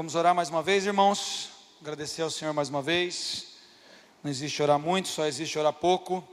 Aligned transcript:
Vamos 0.00 0.14
orar 0.14 0.34
mais 0.34 0.48
uma 0.48 0.62
vez, 0.62 0.86
irmãos. 0.86 1.50
Agradecer 1.78 2.22
ao 2.22 2.30
Senhor 2.30 2.54
mais 2.54 2.70
uma 2.70 2.80
vez. 2.80 3.48
Não 4.24 4.30
existe 4.30 4.62
orar 4.62 4.78
muito, 4.78 5.08
só 5.08 5.26
existe 5.26 5.58
orar 5.58 5.74
pouco. 5.74 6.26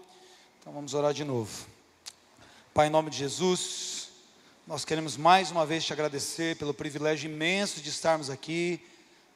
Então 0.58 0.71
vamos 0.71 0.93
orar 0.93 1.13
de 1.13 1.25
novo. 1.25 1.67
Pai, 2.73 2.88
em 2.88 2.89
nome 2.89 3.09
de 3.09 3.17
Jesus, 3.17 4.07
nós 4.65 4.85
queremos 4.85 5.17
mais 5.17 5.51
uma 5.51 5.65
vez 5.65 5.83
te 5.83 5.91
agradecer 5.91 6.55
pelo 6.55 6.73
privilégio 6.73 7.29
imenso 7.29 7.81
de 7.81 7.89
estarmos 7.89 8.29
aqui 8.29 8.79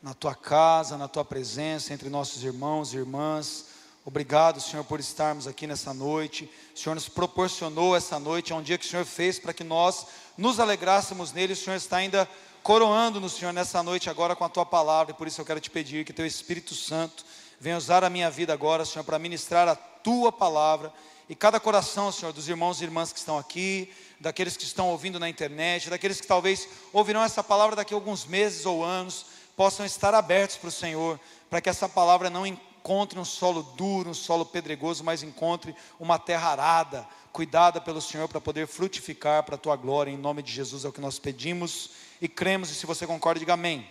na 0.01 0.13
tua 0.13 0.33
casa, 0.33 0.97
na 0.97 1.09
tua 1.09 1.25
presença, 1.25 1.93
entre 1.93 2.07
nossos 2.07 2.41
irmãos 2.41 2.93
e 2.93 2.97
irmãs. 2.99 3.65
Obrigado, 4.05 4.61
Senhor, 4.61 4.85
por 4.85 5.01
estarmos 5.01 5.45
aqui 5.45 5.67
nessa 5.67 5.93
noite. 5.93 6.49
O 6.73 6.79
Senhor 6.79 6.95
nos 6.95 7.09
proporcionou 7.09 7.97
essa 7.97 8.17
noite, 8.17 8.53
é 8.53 8.55
um 8.55 8.63
dia 8.63 8.77
que 8.77 8.85
o 8.85 8.89
Senhor 8.89 9.05
fez 9.05 9.39
para 9.39 9.53
que 9.53 9.65
nós 9.65 10.05
nos 10.37 10.57
alegrássemos 10.57 11.33
nele. 11.33 11.51
O 11.51 11.57
Senhor 11.57 11.75
está 11.75 11.97
ainda 11.97 12.29
coroando 12.63 13.19
no 13.19 13.29
Senhor 13.29 13.51
nessa 13.51 13.81
noite 13.81 14.09
agora 14.09 14.35
com 14.35 14.43
a 14.43 14.49
tua 14.49 14.65
palavra, 14.65 15.11
e 15.11 15.17
por 15.17 15.27
isso 15.27 15.41
eu 15.41 15.45
quero 15.45 15.59
te 15.59 15.69
pedir 15.69 16.05
que 16.05 16.13
teu 16.13 16.25
Espírito 16.25 16.75
Santo 16.75 17.25
venha 17.59 17.77
usar 17.77 18.03
a 18.03 18.09
minha 18.09 18.29
vida 18.29 18.53
agora, 18.53 18.85
Senhor, 18.85 19.03
para 19.03 19.17
ministrar 19.17 19.67
a 19.67 19.75
tua 19.75 20.31
palavra 20.31 20.93
e 21.27 21.35
cada 21.35 21.59
coração, 21.59 22.11
Senhor, 22.11 22.33
dos 22.33 22.49
irmãos 22.49 22.81
e 22.81 22.83
irmãs 22.83 23.11
que 23.11 23.19
estão 23.19 23.37
aqui, 23.37 23.91
daqueles 24.19 24.57
que 24.57 24.63
estão 24.63 24.89
ouvindo 24.89 25.19
na 25.19 25.29
internet, 25.29 25.89
daqueles 25.89 26.19
que 26.19 26.27
talvez 26.27 26.67
ouvirão 26.91 27.23
essa 27.23 27.43
palavra 27.43 27.75
daqui 27.75 27.93
a 27.93 27.97
alguns 27.97 28.25
meses 28.25 28.65
ou 28.65 28.83
anos, 28.83 29.25
possam 29.55 29.85
estar 29.85 30.13
abertos 30.13 30.57
para 30.57 30.69
o 30.69 30.71
Senhor, 30.71 31.19
para 31.49 31.61
que 31.61 31.69
essa 31.69 31.87
palavra 31.87 32.29
não 32.29 32.45
encontre 32.45 33.17
um 33.17 33.25
solo 33.25 33.63
duro, 33.63 34.09
um 34.09 34.13
solo 34.13 34.45
pedregoso, 34.45 35.03
mas 35.03 35.23
encontre 35.23 35.75
uma 35.99 36.19
terra 36.19 36.49
arada, 36.49 37.07
cuidada 37.31 37.79
pelo 37.79 38.01
Senhor 38.01 38.27
para 38.27 38.41
poder 38.41 38.67
frutificar 38.67 39.43
para 39.43 39.55
a 39.55 39.57
tua 39.57 39.75
glória, 39.75 40.11
em 40.11 40.17
nome 40.17 40.43
de 40.43 40.51
Jesus 40.51 40.83
é 40.83 40.89
o 40.89 40.93
que 40.93 40.99
nós 40.99 41.17
pedimos 41.17 41.91
e 42.21 42.27
cremos, 42.29 42.69
e 42.69 42.75
se 42.75 42.85
você 42.85 43.07
concorda, 43.07 43.39
diga 43.39 43.53
amém. 43.53 43.89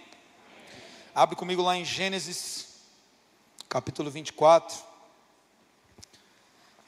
Abre 1.12 1.34
comigo 1.34 1.61
lá 1.62 1.77
em 1.77 1.84
Gênesis, 1.84 2.69
capítulo 3.69 4.09
24. 4.09 4.79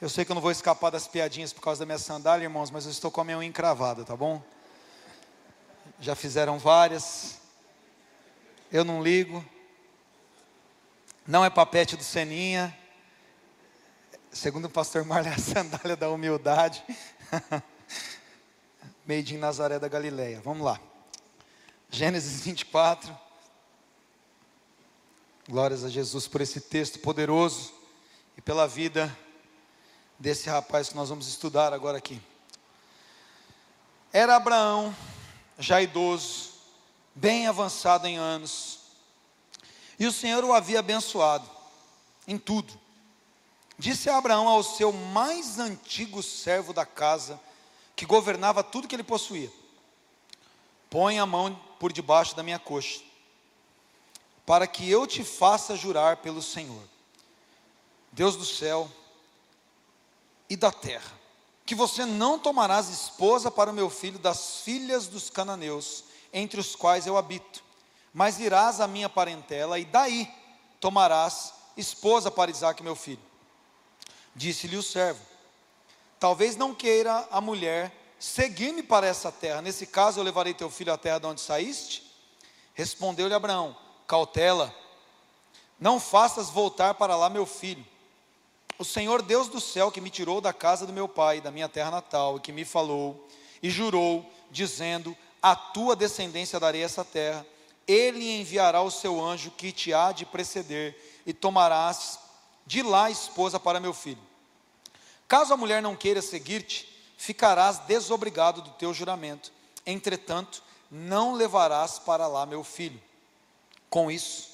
Eu 0.01 0.09
sei 0.09 0.25
que 0.25 0.31
eu 0.31 0.35
não 0.35 0.41
vou 0.41 0.53
escapar 0.53 0.91
das 0.91 1.09
piadinhas 1.09 1.53
por 1.53 1.61
causa 1.61 1.81
da 1.81 1.87
minha 1.87 1.99
sandália, 1.99 2.45
irmãos, 2.45 2.71
mas 2.71 2.85
eu 2.85 2.93
estou 2.93 3.11
com 3.11 3.21
a 3.21 3.25
minha 3.25 3.39
unha 3.39 3.49
encravada, 3.49 4.05
tá 4.05 4.17
bom? 4.17 4.41
Já 5.99 6.15
fizeram 6.15 6.61
várias. 6.61 7.39
Eu 8.71 8.85
não 8.85 9.03
ligo. 9.03 9.45
Não 11.27 11.45
é 11.45 11.51
papete 11.51 11.97
do 11.97 12.05
Seninha. 12.05 12.77
Segundo 14.31 14.67
o 14.67 14.71
pastor 14.71 15.05
Marley, 15.05 15.33
a 15.33 15.39
sandália 15.39 15.97
da 15.97 16.09
humildade. 16.09 16.85
Made 19.05 19.35
in 19.35 19.39
Nazaré 19.39 19.81
da 19.81 19.89
Galileia. 19.89 20.41
Vamos 20.41 20.65
lá. 20.65 20.81
Gênesis 21.95 22.41
24. 22.41 23.15
Glórias 25.47 25.85
a 25.85 25.91
Jesus 25.91 26.27
por 26.27 26.41
esse 26.41 26.59
texto 26.59 26.99
poderoso 26.99 27.71
e 28.35 28.41
pela 28.41 28.67
vida 28.67 29.15
desse 30.19 30.49
rapaz 30.49 30.89
que 30.89 30.97
nós 30.97 31.11
vamos 31.11 31.29
estudar 31.29 31.71
agora 31.75 31.99
aqui. 31.99 32.19
Era 34.11 34.37
Abraão, 34.37 34.97
já 35.59 35.83
idoso, 35.83 36.53
bem 37.15 37.47
avançado 37.47 38.07
em 38.07 38.17
anos, 38.17 38.79
e 39.99 40.07
o 40.07 40.13
Senhor 40.13 40.43
o 40.45 40.55
havia 40.55 40.79
abençoado 40.79 41.49
em 42.27 42.39
tudo. 42.39 42.73
Disse 43.79 44.09
Abraão 44.09 44.49
ao 44.49 44.63
seu 44.63 44.95
mais 44.95 45.59
antigo 45.59 46.23
servo 46.23 46.73
da 46.73 46.87
casa, 46.87 47.39
que 47.95 48.07
governava 48.07 48.65
tudo 48.65 48.89
que 48.89 48.97
ele 48.97 49.03
possuía: 49.03 49.53
Põe 50.89 51.19
a 51.19 51.27
mão 51.27 51.61
por 51.83 51.93
debaixo 51.93 52.37
da 52.37 52.45
minha 52.45 52.61
coxa, 52.61 53.01
para 54.47 54.69
que 54.69 54.89
eu 54.89 55.05
te 55.05 55.25
faça 55.25 55.75
jurar 55.75 56.19
pelo 56.19 56.41
Senhor, 56.41 56.85
Deus 58.13 58.37
do 58.37 58.45
céu 58.45 58.89
e 60.49 60.57
da 60.57 60.71
terra, 60.71 61.13
que 61.67 61.75
você 61.75 62.07
não 62.07 62.39
tomarás 62.39 62.89
esposa 62.89 63.51
para 63.51 63.69
o 63.69 63.75
meu 63.75 63.91
filho 63.91 64.17
das 64.17 64.61
filhas 64.61 65.09
dos 65.09 65.29
cananeus, 65.29 66.05
entre 66.33 66.61
os 66.61 66.77
quais 66.77 67.05
eu 67.05 67.17
habito, 67.17 67.65
mas 68.15 68.39
irás 68.39 68.81
à 68.81 68.87
minha 68.87 69.09
parentela 69.09 69.77
e 69.77 69.85
daí 69.85 70.33
tomarás 70.79 71.53
esposa 71.77 72.31
para 72.31 72.53
Isaac, 72.53 72.81
meu 72.81 72.95
filho. 72.95 73.19
Disse-lhe 74.37 74.77
o 74.77 74.85
servo: 74.85 75.21
Talvez 76.21 76.55
não 76.55 76.77
queira 76.77 77.27
a 77.29 77.41
mulher 77.41 77.93
seguir-me 78.23 78.85
para 78.85 79.05
essa 79.05 79.33
terra, 79.33 79.61
nesse 79.61 79.85
caso 79.85 80.21
eu 80.21 80.23
levarei 80.23 80.55
teu 80.55 80.71
filho 80.71 80.93
à 80.93 80.97
terra 80.97 81.19
de 81.19 81.27
onde 81.27 81.41
saíste? 81.41 82.05
Respondeu-lhe 82.73 83.35
Abraão: 83.35 83.77
Cautela, 84.07 84.73
não 85.81 85.99
faças 85.99 86.49
voltar 86.49 86.95
para 86.95 87.17
lá 87.17 87.29
meu 87.29 87.45
filho. 87.45 87.85
O 88.79 88.85
Senhor 88.85 89.23
Deus 89.23 89.49
do 89.49 89.61
céu, 89.61 89.91
que 89.91 90.01
me 90.01 90.09
tirou 90.09 90.41
da 90.41 90.53
casa 90.53 90.87
do 90.87 90.93
meu 90.93 91.09
pai, 91.09 91.41
da 91.41 91.51
minha 91.51 91.69
terra 91.69 91.91
natal, 91.91 92.37
e 92.37 92.41
que 92.41 92.53
me 92.53 92.65
falou 92.65 93.29
e 93.61 93.69
jurou, 93.69 94.25
dizendo: 94.53 95.17
A 95.43 95.57
tua 95.57 95.97
descendência 95.97 96.61
darei 96.61 96.85
essa 96.85 97.05
terra, 97.05 97.45
ele 97.89 98.39
enviará 98.39 98.83
o 98.83 98.91
seu 98.91 99.21
anjo 99.21 99.51
que 99.51 99.73
te 99.73 99.93
há 99.93 100.13
de 100.13 100.25
preceder, 100.25 100.97
e 101.27 101.33
tomarás 101.33 102.21
de 102.65 102.85
lá 102.85 103.11
esposa 103.11 103.59
para 103.59 103.81
meu 103.81 103.93
filho. 103.93 104.23
Caso 105.27 105.53
a 105.53 105.57
mulher 105.57 105.83
não 105.83 105.97
queira 105.97 106.23
seguir-te, 106.23 106.92
ficarás 107.23 107.79
desobrigado 107.79 108.61
do 108.63 108.71
teu 108.71 108.93
juramento. 108.93 109.53
Entretanto, 109.87 110.61
não 110.91 111.35
levarás 111.35 111.97
para 111.97 112.27
lá 112.27 112.45
meu 112.45 112.65
filho. 112.65 113.01
Com 113.89 114.11
isso, 114.11 114.51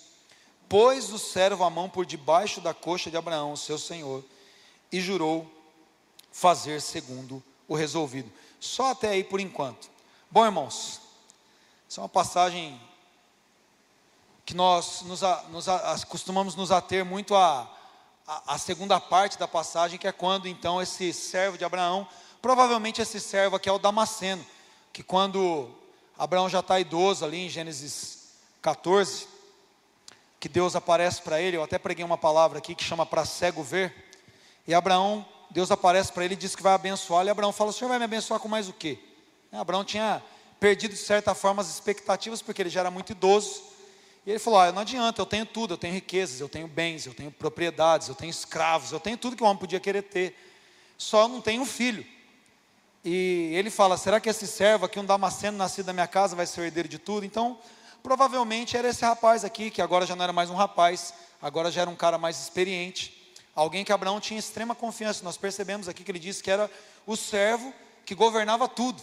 pôs 0.69 1.11
o 1.11 1.19
servo 1.19 1.65
a 1.65 1.71
mão 1.71 1.89
por 1.89 2.05
debaixo 2.05 2.61
da 2.61 2.75
coxa 2.75 3.11
de 3.11 3.17
Abraão, 3.17 3.57
seu 3.57 3.79
senhor, 3.79 4.23
e 4.93 5.01
jurou 5.01 5.51
fazer 6.31 6.83
segundo 6.83 7.43
o 7.67 7.75
resolvido. 7.75 8.31
Só 8.61 8.91
até 8.91 9.09
aí 9.09 9.25
por 9.25 9.41
enquanto. 9.41 9.89
Bom, 10.31 10.45
irmãos, 10.45 11.01
essa 11.89 12.01
é 12.01 12.03
uma 12.03 12.09
passagem 12.09 12.79
que 14.45 14.53
nós 14.53 15.01
nos, 15.03 15.23
nos, 15.49 16.05
costumamos 16.05 16.55
nos 16.55 16.71
ater 16.71 17.03
muito 17.03 17.35
à, 17.35 17.67
à 18.47 18.59
segunda 18.59 19.01
parte 19.01 19.39
da 19.39 19.49
passagem, 19.49 19.99
que 19.99 20.07
é 20.07 20.13
quando 20.13 20.47
então 20.47 20.83
esse 20.83 21.15
servo 21.15 21.57
de 21.57 21.65
Abraão 21.65 22.07
Provavelmente 22.49 23.03
esse 23.03 23.21
servo 23.21 23.57
aqui 23.57 23.69
é 23.69 23.73
o 23.73 23.79
Damasceno, 23.79 24.43
que 24.91 25.03
quando 25.03 25.69
Abraão 26.17 26.49
já 26.49 26.61
está 26.61 26.81
idoso 26.81 27.23
ali 27.23 27.45
em 27.45 27.49
Gênesis 27.51 28.39
14, 28.63 29.29
que 30.41 30.49
Deus 30.49 30.75
aparece 30.75 31.21
para 31.21 31.43
ele, 31.43 31.59
eu 31.59 31.63
até 31.63 31.79
preguei 31.79 32.03
uma 32.03 32.17
palavra 32.17 32.57
aqui 32.57 32.75
que 32.75 32.83
chama 32.83 33.05
para 33.05 33.27
cego 33.27 33.63
ver, 33.63 33.95
e 34.67 34.73
Abraão, 34.73 35.27
Deus 35.51 35.71
aparece 35.71 36.11
para 36.11 36.25
ele 36.25 36.33
e 36.33 36.37
diz 36.39 36.57
que 36.57 36.63
vai 36.63 36.73
abençoar, 36.73 37.27
e 37.27 37.29
Abraão 37.29 37.53
fala, 37.53 37.69
o 37.69 37.73
Senhor 37.75 37.91
vai 37.91 37.99
me 37.99 38.07
abençoar 38.07 38.41
com 38.41 38.49
mais 38.49 38.67
o 38.67 38.73
quê? 38.73 38.99
Abraão 39.53 39.85
tinha 39.85 40.23
perdido 40.59 40.93
de 40.93 41.01
certa 41.01 41.35
forma 41.35 41.61
as 41.61 41.69
expectativas, 41.69 42.41
porque 42.41 42.63
ele 42.63 42.71
já 42.71 42.81
era 42.81 42.91
muito 42.91 43.13
idoso, 43.13 43.63
e 44.25 44.31
ele 44.31 44.39
falou: 44.39 44.59
ah, 44.59 44.73
não 44.73 44.81
adianta, 44.81 45.21
eu 45.21 45.27
tenho 45.27 45.45
tudo, 45.45 45.75
eu 45.75 45.79
tenho 45.79 45.93
riquezas, 45.93 46.41
eu 46.41 46.49
tenho 46.49 46.67
bens, 46.67 47.05
eu 47.05 47.13
tenho 47.13 47.31
propriedades, 47.31 48.09
eu 48.09 48.15
tenho 48.15 48.31
escravos, 48.31 48.91
eu 48.91 48.99
tenho 48.99 49.19
tudo 49.19 49.37
que 49.37 49.43
um 49.43 49.47
homem 49.47 49.59
podia 49.59 49.79
querer 49.79 50.01
ter, 50.01 50.35
só 50.97 51.29
não 51.29 51.43
tenho 51.43 51.61
um 51.61 51.67
filho. 51.67 52.17
E 53.05 53.53
ele 53.55 53.71
fala: 53.71 53.97
será 53.97 54.21
que 54.21 54.29
esse 54.29 54.47
servo 54.47 54.87
aqui, 54.87 54.99
um 54.99 55.05
Damasceno 55.05 55.57
nascido 55.57 55.87
na 55.87 55.93
minha 55.93 56.07
casa, 56.07 56.35
vai 56.35 56.47
ser 56.47 56.61
o 56.61 56.65
herdeiro 56.65 56.89
de 56.89 56.99
tudo? 56.99 57.25
Então, 57.25 57.59
provavelmente 58.03 58.77
era 58.77 58.89
esse 58.89 59.05
rapaz 59.05 59.45
aqui, 59.45 59.71
que 59.71 59.83
agora 59.83 60.07
já 60.07 60.17
não 60.17 60.25
era 60.25 60.33
mais 60.33 60.51
um 60.51 60.55
rapaz, 60.55 61.15
agora 61.41 61.71
já 61.71 61.83
era 61.83 61.91
um 61.91 61.97
cara 61.97 62.19
mais 62.19 62.41
experiente. 62.41 63.35
Alguém 63.55 63.85
que 63.85 63.93
Abraão 63.93 64.21
tinha 64.21 64.39
extrema 64.39 64.75
confiança. 64.75 65.25
Nós 65.25 65.37
percebemos 65.37 65.89
aqui 65.89 66.05
que 66.05 66.11
ele 66.11 66.19
disse 66.19 66.43
que 66.43 66.51
era 66.51 66.71
o 67.07 67.17
servo 67.17 67.73
que 68.05 68.15
governava 68.15 68.69
tudo. 68.69 69.03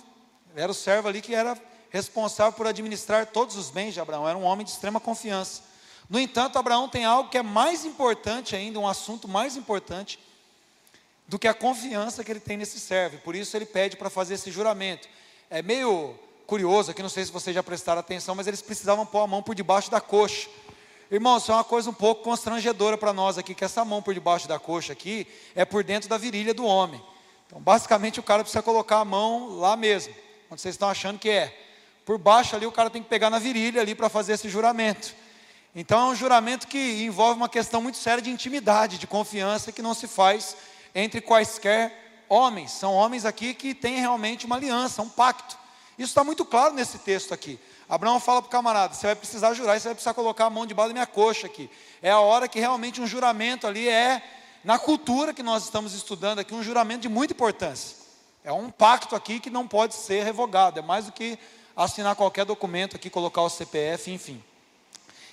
Era 0.55 0.71
o 0.71 0.75
servo 0.75 1.09
ali 1.09 1.21
que 1.21 1.35
era 1.35 1.57
responsável 1.89 2.53
por 2.53 2.65
administrar 2.65 3.25
todos 3.25 3.55
os 3.55 3.69
bens 3.69 3.93
de 3.93 3.99
Abraão. 3.99 4.27
Era 4.27 4.37
um 4.37 4.43
homem 4.43 4.65
de 4.65 4.71
extrema 4.71 4.99
confiança. 4.99 5.61
No 6.09 6.19
entanto, 6.19 6.57
Abraão 6.57 6.87
tem 6.87 7.03
algo 7.03 7.29
que 7.29 7.37
é 7.37 7.43
mais 7.43 7.83
importante 7.83 8.55
ainda, 8.55 8.79
um 8.79 8.87
assunto 8.87 9.27
mais 9.27 9.57
importante, 9.57 10.19
do 11.27 11.39
que 11.39 11.47
a 11.47 11.53
confiança 11.53 12.23
que 12.23 12.31
ele 12.31 12.39
tem 12.39 12.57
nesse 12.57 12.79
servo. 12.79 13.17
Por 13.19 13.35
isso 13.35 13.55
ele 13.57 13.65
pede 13.65 13.97
para 13.97 14.09
fazer 14.09 14.35
esse 14.35 14.51
juramento. 14.51 15.07
É 15.49 15.61
meio 15.61 16.15
curioso 16.45 16.91
aqui, 16.91 17.01
não 17.01 17.09
sei 17.09 17.25
se 17.25 17.31
vocês 17.31 17.53
já 17.53 17.63
prestaram 17.63 17.99
atenção, 17.99 18.35
mas 18.35 18.47
eles 18.47 18.61
precisavam 18.61 19.05
pôr 19.05 19.21
a 19.21 19.27
mão 19.27 19.41
por 19.41 19.55
debaixo 19.55 19.89
da 19.89 19.99
coxa. 19.99 20.47
Irmão, 21.09 21.37
isso 21.37 21.51
é 21.51 21.55
uma 21.55 21.63
coisa 21.63 21.89
um 21.89 21.93
pouco 21.93 22.23
constrangedora 22.23 22.97
para 22.97 23.13
nós 23.13 23.37
aqui, 23.37 23.53
que 23.53 23.63
essa 23.63 23.85
mão 23.85 24.01
por 24.01 24.13
debaixo 24.13 24.47
da 24.47 24.57
coxa 24.57 24.93
aqui 24.93 25.27
é 25.55 25.63
por 25.63 25.83
dentro 25.83 26.09
da 26.09 26.17
virilha 26.17 26.53
do 26.53 26.65
homem. 26.65 27.01
Então, 27.47 27.59
basicamente, 27.59 28.19
o 28.19 28.23
cara 28.23 28.43
precisa 28.43 28.63
colocar 28.63 28.99
a 28.99 29.05
mão 29.05 29.59
lá 29.59 29.75
mesmo, 29.75 30.13
onde 30.49 30.61
vocês 30.61 30.73
estão 30.73 30.89
achando 30.89 31.19
que 31.19 31.29
é. 31.29 31.55
Por 32.03 32.17
baixo 32.17 32.55
ali, 32.55 32.65
o 32.65 32.71
cara 32.71 32.89
tem 32.89 33.03
que 33.03 33.09
pegar 33.09 33.29
na 33.29 33.39
virilha 33.39 33.81
ali 33.81 33.93
para 33.93 34.09
fazer 34.09 34.33
esse 34.33 34.49
juramento. 34.49 35.13
Então, 35.75 36.07
é 36.07 36.11
um 36.11 36.15
juramento 36.15 36.67
que 36.67 37.03
envolve 37.03 37.37
uma 37.37 37.49
questão 37.49 37.81
muito 37.81 37.97
séria 37.97 38.21
de 38.21 38.31
intimidade, 38.31 38.97
de 38.97 39.05
confiança, 39.05 39.71
que 39.71 39.81
não 39.81 39.93
se 39.93 40.07
faz 40.07 40.55
entre 40.95 41.19
quaisquer 41.19 42.25
homens. 42.29 42.71
São 42.71 42.93
homens 42.93 43.25
aqui 43.25 43.53
que 43.53 43.75
têm 43.75 43.99
realmente 43.99 44.45
uma 44.45 44.55
aliança, 44.55 45.01
um 45.01 45.09
pacto. 45.09 45.57
Isso 45.99 46.09
está 46.09 46.23
muito 46.23 46.45
claro 46.45 46.73
nesse 46.73 46.97
texto 46.99 47.33
aqui. 47.33 47.59
Abraão 47.87 48.19
fala 48.19 48.41
para 48.41 48.47
o 48.47 48.51
camarada: 48.51 48.93
você 48.93 49.05
vai 49.05 49.15
precisar 49.15 49.53
jurar, 49.53 49.79
você 49.79 49.89
vai 49.89 49.95
precisar 49.95 50.13
colocar 50.13 50.45
a 50.45 50.49
mão 50.49 50.65
debaixo 50.65 50.89
da 50.89 50.93
minha 50.93 51.05
coxa 51.05 51.47
aqui. 51.47 51.69
É 52.01 52.09
a 52.09 52.19
hora 52.19 52.47
que 52.47 52.59
realmente 52.59 53.01
um 53.01 53.07
juramento 53.07 53.67
ali 53.67 53.87
é, 53.87 54.23
na 54.63 54.79
cultura 54.79 55.33
que 55.33 55.43
nós 55.43 55.65
estamos 55.65 55.93
estudando 55.93 56.39
aqui, 56.39 56.55
um 56.55 56.63
juramento 56.63 57.01
de 57.01 57.09
muita 57.09 57.33
importância. 57.33 57.97
É 58.43 58.51
um 58.51 58.69
pacto 58.69 59.15
aqui 59.15 59.39
que 59.39 59.49
não 59.49 59.67
pode 59.67 59.95
ser 59.95 60.23
revogado, 60.23 60.79
é 60.79 60.81
mais 60.81 61.05
do 61.05 61.11
que 61.11 61.37
assinar 61.75 62.15
qualquer 62.15 62.45
documento 62.45 62.95
aqui, 62.95 63.09
colocar 63.09 63.41
o 63.41 63.49
CPF, 63.49 64.11
enfim. 64.11 64.43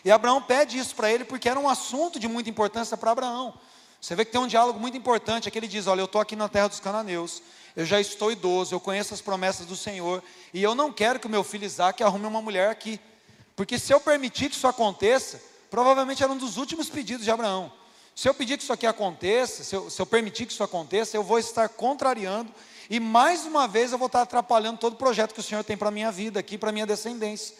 E 0.05 0.11
Abraão 0.11 0.43
pede 0.43 0.79
isso 0.79 0.95
para 0.95 1.11
ele 1.11 1.25
porque 1.25 1.49
era 1.49 1.59
um 1.59 1.69
assunto 1.69 2.19
de 2.19 2.27
muita 2.27 2.51
importância 2.51 2.97
para 2.97 3.13
Abraão. 3.13 3.55
Você 4.03 4.17
vê 4.17 4.25
que 4.25 4.33
tem 4.33 4.41
um 4.41 4.49
diálogo 4.49 4.81
muito 4.81 4.97
importante, 4.97 5.47
aqui 5.47 5.57
ele 5.57 5.69
diz: 5.69 5.87
Olha, 5.87 6.01
eu 6.01 6.07
estou 6.07 6.21
aqui 6.21 6.35
na 6.35 6.49
terra 6.49 6.67
dos 6.67 6.81
cananeus, 6.81 7.41
eu 7.77 7.87
já 7.87 8.01
estou 8.01 8.33
idoso, 8.33 8.75
eu 8.75 8.81
conheço 8.81 9.15
as 9.15 9.21
promessas 9.21 9.65
do 9.65 9.77
Senhor, 9.77 10.21
e 10.53 10.61
eu 10.61 10.75
não 10.75 10.93
quero 10.93 11.21
que 11.21 11.29
o 11.29 11.31
meu 11.31 11.45
filho 11.45 11.65
Isaac 11.65 12.03
arrume 12.03 12.27
uma 12.27 12.43
mulher 12.43 12.69
aqui, 12.69 12.99
porque 13.55 13.79
se 13.79 13.95
eu 13.95 14.01
permitir 14.01 14.51
que 14.51 14.57
isso 14.57 14.67
aconteça, 14.67 15.41
provavelmente 15.71 16.21
era 16.21 16.33
um 16.33 16.37
dos 16.37 16.57
últimos 16.57 16.91
pedidos 16.91 17.25
de 17.25 17.31
Abraão. 17.31 17.73
Se 18.13 18.29
eu 18.29 18.35
pedir 18.35 18.57
que 18.59 18.65
isso 18.65 18.73
aqui 18.73 18.89
aconteça, 18.89 19.63
se 19.63 19.77
eu, 19.77 19.89
se 19.89 20.03
eu 20.03 20.05
permitir 20.05 20.47
que 20.47 20.53
isso 20.53 20.65
aconteça, 20.65 21.17
eu 21.17 21.23
vou 21.23 21.39
estar 21.39 21.69
contrariando, 21.69 22.53
e 22.91 22.99
mais 22.99 23.47
uma 23.47 23.69
vez 23.69 23.93
eu 23.93 23.99
vou 23.99 24.07
estar 24.07 24.23
atrapalhando 24.23 24.81
todo 24.81 24.95
o 24.95 24.97
projeto 24.97 25.33
que 25.33 25.39
o 25.39 25.45
Senhor 25.45 25.63
tem 25.63 25.77
para 25.77 25.89
a 25.89 25.93
minha 25.93 26.11
vida 26.11 26.41
aqui, 26.41 26.59
para 26.59 26.71
a 26.71 26.73
minha 26.73 26.87
descendência. 26.87 27.55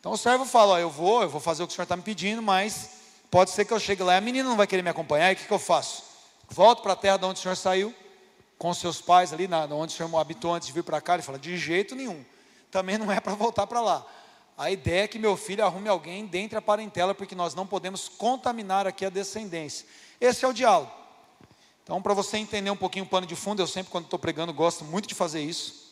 Então 0.00 0.10
o 0.10 0.18
servo 0.18 0.44
fala: 0.44 0.72
ó, 0.74 0.78
eu 0.78 0.90
vou, 0.90 1.22
eu 1.22 1.30
vou 1.30 1.40
fazer 1.40 1.62
o 1.62 1.66
que 1.68 1.72
o 1.72 1.76
senhor 1.76 1.84
está 1.84 1.96
me 1.96 2.02
pedindo, 2.02 2.42
mas 2.42 2.99
pode 3.30 3.50
ser 3.50 3.64
que 3.64 3.72
eu 3.72 3.80
chegue 3.80 4.02
lá 4.02 4.14
e 4.14 4.18
a 4.18 4.20
menina 4.20 4.48
não 4.48 4.56
vai 4.56 4.66
querer 4.66 4.82
me 4.82 4.90
acompanhar, 4.90 5.30
e 5.30 5.34
o 5.34 5.36
que, 5.36 5.46
que 5.46 5.52
eu 5.52 5.58
faço? 5.58 6.02
Volto 6.48 6.82
para 6.82 6.94
a 6.94 6.96
terra 6.96 7.16
de 7.16 7.24
onde 7.24 7.38
o 7.38 7.42
senhor 7.42 7.56
saiu, 7.56 7.94
com 8.58 8.74
seus 8.74 9.00
pais 9.00 9.32
ali, 9.32 9.46
na, 9.46 9.64
onde 9.66 9.94
o 9.94 9.96
senhor 9.96 10.14
habitou 10.18 10.52
antes 10.54 10.66
de 10.66 10.74
vir 10.74 10.82
para 10.82 11.00
cá. 11.00 11.14
Ele 11.14 11.22
fala: 11.22 11.38
de 11.38 11.56
jeito 11.56 11.94
nenhum, 11.94 12.24
também 12.70 12.98
não 12.98 13.10
é 13.10 13.20
para 13.20 13.34
voltar 13.34 13.66
para 13.66 13.80
lá. 13.80 14.06
A 14.58 14.70
ideia 14.70 15.04
é 15.04 15.08
que 15.08 15.18
meu 15.18 15.36
filho 15.36 15.64
arrume 15.64 15.88
alguém 15.88 16.26
dentre 16.26 16.58
a 16.58 16.60
parentela, 16.60 17.14
porque 17.14 17.34
nós 17.34 17.54
não 17.54 17.66
podemos 17.66 18.08
contaminar 18.08 18.86
aqui 18.86 19.06
a 19.06 19.10
descendência. 19.10 19.86
Esse 20.20 20.44
é 20.44 20.48
o 20.48 20.52
diálogo. 20.52 20.92
Então, 21.82 22.02
para 22.02 22.12
você 22.12 22.36
entender 22.36 22.70
um 22.70 22.76
pouquinho 22.76 23.06
o 23.06 23.08
pano 23.08 23.26
de 23.26 23.34
fundo, 23.34 23.62
eu 23.62 23.66
sempre, 23.66 23.90
quando 23.90 24.04
estou 24.04 24.18
pregando, 24.18 24.52
gosto 24.52 24.84
muito 24.84 25.08
de 25.08 25.14
fazer 25.14 25.40
isso. 25.40 25.90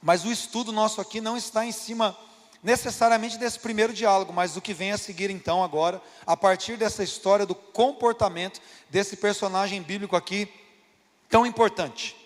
Mas 0.00 0.24
o 0.24 0.30
estudo 0.30 0.70
nosso 0.70 1.00
aqui 1.00 1.20
não 1.20 1.36
está 1.36 1.66
em 1.66 1.72
cima 1.72 2.16
necessariamente 2.62 3.38
desse 3.38 3.58
primeiro 3.58 3.92
diálogo, 3.92 4.32
mas 4.32 4.54
do 4.54 4.60
que 4.60 4.74
vem 4.74 4.92
a 4.92 4.98
seguir 4.98 5.30
então 5.30 5.62
agora, 5.62 6.02
a 6.26 6.36
partir 6.36 6.76
dessa 6.76 7.02
história 7.02 7.46
do 7.46 7.54
comportamento 7.54 8.60
desse 8.90 9.16
personagem 9.16 9.82
bíblico 9.82 10.16
aqui 10.16 10.52
tão 11.28 11.46
importante. 11.46 12.16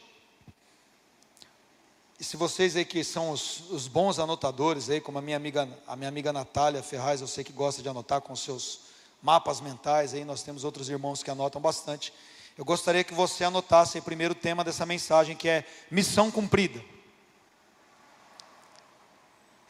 E 2.18 2.24
se 2.24 2.36
vocês 2.36 2.76
aí 2.76 2.84
que 2.84 3.02
são 3.02 3.30
os, 3.32 3.68
os, 3.70 3.88
bons 3.88 4.20
anotadores 4.20 4.88
aí, 4.88 5.00
como 5.00 5.18
a 5.18 5.22
minha 5.22 5.36
amiga, 5.36 5.68
a 5.86 5.96
minha 5.96 6.08
amiga 6.08 6.32
Natália 6.32 6.80
Ferraz, 6.80 7.20
eu 7.20 7.26
sei 7.26 7.42
que 7.42 7.52
gosta 7.52 7.82
de 7.82 7.88
anotar 7.88 8.20
com 8.20 8.36
seus 8.36 8.80
mapas 9.20 9.60
mentais 9.60 10.14
aí, 10.14 10.24
nós 10.24 10.42
temos 10.42 10.62
outros 10.62 10.88
irmãos 10.88 11.22
que 11.22 11.30
anotam 11.30 11.60
bastante. 11.60 12.12
Eu 12.56 12.64
gostaria 12.64 13.02
que 13.02 13.12
você 13.12 13.42
anotasse 13.44 13.98
o 13.98 14.02
primeiro 14.02 14.36
tema 14.36 14.62
dessa 14.62 14.86
mensagem, 14.86 15.34
que 15.34 15.48
é 15.48 15.64
missão 15.90 16.30
cumprida. 16.30 16.80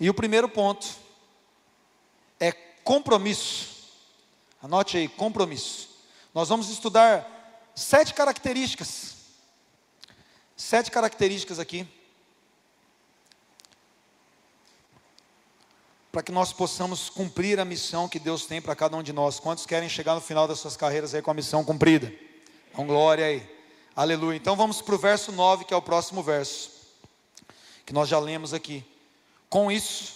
E 0.02 0.10
o 0.10 0.14
primeiro 0.14 0.48
ponto 0.48 0.84
é 2.40 2.50
compromisso. 2.50 3.92
Anote 4.60 4.96
aí, 4.96 5.06
compromisso. 5.06 5.90
Nós 6.34 6.48
vamos 6.48 6.68
estudar 6.70 7.70
sete 7.72 8.12
características. 8.12 9.14
Sete 10.56 10.90
características 10.90 11.60
aqui. 11.60 11.86
Para 16.10 16.24
que 16.24 16.32
nós 16.32 16.52
possamos 16.52 17.08
cumprir 17.08 17.60
a 17.60 17.64
missão 17.64 18.08
que 18.08 18.18
Deus 18.18 18.44
tem 18.44 18.60
para 18.60 18.74
cada 18.74 18.96
um 18.96 19.04
de 19.04 19.12
nós. 19.12 19.38
Quantos 19.38 19.64
querem 19.66 19.88
chegar 19.88 20.16
no 20.16 20.20
final 20.20 20.48
das 20.48 20.58
suas 20.58 20.76
carreiras 20.76 21.14
aí 21.14 21.22
com 21.22 21.30
a 21.30 21.34
missão 21.34 21.64
cumprida? 21.64 22.12
Então, 22.72 22.84
glória 22.88 23.24
aí. 23.24 23.48
Aleluia. 23.94 24.36
Então 24.36 24.56
vamos 24.56 24.82
para 24.82 24.96
o 24.96 24.98
verso 24.98 25.30
9, 25.30 25.64
que 25.64 25.72
é 25.72 25.76
o 25.76 25.80
próximo 25.80 26.24
verso. 26.24 26.72
Que 27.86 27.92
nós 27.92 28.08
já 28.08 28.18
lemos 28.18 28.52
aqui. 28.52 28.84
Com 29.52 29.70
isso, 29.70 30.14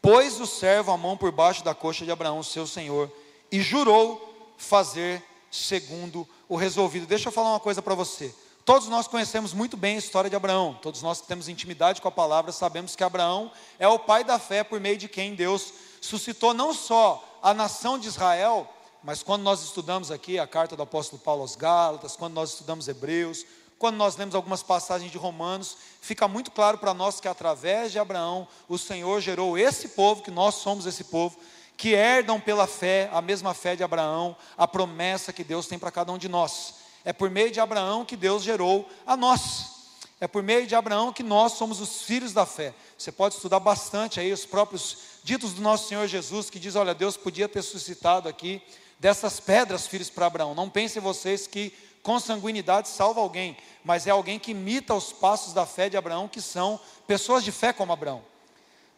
pôs 0.00 0.40
o 0.40 0.46
servo 0.46 0.92
a 0.92 0.96
mão 0.96 1.16
por 1.16 1.32
baixo 1.32 1.64
da 1.64 1.74
coxa 1.74 2.04
de 2.04 2.12
Abraão, 2.12 2.44
seu 2.44 2.64
senhor, 2.64 3.10
e 3.50 3.60
jurou 3.60 4.54
fazer 4.56 5.20
segundo 5.50 6.28
o 6.48 6.54
resolvido. 6.54 7.04
Deixa 7.04 7.26
eu 7.26 7.32
falar 7.32 7.50
uma 7.50 7.58
coisa 7.58 7.82
para 7.82 7.96
você. 7.96 8.32
Todos 8.64 8.86
nós 8.86 9.08
conhecemos 9.08 9.52
muito 9.52 9.76
bem 9.76 9.96
a 9.96 9.98
história 9.98 10.30
de 10.30 10.36
Abraão. 10.36 10.78
Todos 10.80 11.02
nós 11.02 11.20
que 11.20 11.26
temos 11.26 11.48
intimidade 11.48 12.00
com 12.00 12.06
a 12.06 12.12
palavra 12.12 12.52
sabemos 12.52 12.94
que 12.94 13.02
Abraão 13.02 13.50
é 13.80 13.88
o 13.88 13.98
pai 13.98 14.22
da 14.22 14.38
fé 14.38 14.62
por 14.62 14.78
meio 14.78 14.96
de 14.96 15.08
quem 15.08 15.34
Deus 15.34 15.72
suscitou 16.00 16.54
não 16.54 16.72
só 16.72 17.40
a 17.42 17.52
nação 17.52 17.98
de 17.98 18.06
Israel, 18.06 18.72
mas 19.02 19.24
quando 19.24 19.42
nós 19.42 19.60
estudamos 19.60 20.12
aqui 20.12 20.38
a 20.38 20.46
carta 20.46 20.76
do 20.76 20.84
apóstolo 20.84 21.20
Paulo 21.20 21.42
aos 21.42 21.56
Gálatas, 21.56 22.14
quando 22.14 22.34
nós 22.34 22.50
estudamos 22.50 22.86
Hebreus, 22.86 23.44
quando 23.82 23.96
nós 23.96 24.14
lemos 24.14 24.36
algumas 24.36 24.62
passagens 24.62 25.10
de 25.10 25.18
Romanos, 25.18 25.76
fica 26.00 26.28
muito 26.28 26.52
claro 26.52 26.78
para 26.78 26.94
nós 26.94 27.18
que 27.18 27.26
através 27.26 27.90
de 27.90 27.98
Abraão, 27.98 28.46
o 28.68 28.78
Senhor 28.78 29.20
gerou 29.20 29.58
esse 29.58 29.88
povo, 29.88 30.22
que 30.22 30.30
nós 30.30 30.54
somos 30.54 30.86
esse 30.86 31.02
povo, 31.02 31.36
que 31.76 31.88
herdam 31.88 32.38
pela 32.38 32.68
fé, 32.68 33.10
a 33.12 33.20
mesma 33.20 33.54
fé 33.54 33.74
de 33.74 33.82
Abraão, 33.82 34.36
a 34.56 34.68
promessa 34.68 35.32
que 35.32 35.42
Deus 35.42 35.66
tem 35.66 35.80
para 35.80 35.90
cada 35.90 36.12
um 36.12 36.16
de 36.16 36.28
nós. 36.28 36.74
É 37.04 37.12
por 37.12 37.28
meio 37.28 37.50
de 37.50 37.58
Abraão 37.58 38.04
que 38.04 38.14
Deus 38.14 38.44
gerou 38.44 38.88
a 39.04 39.16
nós. 39.16 39.72
É 40.20 40.28
por 40.28 40.44
meio 40.44 40.64
de 40.64 40.76
Abraão 40.76 41.12
que 41.12 41.24
nós 41.24 41.54
somos 41.54 41.80
os 41.80 42.02
filhos 42.02 42.32
da 42.32 42.46
fé. 42.46 42.72
Você 42.96 43.10
pode 43.10 43.34
estudar 43.34 43.58
bastante 43.58 44.20
aí 44.20 44.32
os 44.32 44.46
próprios 44.46 44.96
ditos 45.24 45.54
do 45.54 45.60
nosso 45.60 45.88
Senhor 45.88 46.06
Jesus, 46.06 46.48
que 46.48 46.60
diz: 46.60 46.76
olha, 46.76 46.94
Deus 46.94 47.16
podia 47.16 47.48
ter 47.48 47.62
suscitado 47.62 48.28
aqui 48.28 48.62
dessas 49.00 49.40
pedras 49.40 49.88
filhos 49.88 50.08
para 50.08 50.26
Abraão. 50.26 50.54
Não 50.54 50.70
pensem 50.70 51.02
vocês 51.02 51.48
que 51.48 51.74
consanguinidade 52.02 52.88
salva 52.88 53.20
alguém, 53.20 53.56
mas 53.84 54.06
é 54.06 54.10
alguém 54.10 54.38
que 54.38 54.50
imita 54.50 54.94
os 54.94 55.12
passos 55.12 55.52
da 55.52 55.64
fé 55.64 55.88
de 55.88 55.96
Abraão, 55.96 56.28
que 56.28 56.40
são 56.40 56.80
pessoas 57.06 57.44
de 57.44 57.52
fé 57.52 57.72
como 57.72 57.92
Abraão. 57.92 58.22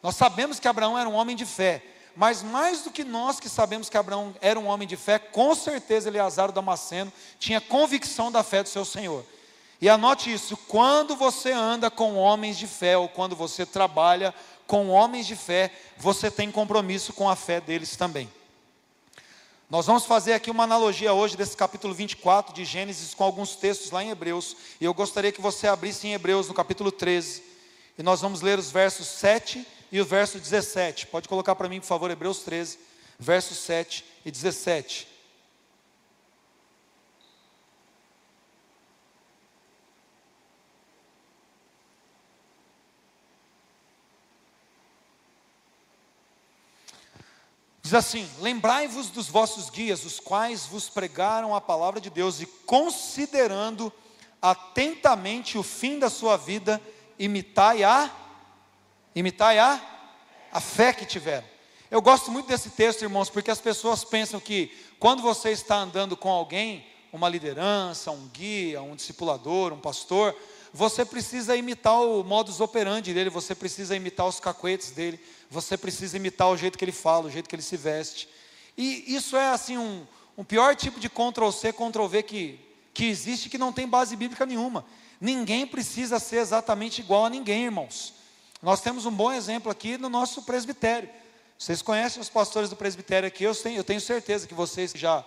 Nós 0.02 0.16
sabemos 0.16 0.58
que 0.58 0.68
Abraão 0.68 0.98
era 0.98 1.08
um 1.08 1.14
homem 1.14 1.36
de 1.36 1.46
fé, 1.46 1.82
mas 2.16 2.42
mais 2.42 2.82
do 2.82 2.90
que 2.90 3.04
nós 3.04 3.40
que 3.40 3.48
sabemos 3.48 3.88
que 3.88 3.96
Abraão 3.96 4.34
era 4.40 4.58
um 4.58 4.66
homem 4.66 4.86
de 4.86 4.96
fé, 4.96 5.18
com 5.18 5.54
certeza 5.54 6.08
Eleazar 6.08 6.50
o 6.50 6.52
Damasceno 6.52 7.12
tinha 7.38 7.60
convicção 7.60 8.30
da 8.30 8.42
fé 8.42 8.62
do 8.62 8.68
seu 8.68 8.84
Senhor. 8.84 9.24
E 9.80 9.88
anote 9.88 10.32
isso: 10.32 10.56
quando 10.68 11.16
você 11.16 11.52
anda 11.52 11.90
com 11.90 12.14
homens 12.14 12.56
de 12.56 12.66
fé, 12.66 12.96
ou 12.96 13.08
quando 13.08 13.34
você 13.34 13.66
trabalha 13.66 14.34
com 14.66 14.88
homens 14.88 15.26
de 15.26 15.36
fé, 15.36 15.70
você 15.98 16.30
tem 16.30 16.50
compromisso 16.50 17.12
com 17.12 17.28
a 17.28 17.36
fé 17.36 17.60
deles 17.60 17.96
também. 17.96 18.30
Nós 19.70 19.86
vamos 19.86 20.04
fazer 20.04 20.34
aqui 20.34 20.50
uma 20.50 20.64
analogia 20.64 21.14
hoje 21.14 21.38
desse 21.38 21.56
capítulo 21.56 21.94
24 21.94 22.54
de 22.54 22.66
Gênesis 22.66 23.14
com 23.14 23.24
alguns 23.24 23.56
textos 23.56 23.90
lá 23.90 24.04
em 24.04 24.10
Hebreus. 24.10 24.54
E 24.78 24.84
eu 24.84 24.92
gostaria 24.92 25.32
que 25.32 25.40
você 25.40 25.66
abrisse 25.66 26.06
em 26.06 26.12
Hebreus 26.12 26.48
no 26.48 26.54
capítulo 26.54 26.92
13. 26.92 27.42
E 27.98 28.02
nós 28.02 28.20
vamos 28.20 28.42
ler 28.42 28.58
os 28.58 28.70
versos 28.70 29.06
7 29.06 29.66
e 29.90 30.00
o 30.00 30.04
verso 30.04 30.38
17. 30.38 31.06
Pode 31.06 31.28
colocar 31.28 31.54
para 31.54 31.68
mim, 31.68 31.80
por 31.80 31.86
favor, 31.86 32.10
Hebreus 32.10 32.40
13, 32.40 32.78
versos 33.18 33.56
7 33.58 34.04
e 34.24 34.30
17. 34.30 35.13
Diz 47.94 48.06
assim: 48.06 48.28
Lembrai-vos 48.40 49.08
dos 49.08 49.28
vossos 49.28 49.70
guias, 49.70 50.04
os 50.04 50.18
quais 50.18 50.66
vos 50.66 50.88
pregaram 50.88 51.54
a 51.54 51.60
palavra 51.60 52.00
de 52.00 52.10
Deus, 52.10 52.40
e 52.40 52.46
considerando 52.66 53.92
atentamente 54.42 55.56
o 55.56 55.62
fim 55.62 56.00
da 56.00 56.10
sua 56.10 56.36
vida, 56.36 56.82
imitai 57.16 57.84
a 57.84 58.10
imitai 59.14 59.60
a 59.60 59.80
a 60.50 60.60
fé 60.60 60.92
que 60.92 61.06
tiveram. 61.06 61.46
Eu 61.88 62.02
gosto 62.02 62.32
muito 62.32 62.48
desse 62.48 62.70
texto, 62.70 63.02
irmãos, 63.02 63.30
porque 63.30 63.48
as 63.52 63.60
pessoas 63.60 64.02
pensam 64.02 64.40
que 64.40 64.76
quando 64.98 65.22
você 65.22 65.50
está 65.50 65.76
andando 65.76 66.16
com 66.16 66.28
alguém, 66.28 66.84
uma 67.12 67.28
liderança, 67.28 68.10
um 68.10 68.26
guia, 68.26 68.82
um 68.82 68.96
discipulador, 68.96 69.72
um 69.72 69.78
pastor, 69.78 70.34
você 70.76 71.04
precisa 71.04 71.56
imitar 71.56 72.02
o 72.02 72.24
modus 72.24 72.60
operandi 72.60 73.14
dele, 73.14 73.30
você 73.30 73.54
precisa 73.54 73.94
imitar 73.94 74.26
os 74.26 74.40
cacuetes 74.40 74.90
dele, 74.90 75.20
você 75.48 75.78
precisa 75.78 76.16
imitar 76.16 76.48
o 76.48 76.56
jeito 76.56 76.76
que 76.76 76.84
ele 76.84 76.90
fala, 76.90 77.26
o 77.26 77.30
jeito 77.30 77.48
que 77.48 77.54
ele 77.54 77.62
se 77.62 77.76
veste. 77.76 78.28
E 78.76 79.14
isso 79.14 79.36
é 79.36 79.50
assim 79.50 79.78
um, 79.78 80.04
um 80.36 80.42
pior 80.42 80.74
tipo 80.74 80.98
de 80.98 81.08
Ctrl-C, 81.08 81.72
Ctrl-V 81.72 82.24
que, 82.24 82.60
que 82.92 83.04
existe 83.04 83.48
que 83.48 83.56
não 83.56 83.72
tem 83.72 83.86
base 83.86 84.16
bíblica 84.16 84.44
nenhuma. 84.44 84.84
Ninguém 85.20 85.64
precisa 85.64 86.18
ser 86.18 86.38
exatamente 86.38 87.00
igual 87.00 87.26
a 87.26 87.30
ninguém, 87.30 87.66
irmãos. 87.66 88.12
Nós 88.60 88.80
temos 88.80 89.06
um 89.06 89.12
bom 89.12 89.30
exemplo 89.30 89.70
aqui 89.70 89.96
no 89.96 90.08
nosso 90.08 90.42
presbitério. 90.42 91.08
Vocês 91.56 91.82
conhecem 91.82 92.20
os 92.20 92.28
pastores 92.28 92.68
do 92.68 92.74
presbitério 92.74 93.28
aqui, 93.28 93.44
eu 93.44 93.54
tenho, 93.54 93.76
eu 93.76 93.84
tenho 93.84 94.00
certeza 94.00 94.48
que 94.48 94.54
vocês 94.54 94.90
já 94.92 95.24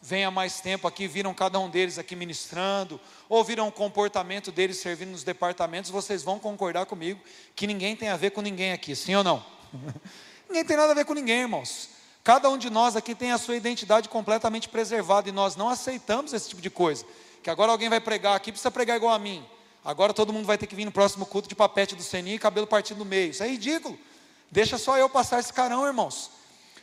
venha 0.00 0.30
mais 0.30 0.60
tempo 0.60 0.86
aqui, 0.86 1.08
viram 1.08 1.34
cada 1.34 1.58
um 1.58 1.68
deles 1.68 1.98
aqui 1.98 2.14
ministrando, 2.14 3.00
ou 3.28 3.42
viram 3.42 3.68
o 3.68 3.72
comportamento 3.72 4.52
deles 4.52 4.78
servindo 4.78 5.10
nos 5.10 5.24
departamentos, 5.24 5.90
vocês 5.90 6.22
vão 6.22 6.38
concordar 6.38 6.86
comigo 6.86 7.20
que 7.54 7.66
ninguém 7.66 7.96
tem 7.96 8.08
a 8.08 8.16
ver 8.16 8.30
com 8.30 8.40
ninguém 8.40 8.72
aqui, 8.72 8.94
sim 8.94 9.14
ou 9.14 9.24
não? 9.24 9.44
ninguém 10.48 10.64
tem 10.64 10.76
nada 10.76 10.92
a 10.92 10.94
ver 10.94 11.04
com 11.04 11.14
ninguém, 11.14 11.40
irmãos. 11.40 11.90
Cada 12.22 12.48
um 12.50 12.58
de 12.58 12.68
nós 12.68 12.94
aqui 12.94 13.14
tem 13.14 13.32
a 13.32 13.38
sua 13.38 13.56
identidade 13.56 14.08
completamente 14.08 14.68
preservada 14.68 15.28
e 15.28 15.32
nós 15.32 15.56
não 15.56 15.68
aceitamos 15.68 16.32
esse 16.32 16.48
tipo 16.50 16.60
de 16.60 16.70
coisa. 16.70 17.04
Que 17.42 17.50
agora 17.50 17.72
alguém 17.72 17.88
vai 17.88 18.00
pregar 18.00 18.36
aqui, 18.36 18.52
precisa 18.52 18.70
pregar 18.70 18.96
igual 18.96 19.14
a 19.14 19.18
mim. 19.18 19.44
Agora 19.84 20.12
todo 20.12 20.32
mundo 20.32 20.44
vai 20.44 20.58
ter 20.58 20.66
que 20.66 20.74
vir 20.74 20.84
no 20.84 20.92
próximo 20.92 21.24
culto 21.24 21.48
de 21.48 21.54
papete 21.54 21.94
do 21.94 22.02
Seninho 22.02 22.36
e 22.36 22.38
cabelo 22.38 22.66
partido 22.66 22.98
no 22.98 23.04
meio. 23.04 23.30
Isso 23.30 23.42
é 23.42 23.48
ridículo. 23.48 23.98
Deixa 24.50 24.76
só 24.76 24.98
eu 24.98 25.08
passar 25.08 25.40
esse 25.40 25.52
carão, 25.52 25.86
irmãos. 25.86 26.30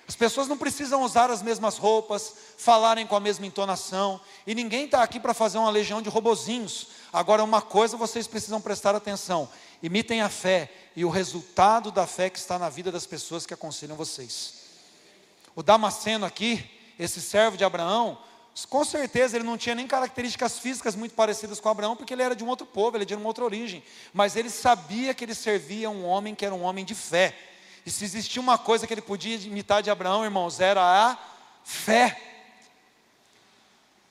As 0.07 0.15
pessoas 0.15 0.47
não 0.47 0.57
precisam 0.57 1.01
usar 1.01 1.31
as 1.31 1.41
mesmas 1.41 1.77
roupas, 1.77 2.33
falarem 2.57 3.07
com 3.07 3.15
a 3.15 3.19
mesma 3.19 3.45
entonação, 3.45 4.21
e 4.45 4.53
ninguém 4.53 4.85
está 4.85 5.01
aqui 5.01 5.19
para 5.19 5.33
fazer 5.33 5.57
uma 5.57 5.69
legião 5.69 6.01
de 6.01 6.09
robozinhos. 6.09 6.87
Agora, 7.11 7.43
uma 7.43 7.61
coisa 7.61 7.97
vocês 7.97 8.27
precisam 8.27 8.61
prestar 8.61 8.93
atenção: 8.93 9.49
imitem 9.81 10.21
a 10.21 10.29
fé 10.29 10.71
e 10.95 11.03
o 11.03 11.09
resultado 11.09 11.91
da 11.91 12.05
fé 12.05 12.29
que 12.29 12.37
está 12.37 12.59
na 12.59 12.69
vida 12.69 12.91
das 12.91 13.07
pessoas 13.07 13.45
que 13.45 13.53
aconselham 13.53 13.97
vocês. 13.97 14.65
O 15.55 15.63
Damasceno 15.63 16.25
aqui, 16.25 16.63
esse 16.99 17.19
servo 17.19 17.57
de 17.57 17.63
Abraão, 17.63 18.17
com 18.69 18.85
certeza 18.85 19.35
ele 19.35 19.43
não 19.43 19.57
tinha 19.57 19.73
nem 19.73 19.87
características 19.87 20.59
físicas 20.59 20.95
muito 20.95 21.15
parecidas 21.15 21.59
com 21.59 21.67
Abraão, 21.67 21.95
porque 21.95 22.13
ele 22.13 22.21
era 22.21 22.35
de 22.35 22.43
um 22.43 22.47
outro 22.47 22.67
povo, 22.67 22.95
ele 22.95 23.03
era 23.03 23.05
de 23.05 23.15
uma 23.15 23.27
outra 23.27 23.43
origem, 23.43 23.83
mas 24.13 24.35
ele 24.35 24.51
sabia 24.51 25.13
que 25.13 25.25
ele 25.25 25.33
servia 25.33 25.89
um 25.89 26.05
homem 26.05 26.35
que 26.35 26.45
era 26.45 26.53
um 26.53 26.61
homem 26.61 26.85
de 26.85 26.93
fé. 26.93 27.35
E 27.85 27.91
se 27.91 28.03
existia 28.03 28.41
uma 28.41 28.57
coisa 28.57 28.87
que 28.87 28.93
ele 28.93 29.01
podia 29.01 29.35
imitar 29.35 29.83
de 29.83 29.91
Abraão, 29.91 30.23
irmãos, 30.23 30.59
era 30.59 30.81
a 30.81 31.17
fé. 31.63 32.19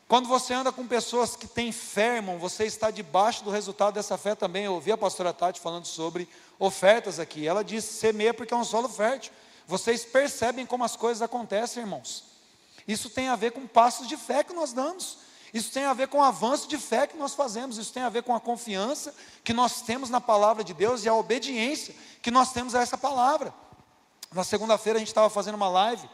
Quando 0.06 0.28
você 0.28 0.54
anda 0.54 0.70
com 0.70 0.86
pessoas 0.86 1.34
que 1.34 1.46
têm 1.46 1.72
fé, 1.72 2.16
irmão, 2.16 2.38
você 2.38 2.64
está 2.64 2.90
debaixo 2.90 3.42
do 3.42 3.50
resultado 3.50 3.94
dessa 3.94 4.16
fé 4.16 4.34
também. 4.34 4.64
Eu 4.64 4.74
ouvi 4.74 4.92
a 4.92 4.96
pastora 4.96 5.32
Tati 5.32 5.58
falando 5.58 5.86
sobre 5.86 6.28
ofertas 6.58 7.18
aqui. 7.18 7.48
Ela 7.48 7.64
disse: 7.64 7.94
semeia 7.94 8.32
porque 8.32 8.54
é 8.54 8.56
um 8.56 8.64
solo 8.64 8.88
fértil. 8.88 9.32
Vocês 9.66 10.04
percebem 10.04 10.66
como 10.66 10.84
as 10.84 10.94
coisas 10.94 11.22
acontecem, 11.22 11.82
irmãos. 11.82 12.24
Isso 12.86 13.08
tem 13.08 13.28
a 13.28 13.34
ver 13.34 13.52
com 13.52 13.66
passos 13.66 14.06
de 14.06 14.16
fé 14.16 14.44
que 14.44 14.52
nós 14.52 14.72
damos. 14.72 15.18
Isso 15.54 15.70
tem 15.70 15.84
a 15.84 15.94
ver 15.94 16.08
com 16.08 16.18
o 16.18 16.22
avanço 16.22 16.68
de 16.68 16.76
fé 16.76 17.06
que 17.06 17.16
nós 17.16 17.32
fazemos. 17.32 17.78
Isso 17.78 17.92
tem 17.92 18.02
a 18.02 18.08
ver 18.08 18.24
com 18.24 18.34
a 18.34 18.40
confiança 18.40 19.14
que 19.42 19.52
nós 19.52 19.82
temos 19.82 20.10
na 20.10 20.20
palavra 20.20 20.62
de 20.62 20.74
Deus 20.74 21.04
e 21.04 21.08
a 21.08 21.14
obediência 21.14 21.94
que 22.20 22.30
nós 22.30 22.52
temos 22.52 22.74
a 22.74 22.82
essa 22.82 22.98
palavra. 22.98 23.54
Na 24.34 24.42
segunda-feira 24.42 24.96
a 24.96 24.98
gente 24.98 25.08
estava 25.08 25.30
fazendo 25.30 25.54
uma 25.54 25.68
live 25.68 26.10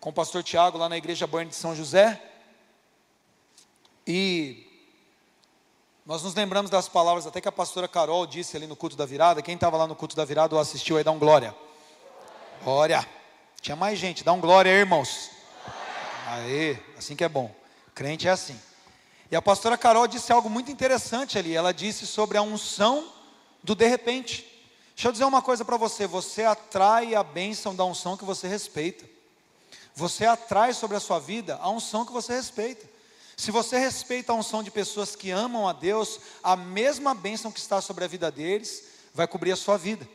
com 0.00 0.10
o 0.10 0.12
pastor 0.12 0.42
Tiago 0.42 0.76
lá 0.76 0.88
na 0.88 0.96
igreja 0.96 1.24
Burn 1.24 1.48
de 1.48 1.54
São 1.54 1.72
José. 1.72 2.20
E 4.04 4.66
nós 6.04 6.24
nos 6.24 6.34
lembramos 6.34 6.68
das 6.68 6.88
palavras 6.88 7.24
até 7.24 7.40
que 7.40 7.46
a 7.46 7.52
pastora 7.52 7.86
Carol 7.86 8.26
disse 8.26 8.56
ali 8.56 8.66
no 8.66 8.74
culto 8.74 8.96
da 8.96 9.06
virada. 9.06 9.40
Quem 9.40 9.54
estava 9.54 9.76
lá 9.76 9.86
no 9.86 9.94
culto 9.94 10.16
da 10.16 10.24
virada 10.24 10.56
ou 10.56 10.60
assistiu 10.60 10.96
aí, 10.96 11.04
dá 11.04 11.12
um 11.12 11.18
glória. 11.20 11.54
Glória. 12.64 13.06
Tinha 13.60 13.76
mais 13.76 14.00
gente, 14.00 14.24
dá 14.24 14.32
um 14.32 14.40
glória 14.40 14.70
irmãos. 14.70 15.30
Aê, 16.26 16.76
assim 16.98 17.14
que 17.14 17.22
é 17.22 17.28
bom. 17.28 17.54
Crente 17.94 18.26
é 18.26 18.32
assim. 18.32 18.60
E 19.30 19.36
a 19.36 19.40
pastora 19.40 19.78
Carol 19.78 20.08
disse 20.08 20.32
algo 20.32 20.50
muito 20.50 20.72
interessante 20.72 21.38
ali. 21.38 21.54
Ela 21.54 21.72
disse 21.72 22.04
sobre 22.04 22.36
a 22.36 22.42
unção 22.42 23.12
do 23.62 23.76
de 23.76 23.86
repente. 23.86 24.51
Deixa 25.02 25.08
eu 25.08 25.12
dizer 25.14 25.24
uma 25.24 25.42
coisa 25.42 25.64
para 25.64 25.76
você: 25.76 26.06
você 26.06 26.44
atrai 26.44 27.12
a 27.16 27.24
bênção 27.24 27.74
da 27.74 27.84
unção 27.84 28.16
que 28.16 28.24
você 28.24 28.46
respeita. 28.46 29.04
Você 29.96 30.24
atrai 30.24 30.72
sobre 30.72 30.96
a 30.96 31.00
sua 31.00 31.18
vida 31.18 31.58
a 31.60 31.68
unção 31.68 32.06
que 32.06 32.12
você 32.12 32.32
respeita. 32.32 32.88
Se 33.36 33.50
você 33.50 33.80
respeita 33.80 34.30
a 34.30 34.36
unção 34.36 34.62
de 34.62 34.70
pessoas 34.70 35.16
que 35.16 35.32
amam 35.32 35.66
a 35.66 35.72
Deus, 35.72 36.20
a 36.40 36.54
mesma 36.54 37.14
bênção 37.14 37.50
que 37.50 37.58
está 37.58 37.80
sobre 37.80 38.04
a 38.04 38.06
vida 38.06 38.30
deles 38.30 38.84
vai 39.12 39.26
cobrir 39.26 39.50
a 39.50 39.56
sua 39.56 39.76
vida. 39.76 40.08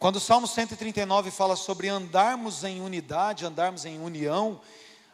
Quando 0.00 0.16
o 0.16 0.20
Salmo 0.20 0.48
139 0.48 1.30
fala 1.30 1.54
sobre 1.54 1.86
andarmos 1.86 2.64
em 2.64 2.80
unidade, 2.80 3.46
andarmos 3.46 3.84
em 3.84 4.00
união, 4.00 4.60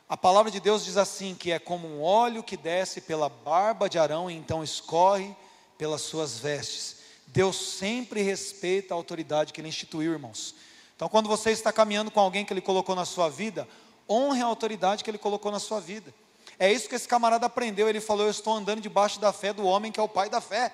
a 0.08 0.16
palavra 0.16 0.50
de 0.50 0.60
Deus 0.60 0.82
diz 0.82 0.96
assim: 0.96 1.34
que 1.34 1.52
é 1.52 1.58
como 1.58 1.86
um 1.86 2.02
óleo 2.02 2.42
que 2.42 2.56
desce 2.56 3.02
pela 3.02 3.28
barba 3.28 3.86
de 3.86 3.98
Arão 3.98 4.30
e 4.30 4.34
então 4.34 4.64
escorre 4.64 5.36
pelas 5.76 6.00
suas 6.00 6.38
vestes. 6.38 7.03
Deus 7.34 7.56
sempre 7.56 8.22
respeita 8.22 8.94
a 8.94 8.96
autoridade 8.96 9.52
que 9.52 9.60
Ele 9.60 9.66
instituiu, 9.66 10.12
irmãos. 10.12 10.54
Então, 10.94 11.08
quando 11.08 11.28
você 11.28 11.50
está 11.50 11.72
caminhando 11.72 12.08
com 12.08 12.20
alguém 12.20 12.44
que 12.44 12.52
Ele 12.52 12.60
colocou 12.60 12.94
na 12.94 13.04
sua 13.04 13.28
vida, 13.28 13.66
honre 14.08 14.40
a 14.40 14.46
autoridade 14.46 15.02
que 15.02 15.10
Ele 15.10 15.18
colocou 15.18 15.50
na 15.50 15.58
sua 15.58 15.80
vida. 15.80 16.14
É 16.60 16.72
isso 16.72 16.88
que 16.88 16.94
esse 16.94 17.08
camarada 17.08 17.46
aprendeu. 17.46 17.88
Ele 17.88 18.00
falou: 18.00 18.26
Eu 18.26 18.30
estou 18.30 18.54
andando 18.54 18.80
debaixo 18.80 19.18
da 19.18 19.32
fé 19.32 19.52
do 19.52 19.64
homem 19.64 19.90
que 19.90 19.98
é 19.98 20.02
o 20.02 20.08
pai 20.08 20.30
da 20.30 20.40
fé. 20.40 20.72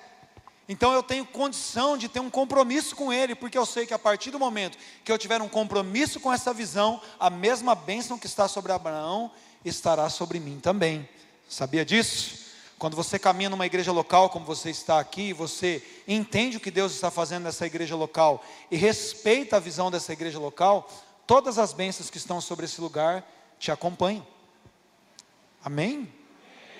Então 0.69 0.93
eu 0.93 1.01
tenho 1.01 1.25
condição 1.25 1.97
de 1.97 2.07
ter 2.07 2.19
um 2.19 2.29
compromisso 2.29 2.95
com 2.95 3.11
Ele, 3.11 3.33
porque 3.33 3.57
eu 3.57 3.65
sei 3.65 3.87
que 3.87 3.93
a 3.95 3.99
partir 3.99 4.29
do 4.29 4.37
momento 4.37 4.77
que 5.03 5.11
eu 5.11 5.17
tiver 5.17 5.41
um 5.41 5.49
compromisso 5.49 6.19
com 6.19 6.31
essa 6.31 6.53
visão, 6.53 7.01
a 7.19 7.31
mesma 7.31 7.73
bênção 7.73 8.19
que 8.19 8.27
está 8.27 8.47
sobre 8.47 8.71
Abraão 8.71 9.31
estará 9.65 10.07
sobre 10.11 10.39
mim 10.39 10.59
também. 10.59 11.09
Sabia 11.49 11.83
disso? 11.83 12.50
Quando 12.81 12.95
você 12.95 13.19
caminha 13.19 13.47
numa 13.47 13.67
igreja 13.67 13.91
local, 13.91 14.27
como 14.31 14.43
você 14.43 14.71
está 14.71 14.99
aqui, 14.99 15.33
você 15.33 15.83
entende 16.07 16.57
o 16.57 16.59
que 16.59 16.71
Deus 16.71 16.91
está 16.93 17.11
fazendo 17.11 17.43
nessa 17.43 17.63
igreja 17.63 17.95
local 17.95 18.43
e 18.71 18.75
respeita 18.75 19.57
a 19.57 19.59
visão 19.59 19.91
dessa 19.91 20.11
igreja 20.11 20.39
local, 20.39 20.89
todas 21.27 21.59
as 21.59 21.73
bênçãos 21.73 22.09
que 22.09 22.17
estão 22.17 22.41
sobre 22.41 22.65
esse 22.65 22.81
lugar 22.81 23.23
te 23.59 23.71
acompanham. 23.71 24.25
Amém? 25.63 26.11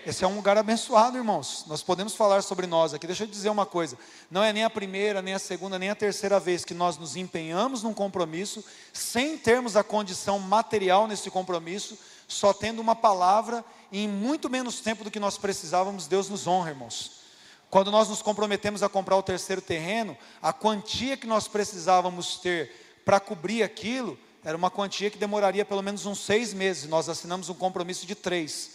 Esse 0.03 0.23
é 0.23 0.27
um 0.27 0.35
lugar 0.35 0.57
abençoado, 0.57 1.17
irmãos. 1.17 1.65
Nós 1.67 1.83
podemos 1.83 2.15
falar 2.15 2.41
sobre 2.41 2.65
nós 2.65 2.95
aqui. 2.95 3.05
Deixa 3.05 3.25
eu 3.25 3.27
dizer 3.27 3.51
uma 3.51 3.67
coisa: 3.67 3.95
não 4.31 4.43
é 4.43 4.51
nem 4.51 4.63
a 4.63 4.71
primeira, 4.71 5.21
nem 5.21 5.35
a 5.35 5.39
segunda, 5.39 5.77
nem 5.77 5.91
a 5.91 5.95
terceira 5.95 6.39
vez 6.39 6.65
que 6.65 6.73
nós 6.73 6.97
nos 6.97 7.15
empenhamos 7.15 7.83
num 7.83 7.93
compromisso, 7.93 8.65
sem 8.91 9.37
termos 9.37 9.77
a 9.77 9.83
condição 9.83 10.39
material 10.39 11.07
nesse 11.07 11.29
compromisso, 11.29 11.95
só 12.27 12.51
tendo 12.53 12.81
uma 12.81 12.95
palavra 12.95 13.63
em 13.91 14.07
muito 14.07 14.49
menos 14.49 14.79
tempo 14.79 15.03
do 15.03 15.11
que 15.11 15.19
nós 15.19 15.37
precisávamos, 15.37 16.07
Deus 16.07 16.29
nos 16.29 16.47
honra, 16.47 16.69
irmãos. 16.69 17.21
Quando 17.69 17.91
nós 17.91 18.09
nos 18.09 18.21
comprometemos 18.21 18.83
a 18.83 18.89
comprar 18.89 19.15
o 19.15 19.23
terceiro 19.23 19.61
terreno, 19.61 20.17
a 20.41 20.51
quantia 20.51 21.15
que 21.15 21.27
nós 21.27 21.47
precisávamos 21.47 22.37
ter 22.37 23.01
para 23.05 23.19
cobrir 23.19 23.63
aquilo 23.63 24.17
era 24.43 24.57
uma 24.57 24.71
quantia 24.71 25.09
que 25.09 25.17
demoraria 25.17 25.63
pelo 25.63 25.83
menos 25.83 26.05
uns 26.05 26.19
seis 26.19 26.53
meses. 26.53 26.89
Nós 26.89 27.07
assinamos 27.07 27.49
um 27.49 27.53
compromisso 27.53 28.05
de 28.05 28.15
três. 28.15 28.71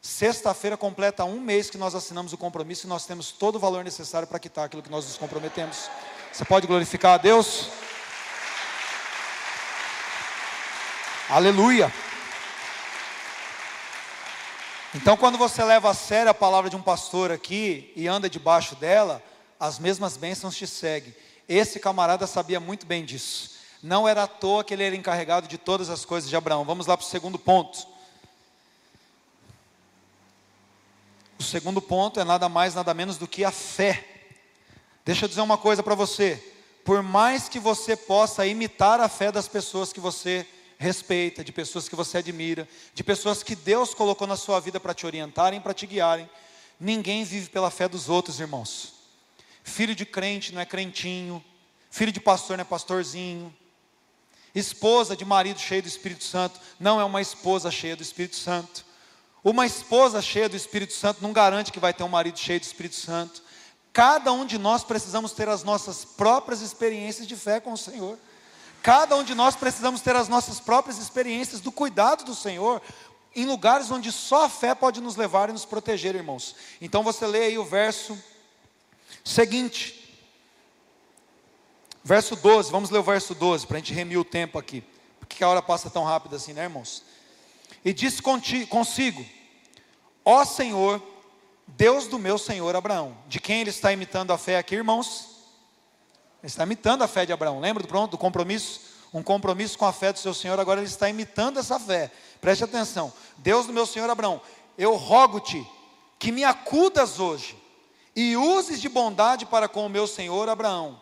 Sexta-feira 0.00 0.76
completa 0.76 1.24
um 1.24 1.40
mês 1.40 1.70
que 1.70 1.78
nós 1.78 1.94
assinamos 1.94 2.32
o 2.32 2.38
compromisso 2.38 2.86
e 2.86 2.88
nós 2.88 3.06
temos 3.06 3.32
todo 3.32 3.56
o 3.56 3.58
valor 3.58 3.82
necessário 3.82 4.28
para 4.28 4.38
quitar 4.38 4.66
aquilo 4.66 4.82
que 4.82 4.90
nós 4.90 5.04
nos 5.04 5.16
comprometemos. 5.16 5.90
Você 6.32 6.44
pode 6.44 6.66
glorificar 6.66 7.14
a 7.14 7.18
Deus? 7.18 7.68
Aleluia. 11.28 11.92
Então, 15.00 15.16
quando 15.16 15.38
você 15.38 15.62
leva 15.62 15.88
a 15.88 15.94
sério 15.94 16.28
a 16.28 16.34
palavra 16.34 16.68
de 16.68 16.74
um 16.74 16.82
pastor 16.82 17.30
aqui 17.30 17.92
e 17.94 18.08
anda 18.08 18.28
debaixo 18.28 18.74
dela, 18.74 19.22
as 19.58 19.78
mesmas 19.78 20.16
bênçãos 20.16 20.56
te 20.56 20.66
seguem. 20.66 21.14
Esse 21.48 21.78
camarada 21.78 22.26
sabia 22.26 22.58
muito 22.58 22.84
bem 22.84 23.04
disso. 23.04 23.52
Não 23.80 24.08
era 24.08 24.24
à 24.24 24.26
toa 24.26 24.64
que 24.64 24.74
ele 24.74 24.82
era 24.82 24.96
encarregado 24.96 25.46
de 25.46 25.56
todas 25.56 25.88
as 25.88 26.04
coisas 26.04 26.28
de 26.28 26.34
Abraão. 26.34 26.64
Vamos 26.64 26.88
lá 26.88 26.96
para 26.96 27.06
o 27.06 27.08
segundo 27.08 27.38
ponto. 27.38 27.86
O 31.38 31.44
segundo 31.44 31.80
ponto 31.80 32.18
é 32.18 32.24
nada 32.24 32.48
mais, 32.48 32.74
nada 32.74 32.92
menos 32.92 33.16
do 33.16 33.28
que 33.28 33.44
a 33.44 33.52
fé. 33.52 34.04
Deixa 35.04 35.26
eu 35.26 35.28
dizer 35.28 35.42
uma 35.42 35.56
coisa 35.56 35.80
para 35.80 35.94
você. 35.94 36.42
Por 36.84 37.04
mais 37.04 37.48
que 37.48 37.60
você 37.60 37.96
possa 37.96 38.44
imitar 38.44 38.98
a 39.00 39.08
fé 39.08 39.30
das 39.30 39.46
pessoas 39.46 39.92
que 39.92 40.00
você 40.00 40.44
respeita, 40.78 41.42
de 41.42 41.52
pessoas 41.52 41.88
que 41.88 41.96
você 41.96 42.18
admira, 42.18 42.68
de 42.94 43.02
pessoas 43.02 43.42
que 43.42 43.56
Deus 43.56 43.92
colocou 43.92 44.26
na 44.26 44.36
sua 44.36 44.60
vida 44.60 44.78
para 44.78 44.94
te 44.94 45.04
orientarem, 45.04 45.60
para 45.60 45.74
te 45.74 45.86
guiarem. 45.86 46.30
Ninguém 46.78 47.24
vive 47.24 47.50
pela 47.50 47.70
fé 47.70 47.88
dos 47.88 48.08
outros, 48.08 48.38
irmãos. 48.38 48.94
Filho 49.64 49.94
de 49.94 50.06
crente 50.06 50.54
não 50.54 50.60
é 50.60 50.64
crentinho, 50.64 51.44
filho 51.90 52.12
de 52.12 52.20
pastor 52.20 52.56
não 52.56 52.62
é 52.62 52.64
pastorzinho. 52.64 53.54
Esposa 54.54 55.16
de 55.16 55.24
marido 55.24 55.60
cheio 55.60 55.82
do 55.82 55.88
Espírito 55.88 56.24
Santo 56.24 56.58
não 56.78 57.00
é 57.00 57.04
uma 57.04 57.20
esposa 57.20 57.70
cheia 57.70 57.96
do 57.96 58.02
Espírito 58.02 58.36
Santo. 58.36 58.86
Uma 59.42 59.66
esposa 59.66 60.22
cheia 60.22 60.48
do 60.48 60.56
Espírito 60.56 60.92
Santo 60.92 61.22
não 61.22 61.32
garante 61.32 61.72
que 61.72 61.80
vai 61.80 61.92
ter 61.92 62.02
um 62.02 62.08
marido 62.08 62.38
cheio 62.38 62.60
do 62.60 62.64
Espírito 62.64 62.96
Santo. 62.96 63.42
Cada 63.92 64.32
um 64.32 64.46
de 64.46 64.58
nós 64.58 64.84
precisamos 64.84 65.32
ter 65.32 65.48
as 65.48 65.64
nossas 65.64 66.04
próprias 66.04 66.60
experiências 66.60 67.26
de 67.26 67.36
fé 67.36 67.58
com 67.58 67.72
o 67.72 67.76
Senhor. 67.76 68.18
Cada 68.82 69.16
um 69.16 69.24
de 69.24 69.34
nós 69.34 69.56
precisamos 69.56 70.00
ter 70.00 70.14
as 70.16 70.28
nossas 70.28 70.60
próprias 70.60 70.98
experiências 70.98 71.60
do 71.60 71.72
cuidado 71.72 72.24
do 72.24 72.34
Senhor, 72.34 72.80
em 73.34 73.44
lugares 73.44 73.90
onde 73.90 74.10
só 74.10 74.44
a 74.44 74.48
fé 74.48 74.74
pode 74.74 75.00
nos 75.00 75.16
levar 75.16 75.48
e 75.48 75.52
nos 75.52 75.64
proteger, 75.64 76.14
irmãos. 76.14 76.56
Então 76.80 77.02
você 77.02 77.26
lê 77.26 77.44
aí 77.46 77.58
o 77.58 77.64
verso 77.64 78.16
seguinte, 79.24 80.18
verso 82.02 82.34
12, 82.36 82.70
vamos 82.70 82.90
ler 82.90 82.98
o 82.98 83.02
verso 83.02 83.34
12 83.34 83.66
para 83.66 83.76
a 83.76 83.80
gente 83.80 83.92
remir 83.92 84.18
o 84.18 84.24
tempo 84.24 84.58
aqui, 84.58 84.82
porque 85.18 85.44
a 85.44 85.48
hora 85.48 85.60
passa 85.60 85.90
tão 85.90 86.04
rápido 86.04 86.36
assim, 86.36 86.52
né, 86.52 86.62
irmãos? 86.62 87.02
e 87.84 87.92
disse 87.92 88.20
consigo: 88.22 89.24
Ó 90.24 90.44
Senhor, 90.44 91.02
Deus 91.66 92.06
do 92.06 92.18
meu 92.18 92.38
senhor 92.38 92.74
Abraão. 92.74 93.16
De 93.28 93.40
quem 93.40 93.60
ele 93.60 93.70
está 93.70 93.92
imitando 93.92 94.32
a 94.32 94.38
fé 94.38 94.58
aqui, 94.58 94.74
irmãos? 94.74 95.37
Ele 96.42 96.50
está 96.50 96.64
imitando 96.64 97.02
a 97.02 97.08
fé 97.08 97.26
de 97.26 97.32
Abraão. 97.32 97.60
Lembra 97.60 97.82
do 97.82 97.88
pronto, 97.88 98.12
do 98.12 98.18
compromisso? 98.18 98.80
Um 99.12 99.22
compromisso 99.22 99.78
com 99.78 99.86
a 99.86 99.92
fé 99.92 100.12
do 100.12 100.18
seu 100.18 100.34
senhor, 100.34 100.60
agora 100.60 100.80
ele 100.80 100.88
está 100.88 101.08
imitando 101.08 101.58
essa 101.58 101.80
fé. 101.80 102.10
Preste 102.40 102.64
atenção. 102.64 103.12
Deus 103.38 103.66
do 103.66 103.72
meu 103.72 103.86
senhor 103.86 104.08
Abraão, 104.10 104.40
eu 104.76 104.96
rogo-te 104.96 105.66
que 106.18 106.30
me 106.30 106.44
acudas 106.44 107.18
hoje 107.18 107.56
e 108.14 108.36
uses 108.36 108.80
de 108.80 108.88
bondade 108.88 109.46
para 109.46 109.66
com 109.66 109.86
o 109.86 109.88
meu 109.88 110.06
senhor 110.06 110.48
Abraão. 110.48 111.00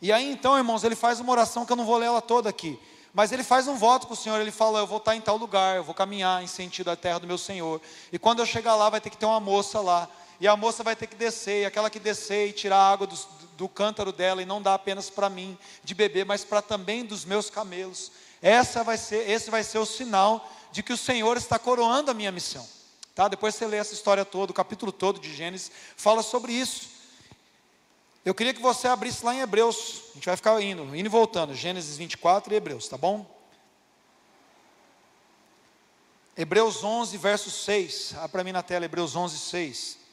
E 0.00 0.12
aí 0.12 0.30
então, 0.30 0.56
irmãos, 0.56 0.84
ele 0.84 0.94
faz 0.94 1.20
uma 1.20 1.32
oração 1.32 1.64
que 1.64 1.72
eu 1.72 1.76
não 1.76 1.86
vou 1.86 1.96
ler 1.96 2.06
ela 2.06 2.20
toda 2.20 2.48
aqui. 2.48 2.78
Mas 3.12 3.32
ele 3.32 3.42
faz 3.42 3.66
um 3.66 3.74
voto 3.74 4.06
com 4.06 4.14
o 4.14 4.16
Senhor, 4.16 4.38
ele 4.40 4.52
fala: 4.52 4.78
Eu 4.78 4.86
vou 4.86 4.98
estar 4.98 5.16
em 5.16 5.20
tal 5.20 5.36
lugar, 5.36 5.76
eu 5.76 5.82
vou 5.82 5.94
caminhar 5.94 6.42
em 6.42 6.46
sentido 6.46 6.90
à 6.90 6.96
terra 6.96 7.18
do 7.18 7.26
meu 7.26 7.38
Senhor. 7.38 7.80
E 8.12 8.18
quando 8.18 8.40
eu 8.40 8.46
chegar 8.46 8.76
lá, 8.76 8.90
vai 8.90 9.00
ter 9.00 9.10
que 9.10 9.16
ter 9.16 9.26
uma 9.26 9.40
moça 9.40 9.80
lá. 9.80 10.08
E 10.40 10.46
a 10.46 10.56
moça 10.56 10.84
vai 10.84 10.94
ter 10.94 11.08
que 11.08 11.16
descer, 11.16 11.62
e 11.62 11.66
aquela 11.66 11.90
que 11.90 11.98
descer 11.98 12.48
e 12.48 12.52
tirar 12.52 12.76
a 12.76 12.92
água 12.92 13.08
do, 13.08 13.18
do 13.58 13.68
cântaro 13.68 14.12
dela, 14.12 14.40
e 14.40 14.46
não 14.46 14.62
dá 14.62 14.74
apenas 14.74 15.10
para 15.10 15.28
mim 15.28 15.58
de 15.82 15.92
beber, 15.92 16.24
mas 16.24 16.44
para 16.44 16.62
também 16.62 17.04
dos 17.04 17.24
meus 17.24 17.50
camelos. 17.50 18.12
Essa 18.40 18.84
vai 18.84 18.96
ser, 18.96 19.28
esse 19.28 19.50
vai 19.50 19.64
ser 19.64 19.78
o 19.78 19.84
sinal 19.84 20.48
de 20.70 20.80
que 20.80 20.92
o 20.92 20.96
Senhor 20.96 21.36
está 21.36 21.58
coroando 21.58 22.08
a 22.08 22.14
minha 22.14 22.30
missão. 22.30 22.64
Tá? 23.16 23.26
Depois 23.26 23.56
você 23.56 23.66
lê 23.66 23.76
essa 23.76 23.94
história 23.94 24.24
toda, 24.24 24.52
o 24.52 24.54
capítulo 24.54 24.92
todo 24.92 25.18
de 25.18 25.34
Gênesis, 25.34 25.72
fala 25.96 26.22
sobre 26.22 26.52
isso. 26.52 26.88
Eu 28.24 28.32
queria 28.32 28.54
que 28.54 28.62
você 28.62 28.86
abrisse 28.86 29.24
lá 29.24 29.34
em 29.34 29.40
Hebreus. 29.40 30.02
A 30.12 30.14
gente 30.14 30.26
vai 30.26 30.36
ficar 30.36 30.62
indo, 30.62 30.94
indo 30.94 31.06
e 31.06 31.08
voltando. 31.08 31.52
Gênesis 31.52 31.96
24 31.96 32.54
e 32.54 32.56
Hebreus, 32.56 32.86
tá 32.86 32.96
bom? 32.96 33.28
Hebreus 36.36 36.84
11, 36.84 37.16
verso 37.16 37.50
6. 37.50 38.14
Abra 38.14 38.28
para 38.28 38.44
mim 38.44 38.52
na 38.52 38.62
tela, 38.62 38.84
Hebreus 38.84 39.16
11, 39.16 39.36
6. 39.36 40.07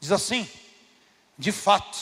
Diz 0.00 0.12
assim: 0.12 0.48
De 1.36 1.52
fato, 1.52 1.98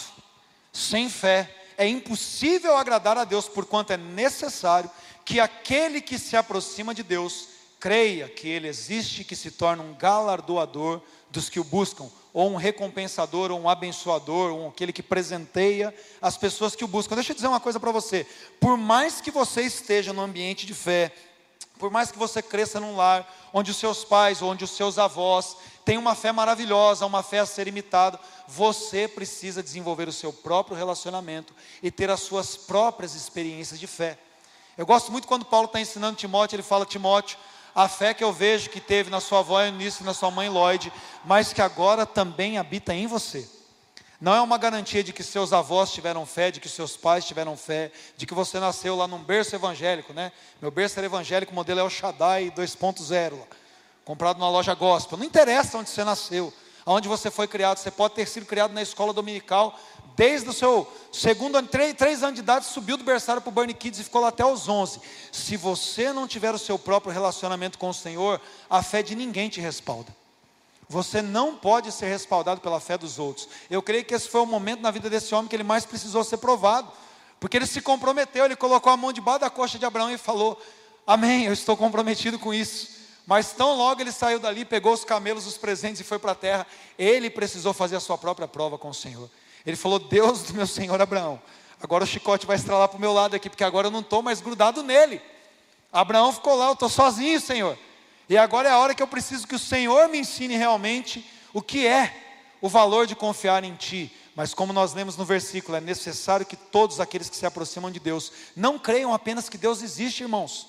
sem 0.72 1.08
fé 1.08 1.54
é 1.78 1.86
impossível 1.86 2.76
agradar 2.76 3.18
a 3.18 3.24
Deus, 3.24 3.48
porquanto 3.48 3.92
é 3.92 3.96
necessário 3.96 4.90
que 5.24 5.40
aquele 5.40 6.00
que 6.00 6.18
se 6.18 6.36
aproxima 6.36 6.94
de 6.94 7.02
Deus 7.02 7.48
creia 7.78 8.28
que 8.28 8.48
Ele 8.48 8.68
existe 8.68 9.20
e 9.20 9.24
que 9.24 9.36
se 9.36 9.50
torna 9.50 9.82
um 9.82 9.94
galardoador 9.94 11.00
dos 11.30 11.48
que 11.48 11.60
o 11.60 11.64
buscam, 11.64 12.08
ou 12.32 12.50
um 12.50 12.56
recompensador, 12.56 13.50
ou 13.50 13.60
um 13.60 13.68
abençoador, 13.68 14.52
ou 14.52 14.68
aquele 14.68 14.92
que 14.92 15.02
presenteia 15.02 15.94
as 16.20 16.36
pessoas 16.36 16.74
que 16.74 16.84
o 16.84 16.88
buscam. 16.88 17.14
Deixa 17.14 17.32
eu 17.32 17.34
dizer 17.34 17.48
uma 17.48 17.60
coisa 17.60 17.80
para 17.80 17.92
você: 17.92 18.26
por 18.60 18.76
mais 18.76 19.20
que 19.20 19.30
você 19.30 19.62
esteja 19.62 20.12
no 20.12 20.22
ambiente 20.22 20.66
de 20.66 20.74
fé, 20.74 21.12
por 21.78 21.90
mais 21.90 22.10
que 22.10 22.18
você 22.18 22.42
cresça 22.42 22.80
num 22.80 22.96
lar 22.96 23.26
onde 23.52 23.70
os 23.70 23.76
seus 23.76 24.04
pais, 24.04 24.42
onde 24.42 24.64
os 24.64 24.70
seus 24.70 24.98
avós 24.98 25.56
têm 25.84 25.98
uma 25.98 26.14
fé 26.14 26.32
maravilhosa, 26.32 27.06
uma 27.06 27.22
fé 27.22 27.38
a 27.38 27.46
ser 27.46 27.68
imitada, 27.68 28.18
você 28.48 29.06
precisa 29.06 29.62
desenvolver 29.62 30.08
o 30.08 30.12
seu 30.12 30.32
próprio 30.32 30.76
relacionamento 30.76 31.54
e 31.82 31.90
ter 31.90 32.10
as 32.10 32.20
suas 32.20 32.56
próprias 32.56 33.14
experiências 33.14 33.78
de 33.78 33.86
fé. 33.86 34.18
Eu 34.76 34.84
gosto 34.84 35.12
muito 35.12 35.28
quando 35.28 35.44
Paulo 35.44 35.66
está 35.66 35.80
ensinando 35.80 36.16
Timóteo, 36.16 36.56
ele 36.56 36.62
fala: 36.62 36.84
Timóteo, 36.84 37.38
a 37.74 37.88
fé 37.88 38.12
que 38.12 38.24
eu 38.24 38.32
vejo 38.32 38.70
que 38.70 38.80
teve 38.80 39.10
na 39.10 39.20
sua 39.20 39.40
avó 39.40 39.62
Eunice 39.62 40.02
na 40.02 40.14
sua 40.14 40.30
mãe 40.30 40.48
Lloyd, 40.48 40.92
mas 41.24 41.52
que 41.52 41.62
agora 41.62 42.04
também 42.04 42.58
habita 42.58 42.94
em 42.94 43.06
você. 43.06 43.48
Não 44.20 44.34
é 44.34 44.40
uma 44.40 44.56
garantia 44.56 45.04
de 45.04 45.12
que 45.12 45.22
seus 45.22 45.52
avós 45.52 45.92
tiveram 45.92 46.24
fé, 46.24 46.50
de 46.50 46.58
que 46.58 46.68
seus 46.68 46.96
pais 46.96 47.24
tiveram 47.24 47.56
fé, 47.56 47.92
de 48.16 48.24
que 48.24 48.32
você 48.32 48.58
nasceu 48.58 48.96
lá 48.96 49.06
num 49.06 49.22
berço 49.22 49.54
evangélico, 49.54 50.14
né? 50.14 50.32
Meu 50.60 50.70
berço 50.70 50.98
era 50.98 51.06
evangélico, 51.06 51.52
o 51.52 51.54
modelo 51.54 51.80
é 51.80 51.82
o 51.82 51.90
Shaddai 51.90 52.50
2.0, 52.50 53.38
comprado 54.04 54.38
na 54.38 54.48
loja 54.48 54.74
gospel. 54.74 55.18
Não 55.18 55.24
interessa 55.26 55.76
onde 55.76 55.90
você 55.90 56.02
nasceu, 56.02 56.50
aonde 56.86 57.08
você 57.08 57.30
foi 57.30 57.46
criado, 57.46 57.76
você 57.76 57.90
pode 57.90 58.14
ter 58.14 58.26
sido 58.26 58.46
criado 58.46 58.72
na 58.72 58.80
escola 58.80 59.12
dominical, 59.12 59.78
desde 60.16 60.48
o 60.48 60.52
seu 60.52 60.90
segundo 61.12 61.56
ano, 61.56 61.68
três, 61.68 61.92
três 61.92 62.22
anos 62.22 62.36
de 62.36 62.40
idade, 62.40 62.64
subiu 62.64 62.96
do 62.96 63.04
berçário 63.04 63.42
para 63.42 63.50
o 63.50 63.52
Burn 63.52 63.74
Kids 63.74 64.00
e 64.00 64.04
ficou 64.04 64.22
lá 64.22 64.28
até 64.28 64.46
os 64.46 64.66
11. 64.66 64.98
Se 65.30 65.58
você 65.58 66.10
não 66.10 66.26
tiver 66.26 66.54
o 66.54 66.58
seu 66.58 66.78
próprio 66.78 67.12
relacionamento 67.12 67.78
com 67.78 67.90
o 67.90 67.94
Senhor, 67.94 68.40
a 68.70 68.82
fé 68.82 69.02
de 69.02 69.14
ninguém 69.14 69.50
te 69.50 69.60
respalda. 69.60 70.10
Você 70.88 71.20
não 71.20 71.56
pode 71.56 71.90
ser 71.90 72.06
respaldado 72.06 72.60
pela 72.60 72.78
fé 72.78 72.96
dos 72.96 73.18
outros. 73.18 73.48
Eu 73.68 73.82
creio 73.82 74.04
que 74.04 74.14
esse 74.14 74.28
foi 74.28 74.40
o 74.40 74.46
momento 74.46 74.80
na 74.80 74.90
vida 74.90 75.10
desse 75.10 75.34
homem 75.34 75.48
que 75.48 75.56
ele 75.56 75.64
mais 75.64 75.84
precisou 75.84 76.22
ser 76.22 76.36
provado. 76.36 76.90
Porque 77.40 77.56
ele 77.56 77.66
se 77.66 77.80
comprometeu, 77.80 78.44
ele 78.44 78.56
colocou 78.56 78.92
a 78.92 78.96
mão 78.96 79.12
debaixo 79.12 79.40
da 79.40 79.50
coxa 79.50 79.78
de 79.78 79.84
Abraão 79.84 80.10
e 80.10 80.18
falou: 80.18 80.60
Amém, 81.06 81.44
eu 81.44 81.52
estou 81.52 81.76
comprometido 81.76 82.38
com 82.38 82.54
isso. 82.54 82.96
Mas 83.26 83.52
tão 83.52 83.76
logo 83.76 84.00
ele 84.00 84.12
saiu 84.12 84.38
dali, 84.38 84.64
pegou 84.64 84.92
os 84.92 85.04
camelos, 85.04 85.46
os 85.46 85.58
presentes 85.58 86.00
e 86.00 86.04
foi 86.04 86.18
para 86.18 86.32
a 86.32 86.34
terra, 86.34 86.66
ele 86.96 87.28
precisou 87.28 87.72
fazer 87.72 87.96
a 87.96 88.00
sua 88.00 88.16
própria 88.16 88.46
prova 88.46 88.78
com 88.78 88.88
o 88.88 88.94
Senhor. 88.94 89.28
Ele 89.66 89.76
falou: 89.76 89.98
Deus 89.98 90.42
do 90.42 90.54
meu 90.54 90.66
senhor 90.66 91.00
Abraão, 91.00 91.42
agora 91.82 92.04
o 92.04 92.06
chicote 92.06 92.46
vai 92.46 92.56
estralar 92.56 92.88
para 92.88 92.96
o 92.96 93.00
meu 93.00 93.12
lado 93.12 93.34
aqui, 93.34 93.50
porque 93.50 93.64
agora 93.64 93.88
eu 93.88 93.90
não 93.90 94.00
estou 94.00 94.22
mais 94.22 94.40
grudado 94.40 94.82
nele. 94.82 95.20
Abraão 95.92 96.32
ficou 96.32 96.54
lá, 96.54 96.66
eu 96.66 96.74
estou 96.74 96.88
sozinho, 96.88 97.40
Senhor. 97.40 97.76
E 98.28 98.36
agora 98.36 98.68
é 98.68 98.72
a 98.72 98.78
hora 98.78 98.94
que 98.94 99.02
eu 99.02 99.06
preciso 99.06 99.46
que 99.46 99.54
o 99.54 99.58
Senhor 99.58 100.08
me 100.08 100.18
ensine 100.18 100.56
realmente 100.56 101.28
o 101.52 101.62
que 101.62 101.86
é 101.86 102.24
o 102.60 102.68
valor 102.68 103.06
de 103.06 103.14
confiar 103.14 103.62
em 103.62 103.74
Ti. 103.74 104.12
Mas 104.34 104.52
como 104.52 104.72
nós 104.72 104.92
lemos 104.92 105.16
no 105.16 105.24
versículo, 105.24 105.78
é 105.78 105.80
necessário 105.80 106.44
que 106.44 106.56
todos 106.56 107.00
aqueles 107.00 107.30
que 107.30 107.36
se 107.36 107.46
aproximam 107.46 107.90
de 107.90 107.98
Deus 108.00 108.32
não 108.54 108.78
creiam 108.78 109.14
apenas 109.14 109.48
que 109.48 109.56
Deus 109.56 109.82
existe, 109.82 110.22
irmãos. 110.22 110.66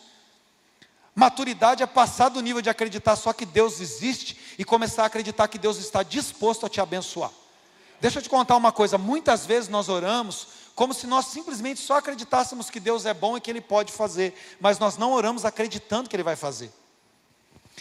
Maturidade 1.14 1.82
é 1.82 1.88
passar 1.88 2.30
do 2.30 2.42
nível 2.42 2.62
de 2.62 2.70
acreditar 2.70 3.16
só 3.16 3.34
que 3.34 3.46
Deus 3.46 3.82
existe 3.82 4.38
e 4.58 4.64
começar 4.64 5.04
a 5.04 5.08
acreditar 5.08 5.48
que 5.48 5.58
Deus 5.58 5.78
está 5.78 6.04
disposto 6.04 6.66
a 6.66 6.70
te 6.70 6.80
abençoar. 6.80 7.32
Deixa 8.00 8.20
eu 8.20 8.24
te 8.24 8.30
contar 8.30 8.56
uma 8.56 8.72
coisa: 8.72 9.00
muitas 9.00 9.46
vezes 9.46 9.68
nós 9.68 9.90
oramos 9.90 10.48
como 10.76 10.94
se 10.94 11.08
nós 11.08 11.26
simplesmente 11.26 11.80
só 11.80 11.98
acreditássemos 11.98 12.70
que 12.70 12.80
Deus 12.80 13.04
é 13.08 13.14
bom 13.16 13.36
e 13.36 13.42
que 13.42 13.50
Ele 13.50 13.60
pode 13.60 13.92
fazer, 13.92 14.38
mas 14.60 14.78
nós 14.78 14.96
não 14.96 15.12
oramos 15.12 15.44
acreditando 15.44 16.08
que 16.08 16.16
Ele 16.16 16.22
vai 16.22 16.36
fazer. 16.36 16.72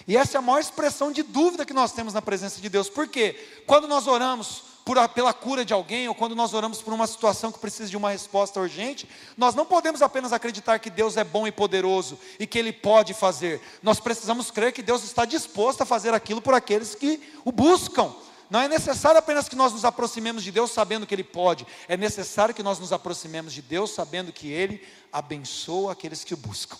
E 0.07 0.17
essa 0.17 0.37
é 0.37 0.39
a 0.39 0.43
maior 0.43 0.61
expressão 0.61 1.13
de 1.13 1.23
dúvida 1.23 1.65
que 1.65 1.73
nós 1.73 1.93
temos 1.93 2.13
na 2.13 2.23
presença 2.23 2.61
de 2.61 2.69
Deus. 2.69 2.89
Por 2.89 3.09
quê? 3.09 3.39
Quando 3.67 3.89
nós 3.89 4.07
oramos 4.07 4.63
por, 4.87 4.97
pela 5.09 5.33
cura 5.33 5.65
de 5.65 5.73
alguém, 5.73 6.09
ou 6.09 6.15
quando 6.15 6.37
nós 6.37 6.55
oramos 6.55 6.81
por 6.81 6.95
uma 6.95 7.09
situação 7.09 7.51
que 7.51 7.59
precisa 7.59 7.91
de 7.91 7.97
uma 7.97 8.11
resposta 8.11 8.61
urgente, 8.61 9.09
nós 9.37 9.55
não 9.55 9.67
podemos 9.67 10.01
apenas 10.01 10.33
acreditar 10.33 10.79
que 10.79 10.89
Deus 10.89 11.17
é 11.17 11.25
bom 11.25 11.45
e 11.45 11.51
poderoso 11.51 12.17
e 12.39 12.47
que 12.47 12.57
Ele 12.57 12.73
pode 12.73 13.13
fazer. 13.13 13.61
Nós 13.83 13.99
precisamos 13.99 14.51
crer 14.51 14.73
que 14.73 14.83
Deus 14.83 15.03
está 15.03 15.25
disposto 15.25 15.83
a 15.83 15.85
fazer 15.87 16.15
aquilo 16.15 16.41
por 16.41 16.55
aqueles 16.55 16.95
que 16.95 17.21
o 17.45 17.51
buscam. 17.51 18.15
Não 18.49 18.61
é 18.61 18.69
necessário 18.69 19.19
apenas 19.19 19.49
que 19.49 19.57
nós 19.57 19.73
nos 19.73 19.85
aproximemos 19.85 20.45
de 20.45 20.53
Deus 20.53 20.71
sabendo 20.71 21.05
que 21.05 21.15
Ele 21.15 21.25
pode, 21.25 21.67
é 21.89 21.97
necessário 21.97 22.55
que 22.55 22.63
nós 22.63 22.79
nos 22.79 22.93
aproximemos 22.93 23.53
de 23.53 23.63
Deus 23.63 23.91
sabendo 23.91 24.33
que 24.33 24.53
Ele 24.53 24.81
abençoa 25.13 25.91
aqueles 25.91 26.23
que 26.23 26.35
o 26.35 26.37
buscam. 26.37 26.77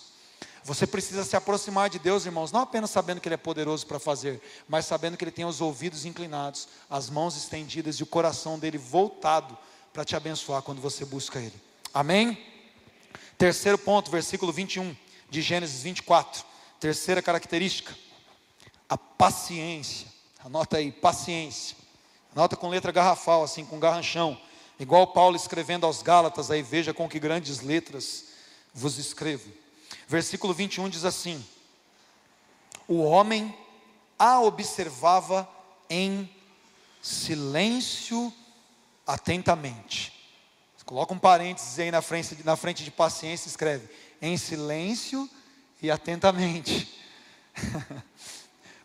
Você 0.67 0.85
precisa 0.85 1.23
se 1.23 1.33
aproximar 1.33 1.89
de 1.89 1.97
Deus, 1.97 2.25
irmãos, 2.25 2.51
não 2.51 2.59
apenas 2.59 2.91
sabendo 2.91 3.21
que 3.21 3.29
Ele 3.29 3.35
é 3.35 3.37
poderoso 3.37 3.87
para 3.87 3.99
fazer, 3.99 4.41
mas 4.67 4.85
sabendo 4.85 5.15
que 5.15 5.23
Ele 5.23 5.31
tem 5.31 5.45
os 5.45 5.61
ouvidos 5.61 6.03
inclinados, 6.03 6.67
as 6.89 7.09
mãos 7.09 7.37
estendidas 7.37 7.95
e 7.95 8.03
o 8.03 8.05
coração 8.05 8.59
dele 8.59 8.77
voltado 8.77 9.57
para 9.93 10.03
te 10.03 10.13
abençoar 10.13 10.61
quando 10.61 10.81
você 10.81 11.05
busca 11.05 11.39
Ele. 11.39 11.53
Amém? 11.93 12.37
Terceiro 13.37 13.77
ponto, 13.77 14.11
versículo 14.11 14.51
21 14.51 14.93
de 15.29 15.41
Gênesis 15.41 15.83
24. 15.83 16.43
Terceira 16.81 17.21
característica, 17.21 17.95
a 18.89 18.97
paciência. 18.97 20.07
Anota 20.43 20.75
aí, 20.75 20.91
paciência. 20.91 21.77
Anota 22.35 22.57
com 22.57 22.67
letra 22.67 22.91
garrafal, 22.91 23.41
assim, 23.41 23.63
com 23.63 23.79
garranchão. 23.79 24.37
Igual 24.77 25.07
Paulo 25.07 25.37
escrevendo 25.37 25.85
aos 25.85 26.01
Gálatas, 26.01 26.51
aí 26.51 26.61
veja 26.61 26.93
com 26.93 27.07
que 27.07 27.19
grandes 27.19 27.61
letras 27.61 28.25
vos 28.73 28.97
escrevo. 28.97 29.49
Versículo 30.07 30.53
21 30.53 30.89
diz 30.89 31.05
assim: 31.05 31.43
O 32.87 33.03
homem 33.03 33.55
a 34.17 34.39
observava 34.41 35.47
em 35.89 36.29
silêncio 37.01 38.33
atentamente. 39.05 40.13
Coloca 40.85 41.13
um 41.13 41.19
parênteses 41.19 41.77
aí 41.79 41.91
na 41.91 42.01
frente, 42.01 42.37
na 42.45 42.55
frente 42.55 42.81
de 42.85 42.89
paciência, 42.89 43.49
escreve 43.49 43.89
em 44.21 44.37
silêncio 44.37 45.29
e 45.81 45.91
atentamente. 45.91 46.97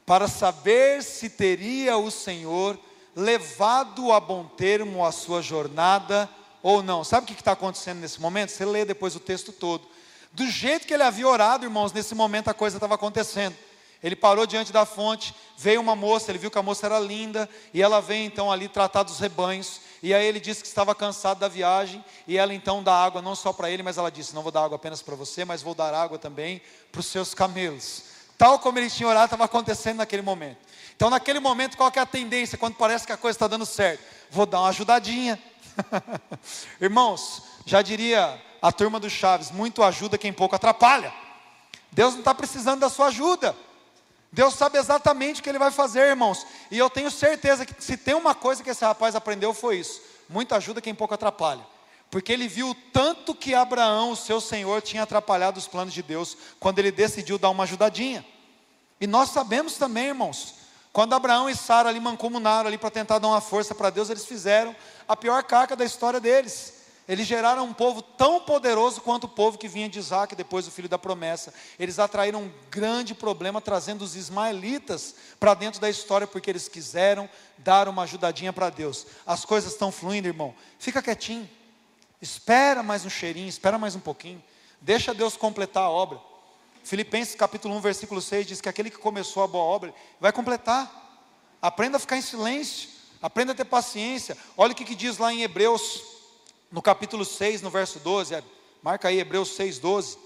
para 0.05 0.27
saber 0.27 1.03
se 1.03 1.31
teria 1.31 1.97
o 1.97 2.11
Senhor 2.11 2.77
levado 3.15 4.11
a 4.11 4.19
bom 4.19 4.45
termo 4.45 5.05
a 5.05 5.13
sua 5.13 5.41
jornada 5.41 6.29
ou 6.61 6.83
não. 6.83 7.05
Sabe 7.05 7.25
o 7.25 7.27
que 7.27 7.41
está 7.41 7.53
acontecendo 7.53 8.01
nesse 8.01 8.21
momento? 8.21 8.51
Você 8.51 8.65
lê 8.65 8.85
depois 8.85 9.15
o 9.15 9.21
texto 9.21 9.53
todo. 9.53 9.87
Do 10.33 10.49
jeito 10.49 10.87
que 10.87 10.95
ele 10.95 11.03
havia 11.03 11.29
orado, 11.29 11.65
irmãos, 11.65 11.93
nesse 11.93 12.15
momento 12.15 12.49
a 12.49 12.55
coisa 12.55 12.79
estava 12.79 12.95
acontecendo. 12.95 13.55
Ele 14.03 14.17
parou 14.17 14.47
diante 14.47 14.73
da 14.73 14.85
fonte, 14.85 15.33
veio 15.57 15.81
uma 15.81 15.95
moça, 15.95 16.31
ele 16.31 16.39
viu 16.39 16.51
que 16.51 16.59
a 16.59 16.63
moça 16.63 16.87
era 16.87 16.99
linda, 16.99 17.49
e 17.73 17.81
ela 17.81 18.01
vem 18.01 18.27
então 18.27 18.51
ali 18.51 18.67
tratar 18.67 19.05
dos 19.05 19.21
rebanhos. 19.21 19.81
E 20.03 20.13
aí 20.13 20.27
ele 20.27 20.41
disse 20.41 20.61
que 20.61 20.67
estava 20.67 20.93
cansado 20.93 21.39
da 21.39 21.47
viagem, 21.47 22.05
e 22.27 22.37
ela 22.37 22.53
então 22.53 22.83
dá 22.83 22.93
água 22.93 23.23
não 23.23 23.37
só 23.37 23.53
para 23.53 23.71
ele, 23.71 23.83
mas 23.83 23.99
ela 23.99 24.11
disse: 24.11 24.35
Não 24.35 24.43
vou 24.43 24.51
dar 24.51 24.65
água 24.65 24.77
apenas 24.77 25.01
para 25.03 25.15
você, 25.15 25.45
mas 25.45 25.63
vou 25.63 25.75
dar 25.75 25.95
água 25.95 26.19
também 26.19 26.61
para 26.91 27.01
os 27.01 27.07
seus 27.07 27.33
camelos. 27.33 28.05
Tal 28.37 28.59
como 28.59 28.79
ele 28.79 28.91
tinha 28.91 29.09
orado, 29.09 29.27
estava 29.27 29.45
acontecendo 29.45 29.99
naquele 29.99 30.23
momento. 30.23 30.59
Então, 30.97 31.09
naquele 31.09 31.39
momento, 31.39 31.77
qual 31.77 31.93
é 31.95 32.01
a 32.01 32.07
tendência 32.07 32.59
quando 32.59 32.75
parece 32.75 33.07
que 33.07 33.13
a 33.13 33.17
coisa 33.17 33.37
está 33.37 33.47
dando 33.47 33.65
certo? 33.65 34.03
Vou 34.31 34.47
dar 34.47 34.61
uma 34.61 34.71
ajudadinha. 34.71 35.39
Irmãos, 36.81 37.43
já 37.65 37.83
diria 37.83 38.41
a 38.63 38.71
turma 38.71 39.01
do 39.01 39.11
Chaves: 39.11 39.51
muito 39.51 39.83
ajuda 39.83 40.17
quem 40.17 40.33
pouco 40.33 40.55
atrapalha. 40.55 41.13
Deus 41.91 42.13
não 42.13 42.21
está 42.21 42.35
precisando 42.35 42.81
da 42.81 42.89
sua 42.89 43.09
ajuda. 43.09 43.55
Deus 44.33 44.55
sabe 44.55 44.79
exatamente 44.79 45.41
o 45.41 45.45
que 45.45 45.51
ele 45.51 45.59
vai 45.59 45.71
fazer, 45.71 46.09
irmãos. 46.09 46.47
E 46.71 46.79
eu 46.79 46.89
tenho 46.89 47.11
certeza 47.11 47.67
que 47.67 47.75
se 47.85 47.99
tem 47.99 48.15
uma 48.15 48.35
coisa 48.35 48.63
que 48.63 48.71
esse 48.71 48.85
rapaz 48.85 49.15
aprendeu 49.15 49.53
foi 49.53 49.79
isso: 49.79 50.01
muito 50.29 50.55
ajuda 50.55 50.81
quem 50.81 50.95
pouco 50.95 51.13
atrapalha. 51.13 51.67
Porque 52.11 52.33
ele 52.33 52.47
viu 52.47 52.77
tanto 52.93 53.35
que 53.35 53.55
Abraão, 53.55 54.13
o 54.13 54.17
seu 54.17 54.41
senhor, 54.41 54.81
tinha 54.83 55.03
atrapalhado 55.03 55.59
os 55.59 55.67
planos 55.67 55.95
de 55.95 56.03
Deus, 56.03 56.37
quando 56.61 56.79
ele 56.79 56.93
decidiu 56.93 57.39
dar 57.39 57.51
uma 57.51 57.65
ajudadinha. 57.65 58.25
E 59.01 59.07
nós 59.07 59.31
sabemos 59.31 59.75
também, 59.75 60.09
irmãos, 60.09 60.55
quando 60.93 61.15
Abraão 61.15 61.49
e 61.49 61.57
Sara 61.57 61.89
ali 61.89 61.99
mancomunaram 61.99 62.69
ali 62.69 62.77
para 62.77 62.91
tentar 62.91 63.19
dar 63.19 63.29
uma 63.29 63.41
força 63.41 63.75
para 63.75 63.89
Deus, 63.89 64.11
eles 64.11 64.27
fizeram 64.27 64.77
a 65.09 65.17
pior 65.17 65.43
carga 65.43 65.75
da 65.75 65.85
história 65.87 66.21
deles. 66.21 66.82
Eles 67.09 67.27
geraram 67.27 67.65
um 67.65 67.73
povo 67.73 68.01
tão 68.01 68.41
poderoso 68.41 69.01
quanto 69.01 69.25
o 69.25 69.29
povo 69.29 69.59
que 69.59 69.67
vinha 69.67 69.89
de 69.89 69.99
Isaac, 69.99 70.37
depois 70.37 70.69
o 70.69 70.71
filho 70.71 70.89
da 70.89 70.99
promessa. 70.99 71.53
Eles 71.79 71.99
atraíram 71.99 72.43
um 72.43 72.53
grande 72.71 73.13
problema, 73.15 73.61
trazendo 73.61 74.03
os 74.03 74.15
ismaelitas 74.15 75.15
para 75.41 75.55
dentro 75.55 75.81
da 75.81 75.91
história, 75.91 76.27
porque 76.27 76.49
eles 76.49 76.69
quiseram 76.69 77.29
dar 77.59 77.89
uma 77.89 78.03
ajudadinha 78.03 78.53
para 78.53 78.71
Deus. 78.71 79.07
As 79.27 79.45
coisas 79.45 79.73
estão 79.73 79.91
fluindo, 79.91 80.29
irmão. 80.29 80.55
Fica 80.79 81.03
quietinho. 81.03 81.49
Espera 82.21 82.85
mais 82.85 83.05
um 83.05 83.11
cheirinho, 83.11 83.49
espera 83.49 83.77
mais 83.77 83.97
um 83.97 84.01
pouquinho. 84.01 84.43
Deixa 84.81 85.13
Deus 85.13 85.37
completar 85.37 85.83
a 85.83 85.91
obra. 85.91 86.21
Filipenses 86.85 87.35
capítulo 87.35 87.75
1, 87.77 87.81
versículo 87.81 88.21
6 88.21 88.47
diz 88.47 88.61
que 88.61 88.69
aquele 88.69 88.91
que 88.91 88.99
começou 88.99 89.43
a 89.43 89.49
boa 89.49 89.65
obra 89.65 89.93
vai 90.21 90.33
completar. 90.33 91.01
Aprenda 91.61 91.97
a 91.97 92.01
ficar 92.01 92.17
em 92.17 92.23
silêncio, 92.23 92.89
aprenda 93.21 93.53
a 93.53 93.55
ter 93.55 93.65
paciência. 93.65 94.37
Olha 94.57 94.73
o 94.73 94.75
que, 94.75 94.85
que 94.85 94.95
diz 94.95 95.19
lá 95.19 95.33
em 95.33 95.43
Hebreus, 95.43 96.01
no 96.73 96.81
capítulo 96.81 97.25
6, 97.25 97.61
no 97.61 97.71
verso 97.71 98.01
12. 98.01 98.35
É, 98.35 98.43
marca 98.83 99.09
aí 99.09 99.21
Hebreus 99.21 99.51
6, 99.51 99.79
12. 99.79 100.19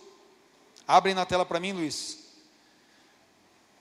Abrem 0.87 1.15
na 1.15 1.27
tela 1.27 1.45
para 1.45 1.59
mim, 1.59 1.73
Luiz. 1.73 2.19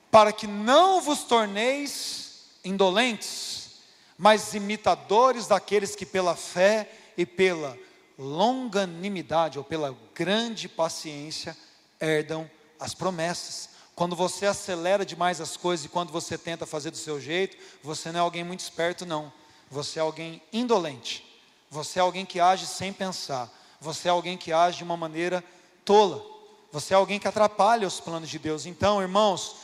Para 0.10 0.34
que 0.34 0.48
não 0.48 1.00
vos 1.00 1.24
torneis 1.24 2.48
indolentes, 2.64 3.76
mas 4.18 4.56
imitadores 4.56 5.46
daqueles 5.46 5.96
que 5.96 6.06
pela 6.06 6.36
fé 6.36 6.90
e 7.16 7.26
pela 7.26 7.78
longanimidade 8.18 9.58
ou 9.60 9.64
pela 9.64 9.96
grande 10.16 10.68
paciência 10.68 11.56
herdam 12.00 12.50
as 12.80 12.96
promessas. 12.96 13.70
Quando 13.94 14.16
você 14.16 14.46
acelera 14.46 15.06
demais 15.06 15.40
as 15.40 15.56
coisas 15.56 15.86
e 15.86 15.90
quando 15.90 16.12
você 16.12 16.38
tenta 16.38 16.66
fazer 16.66 16.92
do 16.92 16.98
seu 16.98 17.20
jeito, 17.22 17.56
você 17.84 18.12
não 18.12 18.20
é 18.20 18.24
alguém 18.24 18.44
muito 18.44 18.62
esperto, 18.62 19.06
não. 19.06 19.32
Você 19.70 20.00
é 20.00 20.02
alguém 20.02 20.42
indolente. 20.52 21.35
Você 21.76 22.00
é 22.00 22.02
alguém 22.02 22.26
que 22.26 22.40
age 22.40 22.66
sem 22.66 22.94
pensar. 22.94 23.52
Você 23.82 24.08
é 24.08 24.12
alguém 24.12 24.38
que 24.38 24.54
age 24.54 24.78
de 24.78 24.84
uma 24.84 24.96
maneira 24.96 25.44
tola. 25.84 26.24
Você 26.72 26.94
é 26.94 26.98
alguém 26.98 27.20
que 27.20 27.28
atrapalha 27.28 27.86
os 27.86 28.00
planos 28.00 28.30
de 28.30 28.40
Deus. 28.40 28.66
Então, 28.66 29.02
irmãos, 29.02 29.58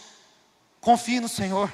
confie 0.81 1.21
no 1.21 1.29
Senhor. 1.29 1.71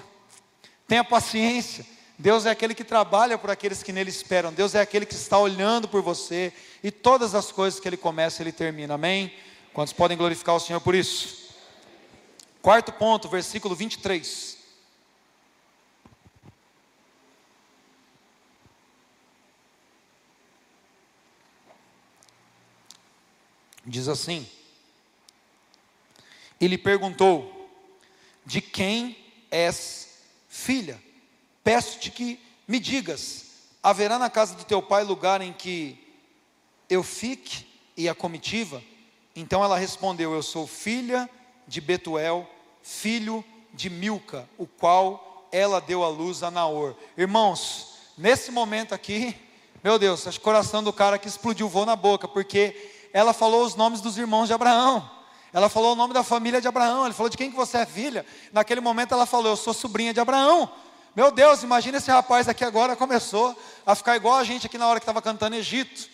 Tenha 0.87 1.03
paciência. 1.03 1.85
Deus 2.19 2.45
é 2.45 2.51
aquele 2.51 2.75
que 2.75 2.83
trabalha 2.83 3.37
por 3.37 3.49
aqueles 3.49 3.81
que 3.81 3.91
nele 3.91 4.11
esperam. 4.11 4.53
Deus 4.53 4.75
é 4.75 4.79
aquele 4.79 5.05
que 5.07 5.15
está 5.15 5.39
olhando 5.39 5.87
por 5.87 6.03
você. 6.03 6.53
E 6.83 6.91
todas 6.91 7.33
as 7.33 7.51
coisas 7.51 7.79
que 7.79 7.87
ele 7.87 7.97
começa, 7.97 8.43
ele 8.43 8.51
termina. 8.51 8.93
Amém? 8.93 9.33
Quantos 9.73 9.93
podem 9.93 10.17
glorificar 10.17 10.55
o 10.55 10.59
Senhor 10.59 10.79
por 10.81 10.93
isso? 10.93 11.47
Quarto 12.61 12.91
ponto, 12.91 13.27
versículo 13.27 13.75
23. 13.75 14.56
Diz 23.87 24.09
assim: 24.09 24.45
Ele 26.59 26.77
perguntou: 26.77 27.71
De 28.45 28.59
quem 28.59 29.17
és 29.49 30.19
filha? 30.49 31.01
Peço-te 31.63 32.11
que 32.11 32.37
me 32.67 32.81
digas: 32.81 33.45
haverá 33.81 34.19
na 34.19 34.29
casa 34.29 34.55
do 34.55 34.65
teu 34.65 34.81
pai 34.81 35.05
lugar 35.05 35.41
em 35.41 35.53
que 35.53 35.97
eu 36.89 37.01
fique 37.01 37.65
e 37.95 38.09
a 38.09 38.13
comitiva? 38.13 38.83
Então 39.33 39.63
ela 39.63 39.79
respondeu: 39.79 40.33
Eu 40.33 40.43
sou 40.43 40.67
filha 40.67 41.29
de 41.65 41.79
Betuel, 41.79 42.45
filho 42.83 43.43
de 43.73 43.89
Milca, 43.89 44.49
o 44.57 44.67
qual 44.67 45.47
ela 45.49 45.79
deu 45.79 46.03
à 46.03 46.09
luz 46.09 46.43
a 46.43 46.51
Naor. 46.51 46.93
Irmãos, 47.17 48.11
nesse 48.17 48.51
momento 48.51 48.93
aqui, 48.93 49.33
meu 49.81 49.97
Deus, 49.97 50.27
acho 50.27 50.39
que 50.39 50.43
o 50.43 50.43
coração 50.43 50.83
do 50.83 50.91
cara 50.91 51.17
que 51.17 51.27
explodiu 51.29 51.69
voou 51.69 51.85
na 51.85 51.95
boca, 51.95 52.27
porque 52.27 52.96
ela 53.17 53.33
falou 53.33 53.65
os 53.65 53.73
nomes 53.73 53.99
dos 53.99 54.15
irmãos 54.15 54.45
de 54.45 54.53
Abraão. 54.53 55.09
Ela 55.51 55.69
falou 55.69 55.93
o 55.93 55.95
nome 55.95 56.13
da 56.13 56.21
família 56.21 56.61
de 56.61 56.67
Abraão. 56.67 57.03
Ele 57.05 57.15
falou 57.15 57.31
de 57.31 57.35
quem 57.35 57.49
que 57.49 57.55
você 57.55 57.79
é 57.79 57.85
filha. 57.87 58.23
Naquele 58.53 58.79
momento 58.79 59.11
ela 59.11 59.25
falou: 59.25 59.53
Eu 59.53 59.57
sou 59.57 59.73
sobrinha 59.73 60.13
de 60.13 60.19
Abraão. 60.19 60.69
Meu 61.15 61.31
Deus, 61.31 61.63
imagina 61.63 61.97
esse 61.97 62.11
rapaz 62.11 62.47
aqui 62.47 62.63
agora 62.63 62.95
começou 62.95 63.57
a 63.83 63.95
ficar 63.95 64.15
igual 64.15 64.35
a 64.35 64.43
gente 64.43 64.67
aqui 64.67 64.77
na 64.77 64.87
hora 64.87 64.99
que 64.99 65.03
estava 65.03 65.19
cantando 65.19 65.55
Egito. 65.55 66.07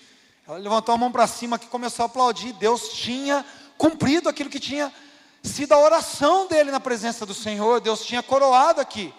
Ela 0.48 0.58
levantou 0.58 0.96
a 0.96 0.98
mão 0.98 1.12
para 1.12 1.28
cima 1.28 1.60
que 1.60 1.68
começou 1.68 2.04
a 2.04 2.06
aplaudir. 2.06 2.54
Deus 2.54 2.88
tinha 2.94 3.46
cumprido 3.78 4.30
aquilo 4.30 4.50
que 4.50 4.58
tinha 4.58 4.90
sido 5.44 5.74
a 5.74 5.80
oração 5.80 6.48
dele 6.48 6.72
na 6.72 6.80
presença 6.80 7.26
do 7.26 7.34
Senhor. 7.34 7.82
Deus 7.82 8.06
tinha 8.06 8.24
coroado 8.24 8.80
aqui 8.80 9.14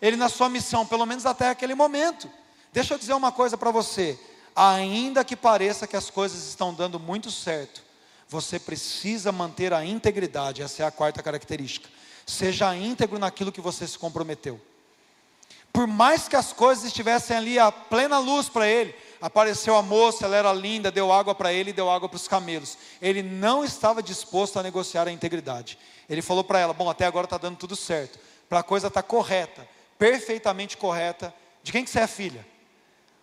ele 0.00 0.16
na 0.16 0.30
sua 0.30 0.48
missão, 0.48 0.86
pelo 0.86 1.04
menos 1.04 1.26
até 1.26 1.50
aquele 1.50 1.74
momento. 1.74 2.30
Deixa 2.72 2.94
eu 2.94 2.98
dizer 2.98 3.12
uma 3.12 3.30
coisa 3.30 3.58
para 3.58 3.70
você. 3.70 4.18
Ainda 4.56 5.22
que 5.22 5.36
pareça 5.36 5.86
que 5.86 5.96
as 5.96 6.08
coisas 6.08 6.48
estão 6.48 6.72
dando 6.72 6.98
muito 6.98 7.30
certo, 7.30 7.82
você 8.26 8.58
precisa 8.58 9.30
manter 9.30 9.74
a 9.74 9.84
integridade. 9.84 10.62
Essa 10.62 10.82
é 10.82 10.86
a 10.86 10.90
quarta 10.90 11.22
característica. 11.22 11.90
Seja 12.24 12.74
íntegro 12.74 13.18
naquilo 13.18 13.52
que 13.52 13.60
você 13.60 13.86
se 13.86 13.98
comprometeu. 13.98 14.58
Por 15.70 15.86
mais 15.86 16.26
que 16.26 16.34
as 16.34 16.54
coisas 16.54 16.84
estivessem 16.84 17.36
ali 17.36 17.58
a 17.58 17.70
plena 17.70 18.18
luz 18.18 18.48
para 18.48 18.66
ele, 18.66 18.94
apareceu 19.20 19.76
a 19.76 19.82
moça, 19.82 20.24
ela 20.24 20.34
era 20.34 20.50
linda, 20.54 20.90
deu 20.90 21.12
água 21.12 21.34
para 21.34 21.52
ele 21.52 21.68
e 21.68 21.74
deu 21.74 21.90
água 21.90 22.08
para 22.08 22.16
os 22.16 22.26
camelos. 22.26 22.78
Ele 23.00 23.22
não 23.22 23.62
estava 23.62 24.02
disposto 24.02 24.58
a 24.58 24.62
negociar 24.62 25.06
a 25.06 25.12
integridade. 25.12 25.78
Ele 26.08 26.22
falou 26.22 26.42
para 26.42 26.58
ela: 26.58 26.72
Bom, 26.72 26.88
até 26.88 27.04
agora 27.04 27.26
está 27.26 27.36
dando 27.36 27.58
tudo 27.58 27.76
certo. 27.76 28.18
Para 28.48 28.60
a 28.60 28.62
coisa 28.62 28.86
estar 28.86 29.02
tá 29.02 29.06
correta, 29.06 29.68
perfeitamente 29.98 30.78
correta, 30.78 31.32
de 31.62 31.70
quem 31.70 31.84
que 31.84 31.90
você 31.90 32.00
é 32.00 32.06
filha? 32.06 32.55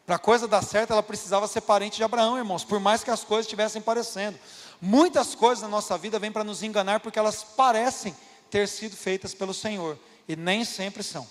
Para 0.06 0.16
a 0.18 0.20
coisa 0.20 0.48
dar 0.48 0.62
certo, 0.62 0.92
ela 0.92 1.02
precisava 1.02 1.48
ser 1.48 1.62
parente 1.62 1.98
de 1.98 2.04
Abraão, 2.04 2.38
irmãos, 2.38 2.63
por 2.63 2.80
mais 2.80 3.04
que 3.04 3.12
as 3.12 3.24
coisas 3.24 3.46
estivessem 3.46 3.82
parecendo. 3.82 4.38
Muitas 4.82 5.34
coisas 5.34 5.62
na 5.62 5.70
nossa 5.70 5.98
vida 5.98 6.20
vêm 6.20 6.32
para 6.32 6.44
nos 6.44 6.62
enganar 6.62 7.00
porque 7.00 7.18
elas 7.18 7.44
parecem 7.44 8.13
ter 8.50 8.68
sido 8.68 8.98
feitas 8.98 9.34
pelo 9.34 9.54
Senhor 9.54 9.98
e 10.28 10.36
nem 10.36 10.66
sempre 10.66 11.02
são. 11.02 11.26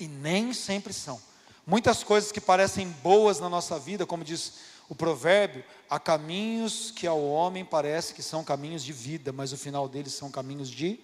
E 0.00 0.08
nem 0.08 0.54
sempre 0.54 0.92
são. 0.92 1.20
Muitas 1.66 2.02
coisas 2.02 2.32
que 2.32 2.40
parecem 2.40 2.88
boas 3.02 3.38
na 3.38 3.50
nossa 3.50 3.78
vida, 3.78 4.06
como 4.06 4.24
diz 4.24 4.54
o 4.88 4.94
provérbio, 4.94 5.62
há 5.90 6.00
caminhos 6.00 6.90
que 6.90 7.06
ao 7.06 7.22
homem 7.22 7.62
parece 7.62 8.14
que 8.14 8.22
são 8.22 8.42
caminhos 8.42 8.82
de 8.82 8.94
vida, 8.94 9.30
mas 9.32 9.52
o 9.52 9.58
final 9.58 9.86
deles 9.86 10.14
são 10.14 10.30
caminhos 10.30 10.70
de 10.70 10.98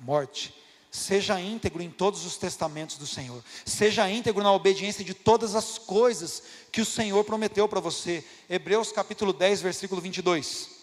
morte. 0.00 0.52
Seja 0.96 1.38
íntegro 1.38 1.82
em 1.82 1.90
todos 1.90 2.24
os 2.24 2.38
testamentos 2.38 2.96
do 2.96 3.06
Senhor. 3.06 3.44
Seja 3.66 4.10
íntegro 4.10 4.42
na 4.42 4.50
obediência 4.50 5.04
de 5.04 5.12
todas 5.12 5.54
as 5.54 5.76
coisas 5.76 6.42
que 6.72 6.80
o 6.80 6.86
Senhor 6.86 7.22
prometeu 7.22 7.68
para 7.68 7.80
você. 7.80 8.24
Hebreus 8.48 8.92
capítulo 8.92 9.34
10, 9.34 9.60
versículo 9.60 10.00
22. 10.00 10.76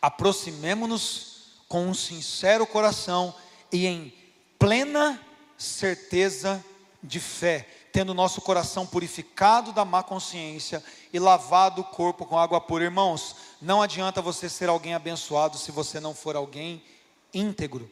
aproximemo-nos 0.00 1.64
com 1.66 1.88
um 1.88 1.94
sincero 1.94 2.64
coração 2.64 3.34
e 3.72 3.86
em 3.86 4.14
plena 4.56 5.20
certeza 5.58 6.64
de 7.02 7.18
fé, 7.18 7.68
tendo 7.96 8.12
nosso 8.12 8.42
coração 8.42 8.86
purificado 8.86 9.72
da 9.72 9.82
má 9.82 10.02
consciência 10.02 10.84
e 11.14 11.18
lavado 11.18 11.80
o 11.80 11.84
corpo 11.84 12.26
com 12.26 12.38
água 12.38 12.60
pura. 12.60 12.84
Irmãos, 12.84 13.36
não 13.58 13.80
adianta 13.80 14.20
você 14.20 14.50
ser 14.50 14.68
alguém 14.68 14.92
abençoado 14.92 15.56
se 15.56 15.72
você 15.72 15.98
não 15.98 16.14
for 16.14 16.36
alguém 16.36 16.84
íntegro. 17.32 17.90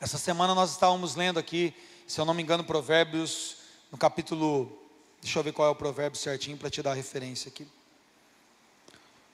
Essa 0.00 0.16
semana 0.16 0.54
nós 0.54 0.70
estávamos 0.70 1.14
lendo 1.14 1.38
aqui, 1.38 1.74
se 2.06 2.18
eu 2.18 2.24
não 2.24 2.32
me 2.32 2.42
engano, 2.42 2.64
Provérbios, 2.64 3.56
no 3.92 3.98
capítulo. 3.98 4.80
Deixa 5.20 5.38
eu 5.38 5.42
ver 5.42 5.52
qual 5.52 5.68
é 5.68 5.70
o 5.70 5.74
provérbio 5.74 6.18
certinho 6.18 6.56
para 6.56 6.70
te 6.70 6.82
dar 6.82 6.92
a 6.92 6.94
referência 6.94 7.50
aqui. 7.50 7.68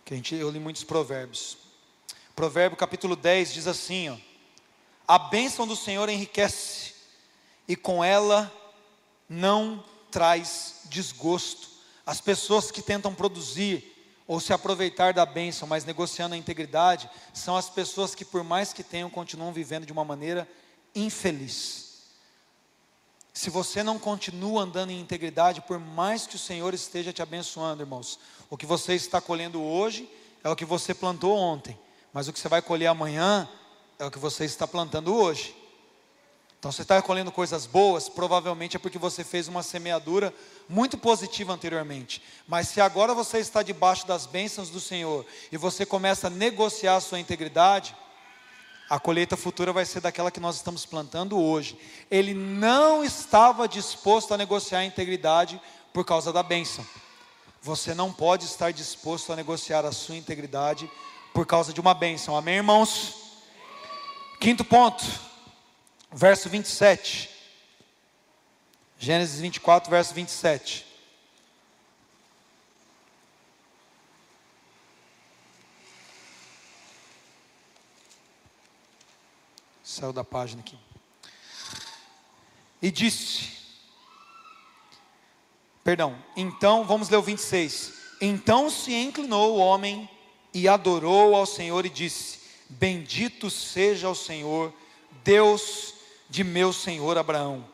Que 0.04 0.14
a 0.14 0.16
gente, 0.16 0.34
eu 0.34 0.50
li 0.50 0.58
muitos 0.58 0.82
provérbios. 0.82 1.56
Provérbio 2.34 2.76
capítulo 2.76 3.14
10 3.14 3.54
diz 3.54 3.68
assim: 3.68 4.08
ó, 4.08 4.16
A 5.06 5.20
bênção 5.20 5.68
do 5.68 5.76
Senhor 5.76 6.08
enriquece, 6.08 6.94
e 7.68 7.76
com 7.76 8.02
ela 8.02 8.52
não 9.28 9.82
traz 10.10 10.82
desgosto. 10.86 11.68
As 12.06 12.20
pessoas 12.20 12.70
que 12.70 12.82
tentam 12.82 13.14
produzir 13.14 13.92
ou 14.26 14.40
se 14.40 14.52
aproveitar 14.52 15.12
da 15.12 15.26
bênção, 15.26 15.68
mas 15.68 15.84
negociando 15.84 16.34
a 16.34 16.38
integridade, 16.38 17.10
são 17.32 17.56
as 17.56 17.68
pessoas 17.68 18.14
que, 18.14 18.24
por 18.24 18.42
mais 18.42 18.72
que 18.72 18.82
tenham, 18.82 19.10
continuam 19.10 19.52
vivendo 19.52 19.84
de 19.84 19.92
uma 19.92 20.04
maneira 20.04 20.48
infeliz. 20.94 21.84
Se 23.32 23.50
você 23.50 23.82
não 23.82 23.98
continua 23.98 24.62
andando 24.62 24.90
em 24.90 25.00
integridade, 25.00 25.60
por 25.62 25.78
mais 25.78 26.26
que 26.26 26.36
o 26.36 26.38
Senhor 26.38 26.72
esteja 26.72 27.12
te 27.12 27.20
abençoando, 27.20 27.82
irmãos, 27.82 28.18
o 28.48 28.56
que 28.56 28.64
você 28.64 28.94
está 28.94 29.20
colhendo 29.20 29.60
hoje 29.60 30.08
é 30.42 30.48
o 30.48 30.56
que 30.56 30.64
você 30.64 30.94
plantou 30.94 31.36
ontem, 31.36 31.76
mas 32.12 32.28
o 32.28 32.32
que 32.32 32.38
você 32.38 32.48
vai 32.48 32.62
colher 32.62 32.86
amanhã 32.86 33.48
é 33.98 34.04
o 34.04 34.10
que 34.10 34.18
você 34.18 34.44
está 34.44 34.66
plantando 34.66 35.14
hoje. 35.14 35.54
Então, 36.64 36.72
você 36.72 36.80
está 36.80 37.02
colhendo 37.02 37.30
coisas 37.30 37.66
boas, 37.66 38.08
provavelmente 38.08 38.74
é 38.74 38.78
porque 38.78 38.96
você 38.96 39.22
fez 39.22 39.48
uma 39.48 39.62
semeadura 39.62 40.32
muito 40.66 40.96
positiva 40.96 41.52
anteriormente. 41.52 42.22
Mas 42.48 42.68
se 42.68 42.80
agora 42.80 43.12
você 43.12 43.36
está 43.36 43.62
debaixo 43.62 44.06
das 44.06 44.24
bênçãos 44.24 44.70
do 44.70 44.80
Senhor 44.80 45.26
e 45.52 45.58
você 45.58 45.84
começa 45.84 46.28
a 46.28 46.30
negociar 46.30 46.96
a 46.96 47.02
sua 47.02 47.20
integridade, 47.20 47.94
a 48.88 48.98
colheita 48.98 49.36
futura 49.36 49.74
vai 49.74 49.84
ser 49.84 50.00
daquela 50.00 50.30
que 50.30 50.40
nós 50.40 50.56
estamos 50.56 50.86
plantando 50.86 51.38
hoje. 51.38 51.78
Ele 52.10 52.32
não 52.32 53.04
estava 53.04 53.68
disposto 53.68 54.32
a 54.32 54.38
negociar 54.38 54.78
a 54.78 54.84
integridade 54.86 55.60
por 55.92 56.02
causa 56.02 56.32
da 56.32 56.42
bênção. 56.42 56.82
Você 57.60 57.92
não 57.92 58.10
pode 58.10 58.46
estar 58.46 58.72
disposto 58.72 59.30
a 59.34 59.36
negociar 59.36 59.84
a 59.84 59.92
sua 59.92 60.16
integridade 60.16 60.90
por 61.34 61.44
causa 61.44 61.74
de 61.74 61.80
uma 61.82 61.92
bênção. 61.92 62.34
Amém, 62.34 62.54
irmãos? 62.54 63.16
Quinto 64.40 64.64
ponto 64.64 65.33
verso 66.14 66.48
27. 66.48 67.28
Gênesis 68.98 69.40
24, 69.40 69.90
verso 69.90 70.14
27. 70.14 70.86
Saiu 79.82 80.12
da 80.12 80.24
página 80.24 80.60
aqui. 80.60 80.78
E 82.80 82.90
disse: 82.90 83.50
Perdão, 85.82 86.16
então 86.36 86.84
vamos 86.84 87.08
ler 87.08 87.16
o 87.16 87.22
26. 87.22 87.92
Então 88.20 88.70
se 88.70 88.94
inclinou 88.94 89.54
o 89.54 89.58
homem 89.58 90.08
e 90.52 90.68
adorou 90.68 91.34
ao 91.34 91.44
Senhor 91.44 91.84
e 91.84 91.90
disse: 91.90 92.40
Bendito 92.68 93.50
seja 93.50 94.08
o 94.08 94.14
Senhor, 94.14 94.72
Deus 95.24 96.03
de 96.28 96.42
meu 96.44 96.72
senhor 96.72 97.16
Abraão, 97.18 97.64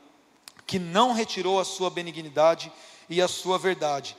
que 0.66 0.78
não 0.78 1.12
retirou 1.12 1.60
a 1.60 1.64
sua 1.64 1.90
benignidade 1.90 2.72
e 3.08 3.20
a 3.20 3.28
sua 3.28 3.58
verdade. 3.58 4.16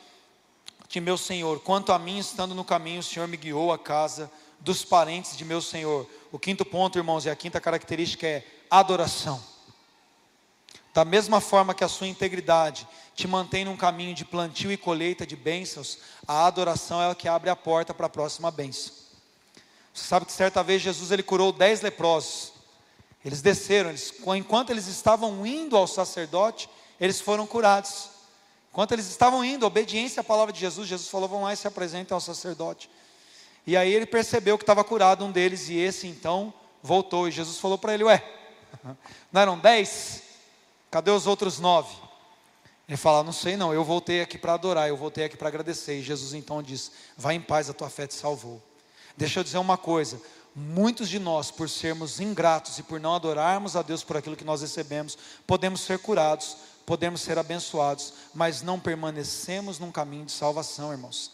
De 0.88 1.00
meu 1.00 1.18
senhor, 1.18 1.60
quanto 1.62 1.94
a 1.94 2.00
mim, 2.00 2.18
estando 2.18 2.54
no 2.54 2.66
caminho, 2.66 3.00
o 3.00 3.04
Senhor 3.04 3.26
me 3.26 3.38
guiou 3.38 3.72
à 3.72 3.80
casa 3.80 4.30
dos 4.60 4.84
parentes 4.84 5.38
de 5.38 5.46
meu 5.46 5.62
senhor. 5.62 6.06
O 6.32 6.38
quinto 6.38 6.66
ponto, 6.66 6.98
irmãos, 6.98 7.26
e 7.26 7.30
a 7.30 7.36
quinta 7.36 7.62
característica 7.62 8.28
é 8.28 8.46
adoração. 8.70 9.42
Da 10.94 11.06
mesma 11.06 11.40
forma 11.40 11.74
que 11.74 11.84
a 11.84 11.88
sua 11.88 12.08
integridade 12.08 12.86
te 13.16 13.26
mantém 13.28 13.64
num 13.64 13.78
caminho 13.78 14.14
de 14.14 14.26
plantio 14.26 14.72
e 14.72 14.78
colheita 14.78 15.26
de 15.26 15.38
bênçãos, 15.38 15.98
a 16.28 16.46
adoração 16.46 17.02
é 17.02 17.10
a 17.10 17.16
que 17.16 17.28
abre 17.28 17.50
a 17.50 17.56
porta 17.56 17.94
para 17.94 18.08
a 18.08 18.10
próxima 18.10 18.52
bênção. 18.52 18.94
Você 19.94 20.06
sabe 20.06 20.26
que 20.26 20.32
certa 20.32 20.62
vez 20.64 20.82
Jesus 20.82 21.12
ele 21.12 21.24
curou 21.24 21.52
dez 21.52 21.82
leprosos. 21.82 22.51
Eles 23.24 23.42
desceram, 23.42 23.90
eles, 23.90 24.14
enquanto 24.36 24.72
eles 24.72 24.88
estavam 24.88 25.46
indo 25.46 25.78
ao 25.78 25.86
sacerdote, 25.86 26.70
eles 27.00 27.22
foram 27.22 27.46
curados. 27.46 28.10
Enquanto 28.72 28.94
eles 28.94 29.08
estavam 29.08 29.44
indo, 29.44 29.66
obediência 29.66 30.22
à 30.22 30.24
palavra 30.24 30.54
de 30.54 30.60
Jesus, 30.60 30.88
Jesus 30.88 31.10
falou: 31.10 31.28
vão 31.28 31.44
lá 31.44 31.54
e 31.54 31.58
se 31.58 31.68
apresentem 31.68 32.16
ao 32.16 32.22
sacerdote. 32.22 32.90
E 33.68 33.78
aí 33.78 33.94
ele 33.94 34.06
percebeu 34.06 34.58
que 34.58 34.64
estava 34.64 34.84
curado 34.84 35.26
um 35.26 35.32
deles, 35.32 35.70
e 35.70 35.78
esse 35.78 36.08
então 36.08 36.54
voltou. 36.82 37.28
E 37.28 37.32
Jesus 37.32 37.58
falou 37.58 37.78
para 37.78 37.94
ele: 37.94 38.06
Ué, 38.06 38.24
não 39.32 39.42
eram 39.42 39.60
dez? 39.60 40.24
Cadê 40.90 41.12
os 41.12 41.28
outros 41.28 41.60
nove? 41.60 41.94
Ele 42.88 42.98
fala: 42.98 43.24
Não 43.24 43.34
sei, 43.34 43.56
não, 43.56 43.74
eu 43.74 43.84
voltei 43.84 44.22
aqui 44.22 44.38
para 44.38 44.54
adorar, 44.54 44.88
eu 44.88 44.98
voltei 44.98 45.26
aqui 45.26 45.38
para 45.38 45.50
agradecer. 45.50 46.00
E 46.00 46.02
Jesus 46.02 46.34
então 46.34 46.64
diz: 46.64 46.92
Vai 47.18 47.36
em 47.36 47.42
paz, 47.42 47.70
a 47.70 47.74
tua 47.74 47.90
fé 47.90 48.08
te 48.08 48.14
salvou. 48.14 48.62
Deixa 49.18 49.40
eu 49.40 49.44
dizer 49.44 49.58
uma 49.58 49.78
coisa: 49.78 50.22
muitos 50.56 51.10
de 51.10 51.20
nós, 51.20 51.50
por 51.50 51.70
sermos 51.70 52.20
ingratos 52.20 52.78
e 52.78 52.84
por 52.84 53.00
não 53.00 53.16
adorarmos 53.16 53.76
a 53.76 53.82
Deus 53.82 54.04
por 54.04 54.18
aquilo 54.18 54.36
que 54.36 54.44
nós 54.44 54.62
recebemos, 54.62 55.18
podemos 55.48 55.82
ser 55.82 56.00
curados, 56.00 56.58
podemos 56.86 57.22
ser 57.22 57.38
abençoados, 57.38 58.14
mas 58.34 58.62
não 58.62 58.80
permanecemos 58.80 59.80
num 59.80 59.92
caminho 59.92 60.26
de 60.26 60.32
salvação, 60.32 60.92
irmãos. 60.92 61.32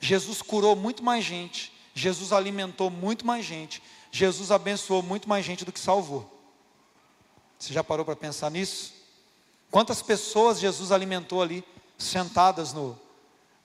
Jesus 0.00 0.42
curou 0.42 0.74
muito 0.74 1.02
mais 1.02 1.24
gente, 1.24 1.72
Jesus 1.94 2.32
alimentou 2.32 2.90
muito 2.90 3.24
mais 3.24 3.44
gente, 3.44 3.82
Jesus 4.10 4.50
abençoou 4.50 5.02
muito 5.02 5.28
mais 5.28 5.44
gente 5.44 5.64
do 5.64 5.72
que 5.72 5.78
salvou. 5.78 6.28
Você 7.58 7.72
já 7.72 7.84
parou 7.84 8.04
para 8.04 8.16
pensar 8.16 8.50
nisso? 8.50 8.92
Quantas 9.70 10.02
pessoas 10.02 10.58
Jesus 10.58 10.90
alimentou 10.90 11.40
ali, 11.40 11.64
sentadas 11.96 12.72
no, 12.72 12.98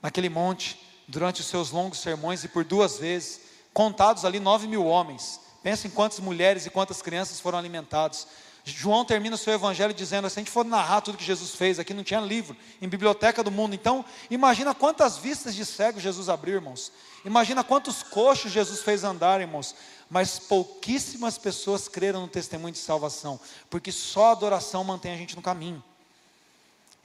naquele 0.02 0.30
monte, 0.30 0.80
durante 1.08 1.42
os 1.42 1.48
seus 1.48 1.72
longos 1.72 2.00
sermões 2.00 2.44
e 2.44 2.48
por 2.48 2.64
duas 2.64 3.00
vezes? 3.00 3.47
Contados 3.78 4.26
ali 4.26 4.40
nove 4.40 4.68
mil 4.68 4.88
homens. 4.88 5.40
Pensa 5.62 5.86
em 5.86 5.92
quantas 5.92 6.20
mulheres 6.20 6.66
e 6.66 6.70
quantas 6.72 7.00
crianças 7.00 7.40
foram 7.40 7.60
alimentados. 7.60 8.26
João 8.64 9.06
termina 9.06 9.36
o 9.36 9.38
seu 9.38 9.54
evangelho 9.54 9.94
dizendo: 9.94 10.28
se 10.32 10.40
a 10.40 10.42
gente 10.42 10.50
for 10.50 10.66
narrar 10.66 11.02
tudo 11.02 11.16
que 11.16 11.24
Jesus 11.24 11.54
fez, 11.54 11.78
aqui 11.78 11.94
não 11.94 12.04
tinha 12.04 12.20
livro, 12.20 12.58
em 12.82 12.90
biblioteca 12.90 13.44
do 13.44 13.52
mundo. 13.52 13.76
Então, 13.76 14.04
imagina 14.32 14.74
quantas 14.74 15.18
vistas 15.18 15.54
de 15.54 15.64
cegos 15.64 16.02
Jesus 16.02 16.28
abriu, 16.28 16.56
irmãos. 16.56 16.92
Imagina 17.24 17.64
quantos 17.64 18.02
coxos 18.02 18.52
Jesus 18.52 18.82
fez 18.82 19.04
andar, 19.04 19.42
irmãos. 19.42 19.76
Mas 20.10 20.40
pouquíssimas 20.40 21.38
pessoas 21.38 21.88
creram 21.88 22.22
no 22.22 22.28
testemunho 22.28 22.74
de 22.74 22.80
salvação, 22.80 23.40
porque 23.70 23.92
só 23.92 24.30
a 24.30 24.32
adoração 24.32 24.84
mantém 24.84 25.14
a 25.14 25.18
gente 25.18 25.36
no 25.36 25.42
caminho. 25.44 25.84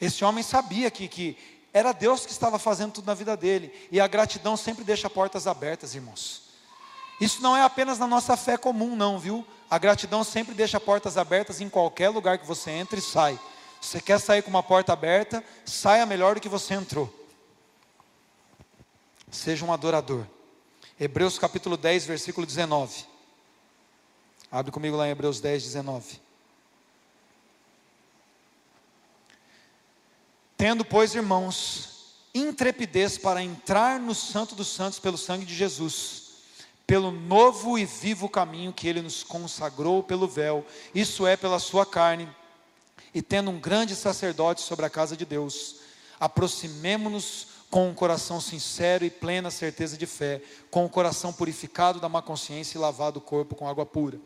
Esse 0.00 0.24
homem 0.24 0.42
sabia 0.42 0.90
que, 0.90 1.06
que 1.06 1.37
era 1.70 1.92
Deus 1.92 2.24
que 2.24 2.32
estava 2.32 2.58
fazendo 2.58 2.92
tudo 2.92 3.06
na 3.06 3.14
vida 3.14 3.37
dele, 3.37 3.70
e 3.92 4.00
a 4.00 4.06
gratidão 4.06 4.56
sempre 4.56 4.85
deixa 4.85 5.11
portas 5.11 5.46
abertas, 5.46 5.94
irmãos. 5.94 6.51
Isso 7.22 7.40
não 7.40 7.56
é 7.56 7.62
apenas 7.62 8.00
na 8.00 8.06
nossa 8.08 8.37
fé 8.37 8.56
comum, 8.56 8.96
não, 8.96 9.16
viu? 9.16 9.46
A 9.70 9.78
gratidão 9.78 10.24
sempre 10.24 10.56
deixa 10.56 10.80
portas 10.80 11.16
abertas 11.16 11.61
em 11.61 11.68
qualquer 11.68 12.08
lugar 12.08 12.37
que 12.37 12.44
você 12.44 12.72
entra 12.72 12.98
e 12.98 13.00
sai. 13.00 13.38
Se 13.80 13.90
você 13.90 14.00
quer 14.00 14.18
sair 14.18 14.42
com 14.42 14.50
uma 14.50 14.61
porta 14.61 14.92
aberta, 14.92 15.42
saia 15.64 16.04
melhor 16.04 16.35
do 16.35 16.40
que 16.40 16.48
você 16.48 16.74
entrou. 16.74 17.08
Seja 19.30 19.64
um 19.64 19.72
adorador. 19.72 20.26
Hebreus 20.98 21.38
capítulo 21.38 21.76
10, 21.76 22.06
versículo 22.06 22.44
19. 22.44 23.06
Abre 24.50 24.72
comigo 24.72 24.96
lá 24.96 25.06
em 25.06 25.12
Hebreus 25.12 25.38
10, 25.38 25.62
19. 25.62 26.20
Tendo, 30.56 30.85
pois, 30.85 31.14
irmãos, 31.14 32.16
intrepidez 32.35 33.16
para 33.16 33.40
entrar 33.40 34.00
no 34.00 34.12
Santo 34.12 34.56
dos 34.56 34.74
Santos 34.74 34.98
pelo 34.98 35.16
sangue 35.16 35.44
de 35.44 35.54
Jesus 35.54 36.21
pelo 36.92 37.11
novo 37.11 37.78
e 37.78 37.87
vivo 37.87 38.28
caminho 38.28 38.70
que 38.70 38.87
ele 38.87 39.00
nos 39.00 39.22
consagrou 39.22 40.02
pelo 40.02 40.28
véu, 40.28 40.62
isso 40.94 41.26
é, 41.26 41.38
pela 41.38 41.59
sua 41.59 41.87
carne, 41.87 42.28
e 43.14 43.22
tendo 43.22 43.50
um 43.50 43.59
grande 43.59 43.96
sacerdote 43.96 44.61
sobre 44.61 44.85
a 44.85 44.90
casa 44.90 45.16
de 45.16 45.24
Deus, 45.24 45.76
aproximemo-nos 46.20 47.46
com 47.70 47.88
um 47.88 47.94
coração 47.94 48.42
sincero 48.42 49.07
e 49.07 49.11
plena 49.11 49.50
certeza 49.50 49.96
de 49.96 50.05
fé, 50.05 50.42
com 50.70 50.85
o 50.85 50.88
coração 50.90 51.33
purificado 51.33 51.98
da 51.98 52.11
má 52.11 52.20
consciência 52.20 52.76
e 52.76 52.81
lavado 52.83 53.20
o 53.20 53.22
corpo 53.22 53.55
com 53.55 53.66
água 53.66 53.87
pura. 53.87 54.20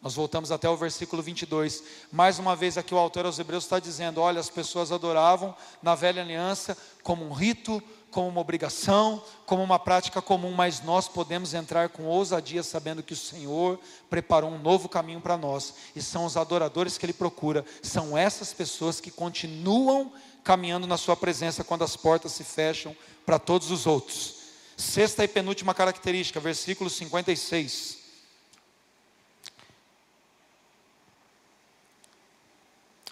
Nós 0.00 0.14
voltamos 0.14 0.52
até 0.52 0.68
o 0.68 0.76
versículo 0.76 1.22
22. 1.22 1.82
Mais 2.12 2.38
uma 2.38 2.54
vez 2.54 2.78
aqui 2.78 2.94
o 2.94 2.98
autor 2.98 3.26
aos 3.26 3.38
Hebreus 3.38 3.64
está 3.64 3.80
dizendo: 3.80 4.20
olha, 4.20 4.38
as 4.38 4.48
pessoas 4.48 4.92
adoravam 4.92 5.54
na 5.82 5.96
velha 5.96 6.22
aliança 6.22 6.78
como 7.02 7.24
um 7.24 7.32
rito, 7.32 7.82
como 8.10 8.28
uma 8.28 8.40
obrigação, 8.40 9.22
como 9.44 9.62
uma 9.62 9.78
prática 9.78 10.22
comum, 10.22 10.52
mas 10.52 10.80
nós 10.82 11.08
podemos 11.08 11.52
entrar 11.52 11.88
com 11.88 12.04
ousadia 12.04 12.62
sabendo 12.62 13.02
que 13.02 13.12
o 13.12 13.16
Senhor 13.16 13.78
preparou 14.08 14.50
um 14.50 14.58
novo 14.58 14.88
caminho 14.88 15.20
para 15.20 15.36
nós 15.36 15.74
e 15.96 16.00
são 16.00 16.24
os 16.24 16.36
adoradores 16.36 16.96
que 16.96 17.04
Ele 17.04 17.12
procura, 17.12 17.64
são 17.82 18.16
essas 18.16 18.52
pessoas 18.52 19.00
que 19.00 19.10
continuam 19.10 20.12
caminhando 20.44 20.86
na 20.86 20.96
Sua 20.96 21.16
presença 21.16 21.64
quando 21.64 21.82
as 21.82 21.96
portas 21.96 22.32
se 22.32 22.44
fecham 22.44 22.96
para 23.26 23.38
todos 23.38 23.72
os 23.72 23.84
outros. 23.84 24.36
Sexta 24.76 25.24
e 25.24 25.28
penúltima 25.28 25.74
característica, 25.74 26.38
versículo 26.38 26.88
56. 26.88 27.97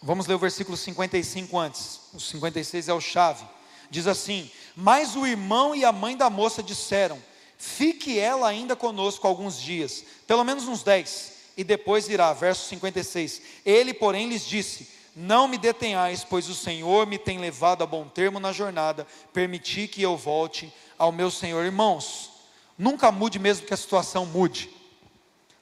Vamos 0.03 0.27
ler 0.27 0.35
o 0.35 0.39
versículo 0.39 0.77
55 0.77 1.59
antes. 1.59 2.01
O 2.13 2.21
56 2.21 2.89
é 2.89 2.95
o 2.95 3.01
chave. 3.01 3.45
Diz 3.91 4.07
assim: 4.07 4.51
mas 4.77 5.17
o 5.17 5.27
irmão 5.27 5.75
e 5.75 5.87
a 5.87 5.91
mãe 5.91 6.15
da 6.15 6.29
moça 6.29 6.63
disseram: 6.63 7.19
Fique 7.57 8.19
ela 8.19 8.47
ainda 8.47 8.77
conosco 8.77 9.27
alguns 9.27 9.59
dias, 9.59 10.05
pelo 10.27 10.45
menos 10.45 10.69
uns 10.69 10.83
dez, 10.83 11.33
e 11.57 11.65
depois 11.65 12.11
irá. 12.11 12.35
Verso 12.35 12.69
56. 12.69 13.41
Ele, 13.65 13.95
porém, 13.95 14.29
lhes 14.29 14.45
disse: 14.45 14.87
Não 15.17 15.49
me 15.49 15.57
detenhais, 15.57 16.23
pois 16.23 16.51
o 16.51 16.55
Senhor 16.55 17.07
me 17.07 17.17
tem 17.17 17.39
levado 17.39 17.83
a 17.83 17.87
bom 17.87 18.07
termo 18.07 18.39
na 18.39 18.53
jornada, 18.53 19.07
permiti 19.33 19.89
que 19.89 20.03
eu 20.03 20.15
volte 20.15 20.71
ao 20.99 21.11
meu 21.11 21.31
Senhor. 21.31 21.65
Irmãos, 21.65 22.31
nunca 22.77 23.11
mude 23.11 23.39
mesmo 23.39 23.67
que 23.67 23.73
a 23.73 23.79
situação 23.79 24.27
mude. 24.27 24.69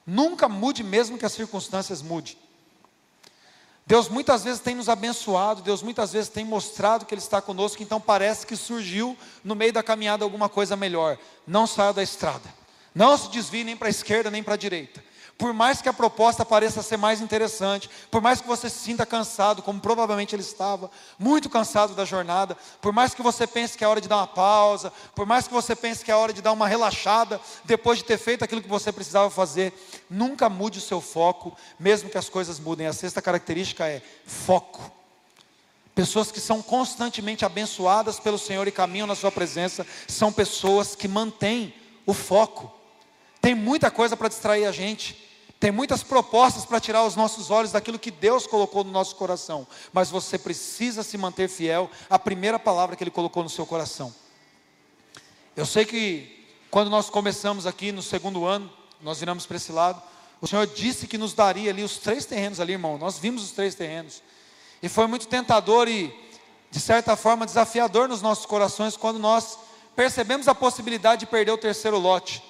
Nunca 0.05 0.49
mude 0.49 0.83
mesmo 0.83 1.17
que 1.17 1.25
as 1.25 1.31
circunstâncias 1.31 2.01
mudem. 2.01 2.35
Deus 3.87 4.09
muitas 4.09 4.43
vezes 4.43 4.59
tem 4.59 4.73
nos 4.73 4.89
abençoado, 4.89 5.61
Deus 5.61 5.83
muitas 5.83 6.11
vezes 6.11 6.27
tem 6.27 6.43
mostrado 6.43 7.05
que 7.05 7.13
Ele 7.13 7.21
está 7.21 7.39
conosco, 7.39 7.83
então 7.83 8.01
parece 8.01 8.47
que 8.47 8.55
surgiu 8.55 9.15
no 9.43 9.53
meio 9.53 9.71
da 9.71 9.83
caminhada 9.83 10.23
alguma 10.23 10.49
coisa 10.49 10.75
melhor. 10.75 11.19
Não 11.45 11.67
saia 11.67 11.93
da 11.93 12.01
estrada, 12.01 12.51
não 12.95 13.15
se 13.15 13.29
desvie 13.29 13.63
nem 13.63 13.77
para 13.77 13.87
a 13.87 13.91
esquerda 13.91 14.31
nem 14.31 14.41
para 14.41 14.55
a 14.55 14.57
direita. 14.57 15.04
Por 15.37 15.51
mais 15.53 15.81
que 15.81 15.89
a 15.89 15.93
proposta 15.93 16.45
pareça 16.45 16.81
ser 16.81 16.95
mais 16.95 17.19
interessante, 17.19 17.89
por 18.09 18.21
mais 18.21 18.39
que 18.39 18.47
você 18.47 18.69
se 18.69 18.79
sinta 18.79 19.05
cansado, 19.05 19.61
como 19.61 19.81
provavelmente 19.81 20.33
ele 20.33 20.41
estava, 20.41 20.89
muito 21.19 21.49
cansado 21.49 21.93
da 21.93 22.05
jornada, 22.05 22.55
por 22.81 22.93
mais 22.93 23.13
que 23.13 23.21
você 23.21 23.45
pense 23.45 23.77
que 23.77 23.83
é 23.83 23.87
hora 23.87 23.99
de 23.99 24.07
dar 24.07 24.15
uma 24.15 24.27
pausa, 24.27 24.93
por 25.13 25.25
mais 25.25 25.45
que 25.45 25.53
você 25.53 25.75
pense 25.75 26.05
que 26.05 26.11
é 26.11 26.15
hora 26.15 26.31
de 26.31 26.41
dar 26.41 26.53
uma 26.53 26.67
relaxada, 26.67 27.41
depois 27.65 27.97
de 27.97 28.05
ter 28.05 28.17
feito 28.17 28.45
aquilo 28.45 28.61
que 28.61 28.69
você 28.69 28.93
precisava 28.93 29.29
fazer, 29.29 29.73
nunca 30.09 30.47
mude 30.47 30.79
o 30.79 30.81
seu 30.81 31.01
foco, 31.01 31.53
mesmo 31.77 32.09
que 32.09 32.17
as 32.17 32.29
coisas 32.29 32.57
mudem. 32.57 32.87
A 32.87 32.93
sexta 32.93 33.21
característica 33.21 33.85
é 33.85 34.01
foco. 34.25 34.89
Pessoas 35.93 36.31
que 36.31 36.39
são 36.39 36.61
constantemente 36.61 37.43
abençoadas 37.43 38.21
pelo 38.21 38.37
Senhor 38.37 38.65
e 38.69 38.71
caminham 38.71 39.07
na 39.07 39.15
Sua 39.15 39.31
presença, 39.31 39.85
são 40.07 40.31
pessoas 40.31 40.95
que 40.95 41.09
mantêm 41.09 41.73
o 42.05 42.13
foco. 42.13 42.71
Tem 43.41 43.53
muita 43.53 43.91
coisa 43.91 44.15
para 44.15 44.29
distrair 44.29 44.65
a 44.65 44.71
gente. 44.71 45.24
Tem 45.59 45.71
muitas 45.71 46.03
propostas 46.03 46.65
para 46.65 46.79
tirar 46.79 47.05
os 47.05 47.15
nossos 47.15 47.49
olhos 47.49 47.71
daquilo 47.71 47.97
que 47.97 48.11
Deus 48.11 48.45
colocou 48.45 48.83
no 48.83 48.91
nosso 48.91 49.15
coração, 49.15 49.65
mas 49.93 50.09
você 50.09 50.37
precisa 50.37 51.01
se 51.01 51.17
manter 51.17 51.47
fiel 51.47 51.89
à 52.09 52.19
primeira 52.19 52.59
palavra 52.59 52.95
que 52.95 53.03
Ele 53.03 53.11
colocou 53.11 53.41
no 53.41 53.49
seu 53.49 53.65
coração. 53.65 54.13
Eu 55.55 55.65
sei 55.65 55.85
que 55.85 56.45
quando 56.69 56.89
nós 56.89 57.09
começamos 57.09 57.65
aqui 57.65 57.91
no 57.91 58.01
segundo 58.01 58.45
ano, 58.45 58.69
nós 59.01 59.19
viramos 59.19 59.45
para 59.45 59.55
esse 59.55 59.71
lado, 59.71 60.01
o 60.41 60.47
Senhor 60.47 60.67
disse 60.67 61.07
que 61.07 61.17
nos 61.17 61.33
daria 61.33 61.71
ali 61.71 61.83
os 61.83 61.97
três 61.97 62.25
terrenos 62.25 62.59
ali, 62.59 62.73
irmão. 62.73 62.97
Nós 62.97 63.17
vimos 63.17 63.43
os 63.43 63.51
três 63.51 63.73
terrenos. 63.73 64.21
E 64.83 64.89
foi 64.89 65.07
muito 65.07 65.27
tentador 65.27 65.87
e, 65.87 66.13
de 66.69 66.79
certa 66.79 67.15
forma, 67.15 67.45
desafiador 67.45 68.09
nos 68.09 68.21
nossos 68.21 68.45
corações 68.45 68.97
quando 68.97 69.17
nós 69.17 69.57
percebemos 69.95 70.47
a 70.47 70.53
possibilidade 70.53 71.21
de 71.21 71.25
perder 71.25 71.51
o 71.51 71.57
terceiro 71.57 71.97
lote. 71.97 72.43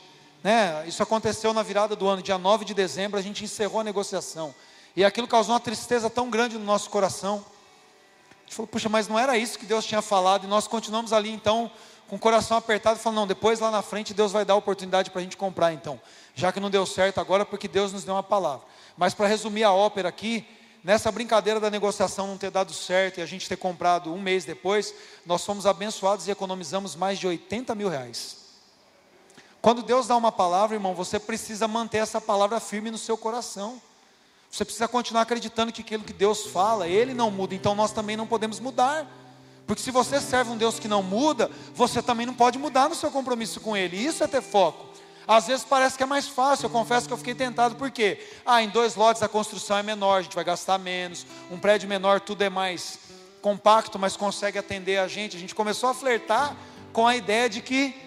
Né? 0.46 0.84
Isso 0.88 1.02
aconteceu 1.02 1.52
na 1.56 1.64
virada 1.64 1.96
do 1.96 2.08
ano, 2.08 2.22
dia 2.22 2.38
9 2.38 2.66
de 2.66 2.76
dezembro, 2.76 3.18
a 3.18 3.22
gente 3.24 3.44
encerrou 3.44 3.80
a 3.82 3.84
negociação. 3.84 4.54
E 4.96 5.04
aquilo 5.04 5.28
causou 5.28 5.56
uma 5.56 5.60
tristeza 5.60 6.08
tão 6.08 6.30
grande 6.30 6.56
no 6.56 6.64
nosso 6.64 6.88
coração. 6.92 7.44
A 8.30 8.42
gente 8.42 8.54
falou, 8.56 8.68
puxa, 8.68 8.88
mas 8.88 9.08
não 9.08 9.18
era 9.18 9.36
isso 9.40 9.58
que 9.58 9.66
Deus 9.66 9.84
tinha 9.84 10.04
falado, 10.04 10.44
e 10.44 10.48
nós 10.48 10.68
continuamos 10.68 11.12
ali 11.12 11.32
então, 11.32 11.72
com 12.08 12.16
o 12.18 12.20
coração 12.20 12.58
apertado, 12.58 13.00
falando, 13.00 13.22
não, 13.22 13.26
depois 13.28 13.60
lá 13.60 13.72
na 13.72 13.82
frente 13.82 14.14
Deus 14.14 14.32
vai 14.32 14.46
dar 14.46 14.54
a 14.54 14.58
oportunidade 14.58 15.10
para 15.10 15.20
a 15.20 15.24
gente 15.24 15.36
comprar 15.36 15.74
então. 15.74 16.00
Já 16.36 16.52
que 16.52 16.60
não 16.60 16.70
deu 16.70 16.86
certo 16.86 17.20
agora, 17.20 17.44
porque 17.44 17.68
Deus 17.68 17.92
nos 17.92 18.04
deu 18.04 18.14
uma 18.14 18.22
palavra. 18.22 18.68
Mas 18.96 19.16
para 19.16 19.26
resumir 19.26 19.64
a 19.64 19.72
ópera 19.72 20.10
aqui, 20.10 20.48
nessa 20.84 21.12
brincadeira 21.12 21.60
da 21.60 21.72
negociação 21.72 22.28
não 22.28 22.38
ter 22.38 22.52
dado 22.52 22.72
certo 22.72 23.18
e 23.18 23.24
a 23.24 23.26
gente 23.26 23.50
ter 23.50 23.58
comprado 23.58 24.14
um 24.14 24.22
mês 24.22 24.46
depois, 24.46 24.94
nós 25.26 25.44
fomos 25.44 25.66
abençoados 25.66 26.28
e 26.28 26.32
economizamos 26.32 26.96
mais 26.96 27.18
de 27.18 27.26
80 27.26 27.74
mil 27.74 27.90
reais. 27.90 28.45
Quando 29.66 29.82
Deus 29.82 30.06
dá 30.06 30.16
uma 30.16 30.32
palavra, 30.32 30.76
irmão, 30.76 30.94
você 30.94 31.20
precisa 31.20 31.68
manter 31.68 31.98
essa 31.98 32.22
palavra 32.22 32.60
firme 32.60 32.92
no 32.92 33.00
seu 33.00 33.18
coração. 33.18 33.82
Você 34.52 34.64
precisa 34.64 34.88
continuar 34.88 35.24
acreditando 35.24 35.72
que 35.72 35.82
aquilo 35.82 36.04
que 36.04 36.14
Deus 36.14 36.46
fala, 36.46 36.88
Ele 36.88 37.16
não 37.16 37.32
muda, 37.32 37.56
então 37.56 37.74
nós 37.74 37.92
também 37.92 38.16
não 38.16 38.28
podemos 38.28 38.60
mudar. 38.60 39.08
Porque 39.66 39.82
se 39.82 39.90
você 39.90 40.22
serve 40.22 40.52
um 40.52 40.56
Deus 40.56 40.78
que 40.78 40.88
não 40.88 41.02
muda, 41.02 41.50
você 41.74 42.00
também 42.00 42.28
não 42.28 42.36
pode 42.36 42.60
mudar 42.60 42.90
no 42.90 42.94
seu 42.94 43.10
compromisso 43.10 43.60
com 43.60 43.76
Ele. 43.76 43.98
Isso 43.98 44.24
é 44.24 44.28
ter 44.28 44.44
foco. 44.44 44.86
Às 45.28 45.48
vezes 45.48 45.66
parece 45.66 45.98
que 45.98 46.04
é 46.04 46.06
mais 46.06 46.28
fácil, 46.28 46.68
eu 46.68 46.70
confesso 46.70 47.08
que 47.08 47.14
eu 47.14 47.18
fiquei 47.18 47.34
tentado, 47.34 47.74
por 47.74 47.90
quê? 47.90 48.24
Ah, 48.46 48.62
em 48.62 48.70
dois 48.70 48.96
lotes 48.96 49.24
a 49.24 49.28
construção 49.28 49.80
é 49.80 49.82
menor, 49.82 50.20
a 50.20 50.22
gente 50.22 50.36
vai 50.36 50.44
gastar 50.44 50.78
menos, 50.78 51.26
um 51.50 51.58
prédio 51.58 51.90
menor 51.90 52.20
tudo 52.20 52.44
é 52.44 52.52
mais 52.52 53.00
compacto, 53.42 53.98
mas 53.98 54.16
consegue 54.16 54.60
atender 54.60 55.00
a 55.00 55.08
gente. 55.08 55.36
A 55.36 55.40
gente 55.40 55.56
começou 55.56 55.90
a 55.90 55.94
flertar 55.96 56.56
com 56.94 57.08
a 57.08 57.16
ideia 57.16 57.50
de 57.50 57.62
que 57.62 58.05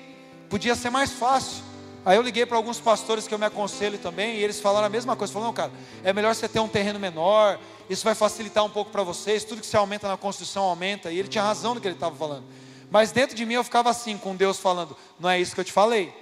podia 0.48 0.74
ser 0.74 0.90
mais 0.90 1.12
fácil. 1.12 1.62
Aí 2.04 2.16
eu 2.16 2.22
liguei 2.22 2.46
para 2.46 2.56
alguns 2.56 2.80
pastores 2.80 3.28
que 3.28 3.34
eu 3.34 3.38
me 3.38 3.44
aconselho 3.44 3.98
também, 3.98 4.36
e 4.36 4.42
eles 4.42 4.60
falaram 4.60 4.86
a 4.86 4.88
mesma 4.88 5.14
coisa. 5.14 5.32
Falaram, 5.32 5.48
não, 5.48 5.54
cara, 5.54 5.72
é 6.02 6.12
melhor 6.12 6.34
você 6.34 6.48
ter 6.48 6.60
um 6.60 6.68
terreno 6.68 6.98
menor, 6.98 7.58
isso 7.90 8.04
vai 8.04 8.14
facilitar 8.14 8.64
um 8.64 8.70
pouco 8.70 8.90
para 8.90 9.02
vocês, 9.02 9.44
tudo 9.44 9.60
que 9.60 9.66
se 9.66 9.76
aumenta 9.76 10.08
na 10.08 10.16
construção 10.16 10.64
aumenta. 10.64 11.10
E 11.10 11.18
ele 11.18 11.28
tinha 11.28 11.44
razão 11.44 11.74
no 11.74 11.80
que 11.80 11.86
ele 11.86 11.94
estava 11.94 12.14
falando. 12.16 12.44
Mas 12.90 13.12
dentro 13.12 13.36
de 13.36 13.44
mim 13.44 13.54
eu 13.54 13.64
ficava 13.64 13.90
assim, 13.90 14.16
com 14.16 14.34
Deus 14.34 14.58
falando, 14.58 14.96
não 15.20 15.28
é 15.28 15.38
isso 15.38 15.54
que 15.54 15.60
eu 15.60 15.64
te 15.64 15.72
falei. 15.72 16.12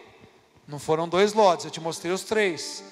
Não 0.66 0.80
foram 0.80 1.08
dois 1.08 1.32
lotes, 1.32 1.64
eu 1.64 1.70
te 1.70 1.80
mostrei 1.80 2.12
os 2.12 2.22
três. 2.22 2.82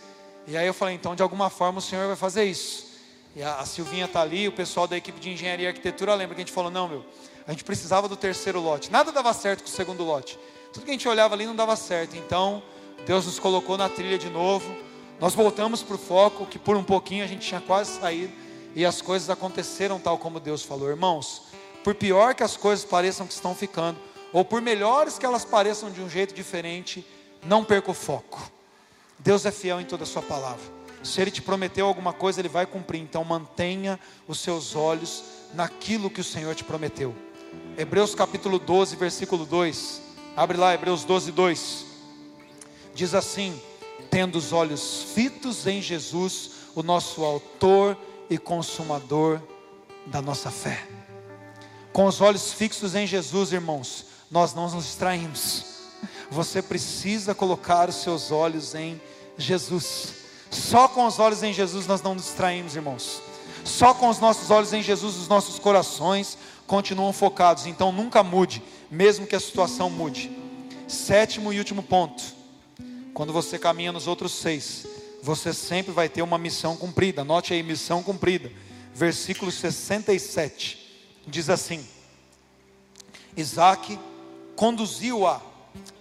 E 0.47 0.57
aí 0.57 0.66
eu 0.66 0.75
falei, 0.75 0.94
então 0.94 1.16
de 1.16 1.23
alguma 1.23 1.51
forma 1.51 1.79
o 1.79 1.83
Senhor 1.83 2.07
vai 2.07 2.16
fazer 2.16 2.44
isso. 2.44 2.87
E 3.35 3.42
a, 3.42 3.57
a 3.57 3.66
Silvinha 3.66 4.05
está 4.05 4.20
ali, 4.20 4.47
o 4.47 4.53
pessoal 4.53 4.87
da 4.87 4.97
equipe 4.97 5.18
de 5.18 5.31
engenharia 5.31 5.64
e 5.64 5.68
arquitetura 5.68 6.14
lembra 6.14 6.37
que 6.37 6.42
a 6.42 6.44
gente 6.44 6.55
falou, 6.55 6.70
não, 6.70 6.87
meu, 6.87 7.05
a 7.47 7.51
gente 7.53 7.65
precisava 7.65 8.09
do 8.09 8.17
terceiro 8.17 8.61
lote. 8.61 8.91
Nada 8.91 9.13
dava 9.13 9.33
certo 9.33 9.63
com 9.63 9.69
o 9.69 9.73
segundo 9.73 10.03
lote. 10.03 10.39
Tudo 10.73 10.85
que 10.85 10.91
a 10.91 10.95
gente 10.95 11.09
olhava 11.09 11.35
ali 11.35 11.47
não 11.47 11.55
dava 11.55 11.77
certo. 11.77 12.17
Então, 12.17 12.63
Deus 13.07 13.27
nos 13.27 13.39
colocou 13.39 13.77
na 13.77 13.89
trilha 13.89 14.19
de 14.19 14.31
novo. 14.31 14.75
Nós 15.21 15.35
voltamos 15.35 15.83
para 15.83 15.95
o 15.97 15.99
foco, 15.99 16.47
que 16.47 16.59
por 16.59 16.77
um 16.77 16.83
pouquinho 16.83 17.23
a 17.23 17.27
gente 17.27 17.47
tinha 17.47 17.61
quase 17.61 18.01
saído. 18.01 18.33
E 18.75 18.85
as 18.85 19.01
coisas 19.01 19.31
aconteceram 19.31 20.01
tal 20.01 20.19
como 20.19 20.41
Deus 20.41 20.63
falou. 20.63 20.89
Irmãos, 20.89 21.43
por 21.85 21.95
pior 21.95 22.35
que 22.35 22.43
as 22.43 22.57
coisas 22.57 22.85
pareçam 22.85 23.27
que 23.27 23.35
estão 23.35 23.55
ficando, 23.55 23.99
ou 24.33 24.45
por 24.45 24.61
melhores 24.61 25.19
que 25.19 25.27
elas 25.27 25.45
pareçam 25.45 25.91
de 25.91 26.01
um 26.01 26.09
jeito 26.09 26.35
diferente, 26.35 27.07
não 27.45 27.63
perca 27.63 27.91
o 27.91 27.95
foco. 27.95 28.51
Deus 29.19 29.47
é 29.47 29.53
fiel 29.53 29.81
em 29.81 29.85
toda 29.85 30.03
a 30.03 30.07
sua 30.07 30.23
palavra. 30.23 30.65
Se 31.05 31.21
Ele 31.21 31.31
te 31.31 31.43
prometeu 31.43 31.87
alguma 31.87 32.13
coisa, 32.13 32.41
Ele 32.41 32.49
vai 32.49 32.67
cumprir. 32.67 33.01
Então 33.01 33.23
mantenha 33.23 34.01
os 34.27 34.41
seus 34.41 34.75
olhos 34.75 35.23
naquilo 35.53 36.11
que 36.11 36.21
o 36.21 36.25
Senhor 36.25 36.55
te 36.55 36.65
prometeu. 36.65 37.15
Hebreus 37.77 38.15
capítulo 38.15 38.59
12, 38.61 38.95
versículo 38.95 39.45
2. 39.45 40.01
Abre 40.37 40.57
lá, 40.57 40.75
Hebreus 40.75 41.05
12, 41.05 41.33
2. 41.33 41.85
Diz 42.95 43.15
assim: 43.15 43.61
tendo 44.11 44.39
os 44.39 44.53
olhos 44.53 45.07
fitos 45.13 45.67
em 45.67 45.83
Jesus, 45.83 46.51
o 46.75 46.85
nosso 46.85 47.25
Autor 47.25 47.97
e 48.31 48.39
Consumador 48.39 49.41
da 50.07 50.23
nossa 50.23 50.53
fé. 50.53 50.87
Com 51.93 52.07
os 52.07 52.21
olhos 52.21 52.53
fixos 52.53 52.95
em 52.95 53.09
Jesus, 53.09 53.53
irmãos, 53.53 54.07
nós 54.31 54.55
não 54.55 54.71
nos 54.71 54.85
distraímos. 54.85 55.65
Você 56.31 56.63
precisa 56.63 57.35
colocar 57.35 57.89
os 57.89 57.97
seus 57.97 58.31
olhos 58.31 58.75
em 58.77 59.01
Jesus. 59.37 60.15
Só 60.49 60.87
com 60.87 61.07
os 61.07 61.19
olhos 61.19 61.43
em 61.43 61.53
Jesus 61.53 61.89
nós 61.89 62.03
não 62.03 62.15
nos 62.15 62.25
distraímos, 62.25 62.77
irmãos. 62.77 63.21
Só 63.65 63.95
com 63.95 64.09
os 64.09 64.21
nossos 64.21 64.51
olhos 64.51 64.73
em 64.73 64.83
Jesus, 64.83 65.17
os 65.17 65.27
nossos 65.27 65.59
corações 65.59 66.39
continuam 66.66 67.12
focados. 67.12 67.66
Então 67.66 67.92
nunca 67.92 68.22
mude 68.22 68.62
mesmo 68.90 69.27
que 69.27 69.37
a 69.37 69.40
situação 69.40 69.90
mude. 69.90 70.31
Sétimo 70.87 71.53
e 71.53 71.59
último 71.59 71.83
ponto: 71.83 72.22
quando 73.12 73.33
você 73.33 73.59
caminha 73.59 73.92
nos 73.92 74.07
outros 74.07 74.33
seis, 74.33 74.87
você 75.22 75.53
sempre 75.53 75.92
vai 75.92 76.09
ter 76.09 76.22
uma 76.22 76.38
missão 76.38 76.77
cumprida. 76.77 77.24
Note 77.24 77.53
aí, 77.53 77.62
missão 77.62 78.03
cumprida. 78.03 78.50
Versículo 78.94 79.50
67 79.50 80.79
diz 81.27 81.50
assim: 81.50 81.85
Isaac 83.37 83.98
conduziu-a, 84.55 85.40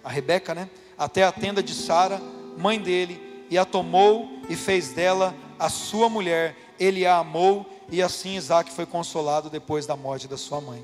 a 0.03 0.09
Rebeca, 0.09 0.53
né? 0.53 0.69
Até 0.97 1.23
a 1.23 1.31
tenda 1.31 1.63
de 1.63 1.73
Sara, 1.73 2.21
mãe 2.57 2.79
dele, 2.79 3.45
e 3.49 3.57
a 3.57 3.65
tomou 3.65 4.41
e 4.47 4.55
fez 4.55 4.89
dela 4.89 5.33
a 5.57 5.69
sua 5.69 6.09
mulher. 6.09 6.55
Ele 6.79 7.05
a 7.05 7.17
amou 7.17 7.67
e 7.93 8.01
assim 8.01 8.37
Isaac 8.37 8.71
foi 8.71 8.87
consolado 8.87 9.51
depois 9.51 9.85
da 9.85 9.95
morte 9.95 10.27
da 10.27 10.35
sua 10.35 10.59
mãe. 10.59 10.83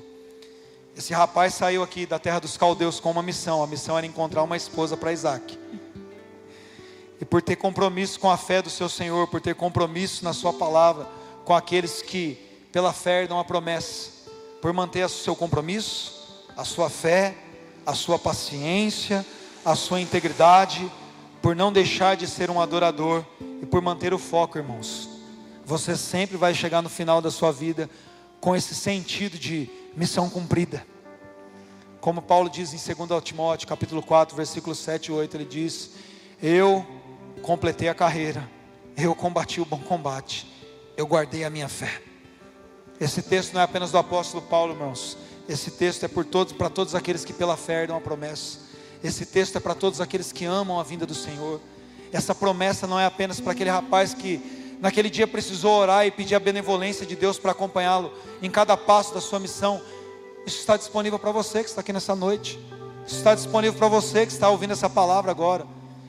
Esse 0.96 1.12
rapaz 1.12 1.54
saiu 1.54 1.82
aqui 1.82 2.06
da 2.06 2.20
terra 2.20 2.38
dos 2.38 2.56
caldeus 2.56 3.00
com 3.00 3.10
uma 3.10 3.20
missão. 3.20 3.64
A 3.64 3.66
missão 3.66 3.98
era 3.98 4.06
encontrar 4.06 4.44
uma 4.44 4.56
esposa 4.56 4.96
para 4.96 5.12
Isaac. 5.12 5.58
E 7.20 7.24
por 7.24 7.42
ter 7.42 7.56
compromisso 7.56 8.20
com 8.20 8.30
a 8.30 8.36
fé 8.36 8.62
do 8.62 8.70
seu 8.70 8.88
Senhor, 8.88 9.26
por 9.26 9.40
ter 9.40 9.56
compromisso 9.56 10.22
na 10.24 10.32
sua 10.32 10.52
palavra 10.52 11.04
com 11.44 11.52
aqueles 11.52 12.00
que 12.00 12.38
pela 12.70 12.92
fé 12.92 13.26
dão 13.26 13.40
a 13.40 13.44
promessa, 13.44 14.10
por 14.62 14.72
manter 14.72 15.04
o 15.04 15.08
seu 15.08 15.34
compromisso, 15.34 16.46
a 16.56 16.64
sua 16.64 16.88
fé, 16.88 17.34
a 17.84 17.92
sua 17.92 18.20
paciência, 18.20 19.26
a 19.64 19.74
sua 19.74 20.00
integridade, 20.00 20.88
por 21.42 21.56
não 21.56 21.72
deixar 21.72 22.16
de 22.16 22.28
ser 22.28 22.52
um 22.52 22.60
adorador 22.60 23.24
e 23.60 23.66
por 23.66 23.82
manter 23.82 24.14
o 24.14 24.18
foco, 24.18 24.58
irmãos. 24.58 25.09
Você 25.70 25.96
sempre 25.96 26.36
vai 26.36 26.52
chegar 26.52 26.82
no 26.82 26.88
final 26.88 27.22
da 27.22 27.30
sua 27.30 27.52
vida 27.52 27.88
com 28.40 28.56
esse 28.56 28.74
sentido 28.74 29.38
de 29.38 29.70
missão 29.96 30.28
cumprida. 30.28 30.84
Como 32.00 32.20
Paulo 32.20 32.50
diz 32.50 32.74
em 32.74 33.06
2 33.06 33.22
Timóteo, 33.22 33.68
capítulo 33.68 34.02
4, 34.02 34.34
versículos 34.34 34.80
7 34.80 35.06
e 35.06 35.12
8, 35.12 35.36
ele 35.36 35.44
diz: 35.44 35.90
Eu 36.42 36.84
completei 37.40 37.88
a 37.88 37.94
carreira, 37.94 38.50
eu 38.96 39.14
combati 39.14 39.60
o 39.60 39.64
bom 39.64 39.78
combate, 39.78 40.44
eu 40.96 41.06
guardei 41.06 41.44
a 41.44 41.50
minha 41.50 41.68
fé. 41.68 42.02
Esse 43.00 43.22
texto 43.22 43.54
não 43.54 43.60
é 43.60 43.64
apenas 43.64 43.92
do 43.92 43.98
apóstolo 43.98 44.42
Paulo, 44.42 44.72
irmãos. 44.72 45.16
Esse 45.48 45.70
texto 45.70 46.02
é 46.02 46.08
por 46.08 46.24
todos, 46.24 46.52
para 46.52 46.68
todos 46.68 46.96
aqueles 46.96 47.24
que 47.24 47.32
pela 47.32 47.56
fé 47.56 47.82
herdam 47.82 47.96
a 47.96 48.00
promessa. 48.00 48.58
Esse 49.04 49.24
texto 49.24 49.54
é 49.54 49.60
para 49.60 49.76
todos 49.76 50.00
aqueles 50.00 50.32
que 50.32 50.44
amam 50.44 50.80
a 50.80 50.82
vinda 50.82 51.06
do 51.06 51.14
Senhor. 51.14 51.60
Essa 52.12 52.34
promessa 52.34 52.88
não 52.88 52.98
é 52.98 53.06
apenas 53.06 53.38
para 53.38 53.52
aquele 53.52 53.70
rapaz 53.70 54.12
que 54.12 54.58
naquele 54.80 55.10
dia 55.10 55.26
precisou 55.26 55.72
orar 55.80 56.06
e 56.06 56.10
pedir 56.10 56.34
a 56.34 56.40
benevolência 56.40 57.04
de 57.06 57.14
Deus 57.14 57.38
para 57.38 57.52
acompanhá-lo 57.52 58.12
em 58.42 58.50
cada 58.50 58.76
passo 58.76 59.14
da 59.14 59.20
sua 59.20 59.38
missão. 59.38 59.80
Isso 60.46 60.58
está 60.58 60.76
disponível 60.76 61.18
para 61.18 61.30
você 61.30 61.62
que 61.62 61.68
está 61.68 61.80
aqui 61.80 61.92
nessa 61.92 62.14
noite. 62.14 62.58
Isso 63.06 63.16
está 63.16 63.34
disponível 63.34 63.78
para 63.78 63.88
você 63.88 64.26
que 64.26 64.32
está 64.32 64.48
ouvindo 64.48 64.72
essa 64.72 64.88
palavra 64.88 65.30
agora. 65.30 65.66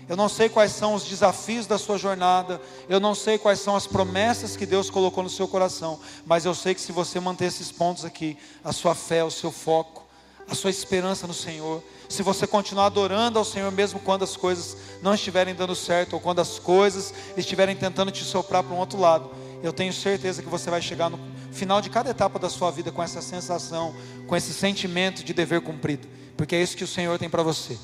Eu 0.08 0.18
não 0.18 0.28
sei 0.28 0.50
quais 0.50 0.72
são 0.72 0.94
os 0.94 1.06
desafios 1.06 1.66
da 1.66 1.78
sua 1.78 1.98
jornada, 1.98 2.62
eu 2.90 3.00
não 3.00 3.16
sei 3.16 3.38
quais 3.38 3.60
são 3.62 3.78
as 3.78 3.88
promessas 3.88 4.58
que 4.58 4.66
Deus 4.66 4.90
colocou 4.90 5.24
no 5.24 5.30
seu 5.30 5.48
coração, 5.48 6.00
mas 6.26 6.44
eu 6.44 6.54
sei 6.54 6.76
que 6.76 6.82
se 6.82 6.92
você 6.92 7.18
manter 7.20 7.46
esses 7.46 7.72
pontos 7.72 8.04
aqui, 8.04 8.38
a 8.62 8.74
sua 8.74 8.94
fé, 8.94 9.24
o 9.24 9.32
seu 9.32 9.52
foco, 9.52 10.06
a 10.52 10.56
sua 10.56 10.70
esperança 10.70 11.26
no 11.26 11.34
Senhor, 11.34 11.82
se 12.10 12.22
você 12.22 12.46
continuar 12.46 12.88
adorando 12.88 13.40
ao 13.40 13.46
Senhor 13.46 13.72
mesmo 13.72 14.02
quando 14.02 14.24
as 14.24 14.36
coisas 14.36 14.76
não 15.02 15.14
estiverem 15.14 15.56
dando 15.56 15.74
certo 15.74 16.14
ou 16.14 16.20
quando 16.20 16.40
as 16.40 16.60
coisas 16.60 17.14
estiverem 17.38 17.74
tentando 17.74 18.12
te 18.12 18.22
soprar 18.22 18.62
para 18.62 18.76
um 18.76 18.78
outro 18.78 19.00
lado, 19.00 19.32
eu 19.64 19.72
tenho 19.72 19.94
certeza 19.94 20.42
que 20.44 20.50
você 20.50 20.70
vai 20.70 20.82
chegar 20.82 21.10
no 21.10 21.18
final 21.54 21.82
de 21.82 21.90
cada 21.90 22.10
etapa 22.10 22.38
da 22.38 22.50
sua 22.50 22.70
vida 22.70 22.92
com 22.92 23.02
essa 23.02 23.22
sensação, 23.22 23.96
com 24.28 24.36
esse 24.36 24.54
sentimento 24.54 25.24
de 25.24 25.34
dever 25.34 25.62
cumprido, 25.62 26.06
porque 26.36 26.54
é 26.54 26.62
isso 26.62 26.76
que 26.76 26.84
o 26.84 26.88
Senhor 26.88 27.18
tem 27.18 27.30
para 27.30 27.44
você. 27.44 27.78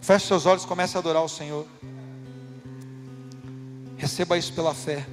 Feche 0.00 0.26
seus 0.26 0.46
olhos, 0.46 0.64
comece 0.64 0.96
a 0.96 1.00
adorar 1.00 1.22
o 1.22 1.28
Senhor. 1.28 1.66
Receba 3.98 4.38
isso 4.38 4.52
pela 4.54 4.72
fé. 4.72 5.04